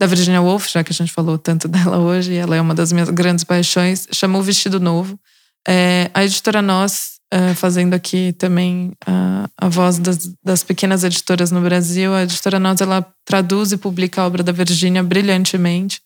da 0.00 0.06
Virginia 0.06 0.40
Woolf, 0.40 0.68
já 0.68 0.82
que 0.82 0.92
a 0.92 0.94
gente 0.94 1.12
falou 1.12 1.38
tanto 1.38 1.68
dela 1.68 1.98
hoje, 1.98 2.34
ela 2.34 2.56
é 2.56 2.60
uma 2.60 2.74
das 2.74 2.92
minhas 2.92 3.08
grandes 3.10 3.44
paixões, 3.44 4.08
chamou 4.10 4.42
Vestido 4.42 4.80
Novo. 4.80 5.18
É, 5.66 6.10
a 6.12 6.24
editora 6.24 6.60
Nós, 6.60 7.20
é, 7.32 7.54
fazendo 7.54 7.94
aqui 7.94 8.34
também 8.34 8.92
a, 9.06 9.48
a 9.56 9.66
voz 9.66 9.98
das, 9.98 10.30
das, 10.44 10.62
pequenas 10.62 11.02
editoras 11.02 11.50
no 11.50 11.62
Brasil, 11.62 12.12
a 12.12 12.24
editora 12.24 12.60
Nós 12.60 12.82
ela 12.82 13.02
traduz 13.24 13.72
e 13.72 13.78
publica 13.78 14.20
a 14.20 14.26
obra 14.26 14.42
da 14.42 14.52
Virginia 14.52 15.02
brilhantemente. 15.02 16.02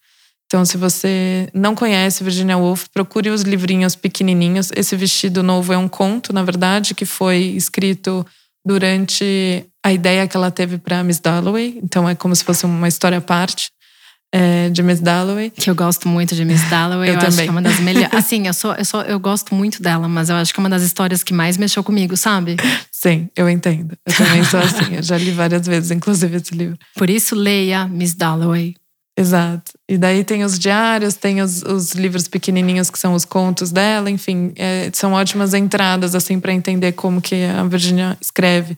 Então, 0.47 0.65
se 0.65 0.77
você 0.77 1.51
não 1.53 1.75
conhece 1.75 2.23
Virginia 2.23 2.57
Woolf, 2.57 2.87
procure 2.95 3.29
os 3.31 3.43
livrinhos 3.43 3.97
pequenininhos. 3.97 4.71
Esse 4.77 4.95
vestido 4.95 5.43
novo 5.43 5.73
é 5.73 5.77
um 5.77 5.89
conto, 5.89 6.33
na 6.33 6.45
verdade, 6.45 6.95
que 6.95 7.05
foi 7.05 7.39
escrito 7.39 8.25
durante 8.65 9.67
a 9.85 9.93
ideia 9.93 10.29
que 10.29 10.37
ela 10.37 10.53
teve 10.53 10.79
para 10.79 11.03
Miss 11.03 11.19
Dalloway. 11.19 11.81
Então, 11.83 12.09
é 12.09 12.15
como 12.15 12.37
se 12.37 12.45
fosse 12.45 12.65
uma 12.65 12.87
história 12.87 13.19
à 13.19 13.21
parte 13.21 13.73
é, 14.33 14.69
de 14.71 14.83
Miss 14.83 15.01
Dalloway. 15.01 15.51
Que 15.51 15.71
eu 15.71 15.75
gosto 15.75 16.09
muito 16.09 16.35
de 16.35 16.45
Miss 16.45 16.63
Dalloway. 16.69 17.11
eu, 17.11 17.15
eu 17.15 17.21
acho 17.21 17.37
que 17.37 17.49
é 17.49 17.51
uma 17.51 17.63
das 17.63 17.81
melhores. 17.81 18.13
Assim, 18.15 18.47
eu 18.47 18.55
sou, 18.55 18.75
eu 18.75 18.85
sou, 18.85 19.03
eu 19.03 19.19
gosto 19.19 19.55
muito 19.55 19.83
dela, 19.83 20.09
mas 20.09 20.29
eu 20.29 20.37
acho 20.37 20.53
que 20.53 20.61
é 20.61 20.63
uma 20.63 20.71
das 20.71 20.83
histórias 20.83 21.23
que 21.23 21.33
mais 21.33 21.57
mexeu 21.57 21.83
comigo, 21.83 22.17
sabe? 22.17 22.57
Sim, 22.91 23.29
eu 23.37 23.49
entendo. 23.49 23.97
Eu 24.07 24.15
também 24.15 24.45
sou 24.45 24.61
assim. 24.61 24.97
Eu 24.97 25.03
já 25.03 25.17
li 25.17 25.31
várias 25.31 25.67
vezes, 25.67 25.91
inclusive, 25.91 26.37
esse 26.37 26.55
livro. 26.55 26.79
Por 26.95 27.09
isso, 27.09 27.35
leia 27.35 27.87
Miss 27.87 28.15
Dalloway. 28.15 28.75
Exato. 29.19 29.73
E 29.89 29.97
daí 29.97 30.23
tem 30.23 30.45
os 30.45 30.59
diários, 30.59 31.15
tem 31.15 31.41
os, 31.41 31.63
os 31.63 31.93
livros 31.93 32.29
pequenininhos 32.29 32.91
que 32.91 32.99
são 32.99 33.15
os 33.15 33.25
contos 33.25 33.73
dela, 33.73 34.11
enfim, 34.11 34.53
é, 34.57 34.91
são 34.93 35.15
ótimas 35.15 35.55
entradas 35.55 36.15
assim 36.15 36.39
para 36.39 36.53
entender 36.53 36.93
como 36.93 37.23
que 37.23 37.45
a 37.45 37.65
Virginia 37.65 38.19
escreve 38.21 38.77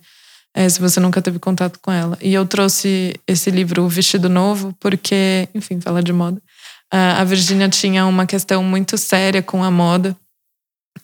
é, 0.59 0.68
se 0.68 0.80
você 0.80 0.98
nunca 0.98 1.22
teve 1.22 1.38
contato 1.38 1.78
com 1.80 1.92
ela. 1.92 2.18
E 2.20 2.34
eu 2.34 2.44
trouxe 2.44 3.14
esse 3.28 3.48
livro, 3.48 3.84
O 3.84 3.88
Vestido 3.88 4.28
Novo, 4.28 4.74
porque, 4.80 5.48
enfim, 5.54 5.80
fala 5.80 6.02
de 6.02 6.12
moda. 6.12 6.42
A 6.90 7.22
Virginia 7.22 7.68
tinha 7.68 8.04
uma 8.06 8.26
questão 8.26 8.61
muito 8.61 8.98
séria 8.98 9.40
com 9.40 9.62
a 9.62 9.70
moda, 9.70 10.16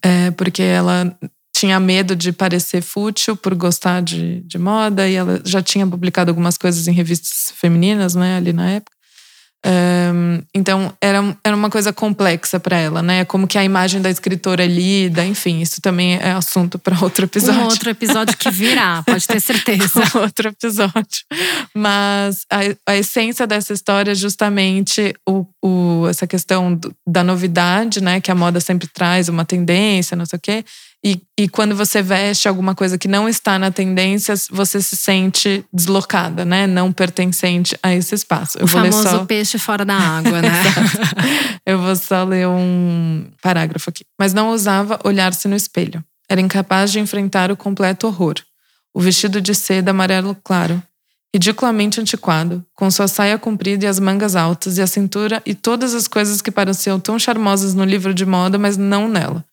é, 0.02 0.32
porque 0.32 0.60
ela 0.60 1.16
tinha 1.54 1.78
medo 1.78 2.16
de 2.16 2.32
parecer 2.32 2.82
fútil 2.82 3.36
por 3.36 3.54
gostar 3.54 4.02
de, 4.02 4.40
de 4.40 4.58
moda, 4.58 5.08
e 5.08 5.14
ela 5.14 5.40
já 5.44 5.62
tinha 5.62 5.86
publicado 5.86 6.32
algumas 6.32 6.58
coisas 6.58 6.88
em 6.88 6.92
revistas 6.92 7.52
femininas, 7.54 8.16
né, 8.16 8.36
ali 8.38 8.52
na 8.52 8.70
época. 8.70 8.93
Um, 9.66 10.42
então 10.54 10.92
era, 11.00 11.36
era 11.42 11.56
uma 11.56 11.70
coisa 11.70 11.90
complexa 11.90 12.60
para 12.60 12.76
ela, 12.76 13.02
né? 13.02 13.24
Como 13.24 13.46
que 13.46 13.56
a 13.56 13.64
imagem 13.64 14.02
da 14.02 14.10
escritora 14.10 14.62
é 14.62 14.66
lida, 14.66 15.24
enfim, 15.24 15.60
isso 15.60 15.80
também 15.80 16.16
é 16.16 16.32
assunto 16.32 16.78
para 16.78 17.02
outro 17.02 17.24
episódio. 17.24 17.62
Um 17.62 17.64
outro 17.64 17.88
episódio 17.88 18.36
que 18.36 18.50
virá, 18.50 19.02
pode 19.06 19.26
ter 19.26 19.40
certeza. 19.40 20.02
um 20.14 20.20
outro 20.20 20.48
episódio. 20.48 21.24
Mas 21.74 22.44
a, 22.50 22.92
a 22.92 22.96
essência 22.96 23.46
dessa 23.46 23.72
história 23.72 24.12
é 24.12 24.14
justamente 24.14 25.14
o, 25.26 25.46
o, 25.62 26.06
essa 26.08 26.26
questão 26.26 26.74
do, 26.74 26.94
da 27.06 27.24
novidade, 27.24 28.02
né? 28.02 28.20
Que 28.20 28.30
a 28.30 28.34
moda 28.34 28.60
sempre 28.60 28.86
traz, 28.86 29.30
uma 29.30 29.46
tendência, 29.46 30.14
não 30.14 30.26
sei 30.26 30.36
o 30.36 30.40
quê. 30.40 30.64
E, 31.06 31.20
e 31.38 31.50
quando 31.50 31.76
você 31.76 32.00
veste 32.00 32.48
alguma 32.48 32.74
coisa 32.74 32.96
que 32.96 33.06
não 33.06 33.28
está 33.28 33.58
na 33.58 33.70
tendência, 33.70 34.34
você 34.50 34.80
se 34.80 34.96
sente 34.96 35.62
deslocada, 35.70 36.46
né? 36.46 36.66
Não 36.66 36.90
pertencente 36.90 37.78
a 37.82 37.94
esse 37.94 38.14
espaço. 38.14 38.56
Eu 38.58 38.64
o 38.64 38.68
famoso 38.68 39.02
só... 39.02 39.24
peixe 39.26 39.58
fora 39.58 39.84
da 39.84 39.92
água, 40.00 40.40
né? 40.40 40.50
Eu 41.66 41.78
vou 41.78 41.94
só 41.94 42.24
ler 42.24 42.48
um 42.48 43.26
parágrafo 43.42 43.90
aqui. 43.90 44.06
Mas 44.18 44.32
não 44.32 44.48
ousava 44.48 44.98
olhar-se 45.04 45.46
no 45.46 45.54
espelho. 45.54 46.02
Era 46.26 46.40
incapaz 46.40 46.90
de 46.90 47.00
enfrentar 47.00 47.52
o 47.52 47.56
completo 47.56 48.06
horror. 48.06 48.36
O 48.94 49.00
vestido 49.00 49.42
de 49.42 49.54
seda 49.54 49.90
amarelo 49.90 50.34
claro, 50.42 50.82
ridiculamente 51.34 52.00
antiquado, 52.00 52.64
com 52.74 52.90
sua 52.90 53.08
saia 53.08 53.36
comprida 53.36 53.84
e 53.84 53.88
as 53.88 54.00
mangas 54.00 54.36
altas, 54.36 54.78
e 54.78 54.82
a 54.82 54.86
cintura 54.86 55.42
e 55.44 55.54
todas 55.54 55.94
as 55.94 56.08
coisas 56.08 56.40
que 56.40 56.50
pareciam 56.50 56.98
tão 56.98 57.18
charmosas 57.18 57.74
no 57.74 57.84
livro 57.84 58.14
de 58.14 58.24
moda, 58.24 58.56
mas 58.56 58.78
não 58.78 59.06
nela 59.06 59.44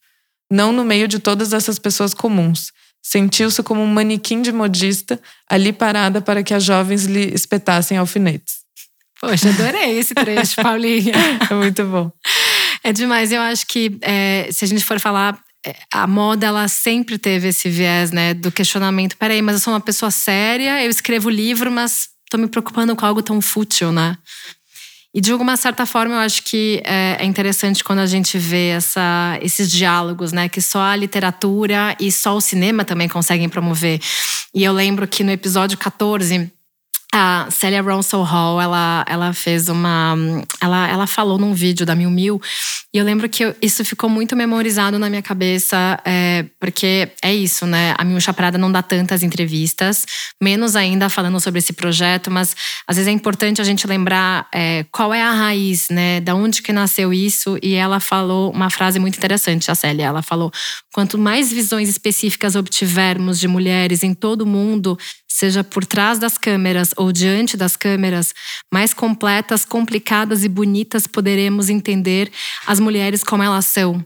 não 0.51 0.73
no 0.73 0.83
meio 0.83 1.07
de 1.07 1.17
todas 1.17 1.53
essas 1.53 1.79
pessoas 1.79 2.13
comuns. 2.13 2.71
Sentiu-se 3.01 3.63
como 3.63 3.81
um 3.81 3.87
manequim 3.87 4.41
de 4.41 4.51
modista 4.51 5.19
ali 5.49 5.71
parada 5.71 6.21
para 6.21 6.43
que 6.43 6.53
as 6.53 6.63
jovens 6.63 7.05
lhe 7.05 7.33
espetassem 7.33 7.97
alfinetes. 7.97 8.57
Poxa, 9.19 9.49
adorei 9.49 9.97
esse 9.97 10.13
trecho, 10.13 10.55
Paulinha. 10.61 11.13
é 11.49 11.53
muito 11.53 11.85
bom. 11.85 12.11
É 12.83 12.91
demais. 12.91 13.31
Eu 13.31 13.41
acho 13.41 13.65
que 13.65 13.97
é, 14.01 14.49
se 14.51 14.65
a 14.65 14.67
gente 14.67 14.83
for 14.83 14.99
falar, 14.99 15.39
é, 15.65 15.75
a 15.93 16.05
moda 16.05 16.47
ela 16.47 16.67
sempre 16.67 17.17
teve 17.17 17.47
esse 17.47 17.69
viés, 17.69 18.11
né, 18.11 18.33
do 18.33 18.51
questionamento. 18.51 19.15
Peraí, 19.17 19.41
mas 19.41 19.55
eu 19.55 19.61
sou 19.61 19.73
uma 19.73 19.79
pessoa 19.79 20.11
séria, 20.11 20.83
eu 20.83 20.89
escrevo 20.89 21.29
livro, 21.29 21.71
mas 21.71 22.09
tô 22.29 22.37
me 22.37 22.47
preocupando 22.47 22.95
com 22.95 23.05
algo 23.05 23.21
tão 23.21 23.39
fútil, 23.41 23.91
né? 23.91 24.17
E 25.13 25.19
de 25.19 25.31
alguma 25.31 25.57
certa 25.57 25.85
forma, 25.85 26.15
eu 26.15 26.19
acho 26.19 26.43
que 26.43 26.81
é, 26.85 27.17
é 27.19 27.25
interessante 27.25 27.83
quando 27.83 27.99
a 27.99 28.05
gente 28.05 28.37
vê 28.37 28.69
essa, 28.69 29.37
esses 29.41 29.69
diálogos, 29.69 30.31
né? 30.31 30.47
Que 30.47 30.61
só 30.61 30.81
a 30.81 30.95
literatura 30.95 31.95
e 31.99 32.09
só 32.11 32.35
o 32.35 32.41
cinema 32.41 32.85
também 32.85 33.09
conseguem 33.09 33.49
promover. 33.49 33.99
E 34.53 34.63
eu 34.63 34.71
lembro 34.71 35.05
que 35.07 35.23
no 35.23 35.31
episódio 35.31 35.77
14 35.77 36.51
a 37.13 37.47
Celia 37.51 37.81
Ronson 37.81 38.23
Hall, 38.23 38.61
ela, 38.61 39.03
ela 39.07 39.33
fez 39.33 39.67
uma. 39.67 40.15
Ela, 40.61 40.87
ela 40.87 41.07
falou 41.07 41.37
num 41.37 41.53
vídeo 41.53 41.85
da 41.85 41.93
Mil 41.93 42.09
Mil, 42.09 42.41
e 42.93 42.97
eu 42.97 43.03
lembro 43.03 43.27
que 43.27 43.53
isso 43.61 43.83
ficou 43.83 44.09
muito 44.09 44.35
memorizado 44.35 44.97
na 44.97 45.09
minha 45.09 45.21
cabeça, 45.21 45.99
é, 46.05 46.45
porque 46.59 47.09
é 47.21 47.33
isso, 47.33 47.65
né? 47.65 47.93
A 47.97 48.05
Milcha 48.05 48.33
Prada 48.33 48.57
não 48.57 48.71
dá 48.71 48.81
tantas 48.81 49.23
entrevistas, 49.23 50.05
menos 50.41 50.75
ainda 50.75 51.09
falando 51.09 51.39
sobre 51.39 51.59
esse 51.59 51.73
projeto, 51.73 52.31
mas 52.31 52.55
às 52.87 52.95
vezes 52.95 53.09
é 53.09 53.11
importante 53.11 53.59
a 53.59 53.63
gente 53.63 53.85
lembrar 53.85 54.47
é, 54.53 54.85
qual 54.89 55.13
é 55.13 55.21
a 55.21 55.31
raiz, 55.31 55.89
né? 55.89 56.21
Da 56.21 56.33
onde 56.33 56.61
que 56.61 56.71
nasceu 56.71 57.13
isso, 57.13 57.57
e 57.61 57.73
ela 57.73 57.99
falou 57.99 58.51
uma 58.51 58.69
frase 58.69 58.99
muito 58.99 59.17
interessante, 59.17 59.69
a 59.69 59.75
Célia. 59.75 60.05
Ela 60.05 60.21
falou: 60.21 60.51
quanto 60.93 61.17
mais 61.17 61.51
visões 61.51 61.89
específicas 61.89 62.55
obtivermos 62.55 63.39
de 63.39 63.47
mulheres 63.47 64.03
em 64.03 64.13
todo 64.13 64.41
o 64.41 64.47
mundo, 64.47 64.97
seja 65.27 65.63
por 65.63 65.85
trás 65.85 66.19
das 66.19 66.37
câmeras 66.37 66.93
ou 66.97 67.11
diante 67.11 67.55
das 67.55 67.75
câmeras, 67.75 68.33
mais 68.71 68.93
completas, 68.93 69.65
complicadas 69.65 70.43
e 70.43 70.49
bonitas 70.49 71.07
poderemos 71.07 71.69
entender 71.69 72.31
as 72.67 72.79
mulheres 72.79 73.23
como 73.23 73.43
elas 73.43 73.65
são. 73.65 74.05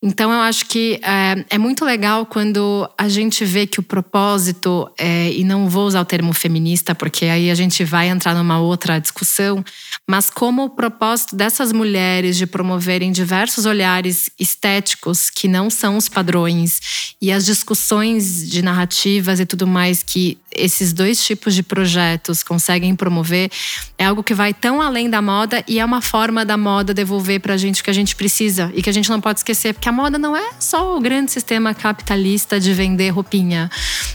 Então, 0.00 0.30
eu 0.30 0.38
acho 0.38 0.66
que 0.66 1.00
é, 1.02 1.44
é, 1.50 1.58
muito 1.58 1.84
legal 1.84 2.24
quando 2.24 2.88
a 2.96 3.08
gente 3.08 3.44
vê 3.44 3.66
que 3.66 3.80
o 3.80 3.82
propósito, 3.82 4.88
é, 4.96 5.32
e 5.32 5.42
não 5.42 5.68
vou 5.68 5.88
usar 5.88 6.00
o 6.00 6.04
termo 6.04 6.32
feminista, 6.32 6.94
porque 6.94 7.24
aí 7.24 7.50
a 7.50 7.54
gente 7.56 7.82
vai 7.82 8.08
entrar 8.08 8.32
numa 8.36 8.60
outra 8.60 9.00
discussão, 9.00 9.64
mas 10.08 10.30
como 10.30 10.66
o 10.66 10.70
propósito 10.70 11.34
dessas 11.34 11.72
mulheres 11.72 12.36
de 12.36 12.46
promoverem 12.46 13.10
diversos 13.10 13.66
olhares 13.66 14.30
estéticos 14.38 15.30
que 15.30 15.48
não 15.48 15.68
são 15.68 15.96
os 15.96 16.08
padrões 16.08 17.14
e 17.20 17.32
as 17.32 17.44
discussões 17.44 18.48
de 18.48 18.62
narrativas 18.62 19.40
e 19.40 19.46
tudo 19.46 19.66
mais 19.66 20.04
que 20.04 20.38
esses 20.54 20.92
dois 20.92 21.24
tipos 21.24 21.54
de 21.54 21.62
projetos 21.62 22.42
conseguem 22.42 22.94
promover, 22.96 23.50
é 23.98 24.04
algo 24.04 24.22
que 24.22 24.34
vai 24.34 24.54
tão 24.54 24.80
além 24.80 25.10
da 25.10 25.20
moda 25.20 25.62
e 25.68 25.78
é 25.78 25.84
uma 25.84 26.00
forma 26.00 26.44
da 26.44 26.56
moda 26.56 26.94
devolver 26.94 27.40
pra 27.40 27.56
gente 27.56 27.80
o 27.80 27.84
que 27.84 27.90
a 27.90 27.94
gente 27.94 28.16
precisa 28.16 28.70
e 28.74 28.82
que 28.82 28.88
a 28.88 28.92
gente 28.92 29.10
não 29.10 29.20
pode 29.20 29.40
esquecer, 29.40 29.74
porque 29.74 29.88
a 29.88 29.92
moda 29.92 30.18
não 30.18 30.36
é 30.36 30.50
só 30.58 30.96
o 30.96 31.00
grande 31.00 31.30
sistema 31.30 31.74
capitalista 31.74 32.58
de 32.58 32.72
vender 32.72 33.10
roupinha, 33.10 33.70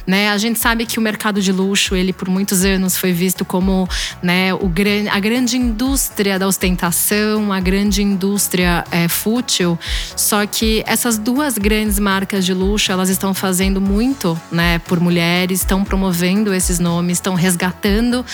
né? 0.08 0.30
A 0.30 0.38
gente 0.38 0.60
sabe 0.60 0.86
que 0.86 0.98
o 0.98 1.02
mercado 1.02 1.42
de 1.42 1.52
luxo, 1.52 1.96
ele 1.96 2.12
por 2.12 2.28
muitos 2.30 2.66
anos 2.66 2.98
foi 2.98 3.12
visto 3.12 3.46
como, 3.46 3.88
né, 4.22 4.54
o 4.54 4.68
gran, 4.68 5.10
a 5.12 5.20
grande 5.20 5.58
indústria 5.58 6.40
da 6.40 6.48
ostentação, 6.48 7.54
a 7.54 7.60
grande 7.60 8.02
indústria 8.02 8.84
é, 8.90 9.08
fútil, 9.08 9.78
só 10.16 10.46
que 10.46 10.84
essas 10.88 11.18
duas 11.18 11.58
grandes 11.58 12.00
marcas 12.00 12.46
de 12.46 12.54
luxo, 12.54 12.92
elas 12.92 13.10
estão 13.10 13.34
fazendo 13.34 13.80
muito, 13.80 14.40
né, 14.52 14.80
por 14.80 15.00
mulheres, 15.00 15.60
estão 15.60 15.84
promovendo 15.84 16.33
esses 16.54 16.80
nomes, 16.80 17.18
estão 17.18 17.36
resgatando 17.36 18.26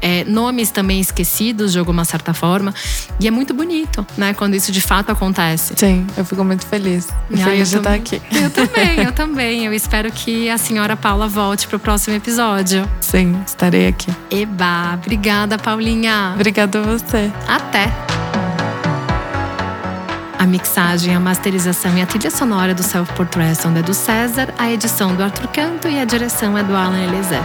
é, 0.00 0.24
nomes 0.24 0.70
também 0.70 1.00
esquecidos 1.00 1.72
de 1.72 1.78
alguma 1.78 2.04
certa 2.04 2.32
forma, 2.32 2.74
e 3.20 3.26
é 3.26 3.30
muito 3.30 3.52
bonito, 3.54 4.06
né, 4.16 4.34
quando 4.34 4.54
isso 4.54 4.72
de 4.72 4.80
fato 4.80 5.10
acontece. 5.10 5.74
Sim, 5.76 6.06
eu 6.16 6.24
fico 6.24 6.44
muito 6.44 6.66
feliz 6.66 6.76
feliz. 6.76 7.08
E 7.30 7.36
feliz 7.36 7.70
de 7.70 7.76
estar 7.76 7.94
aqui. 7.94 8.22
Eu 8.32 8.50
também, 8.50 9.02
eu 9.02 9.12
também. 9.12 9.64
Eu 9.64 9.72
espero 9.72 10.10
que 10.12 10.48
a 10.48 10.58
senhora 10.58 10.96
Paula 10.96 11.28
volte 11.28 11.66
para 11.66 11.76
o 11.76 11.80
próximo 11.80 12.16
episódio. 12.16 12.88
Sim, 13.00 13.40
estarei 13.46 13.88
aqui. 13.88 14.10
Eba, 14.30 14.94
obrigada, 14.94 15.58
Paulinha. 15.58 16.32
Obrigada 16.34 16.78
a 16.78 16.82
você. 16.82 17.30
Até. 17.46 18.35
A 20.38 20.46
mixagem, 20.46 21.14
a 21.14 21.20
masterização 21.20 21.96
e 21.96 22.02
a 22.02 22.06
trilha 22.06 22.30
sonora 22.30 22.74
do 22.74 22.82
Self 22.82 23.12
Portrait 23.14 23.54
são 23.54 23.72
da 23.72 23.80
do 23.80 23.94
César, 23.94 24.52
a 24.58 24.70
edição 24.70 25.14
do 25.14 25.22
Arthur 25.22 25.48
Canto 25.48 25.88
e 25.88 25.98
a 25.98 26.04
direção 26.04 26.58
é 26.58 26.62
do 26.62 26.76
Alan 26.76 26.98
Eliezer. 26.98 27.42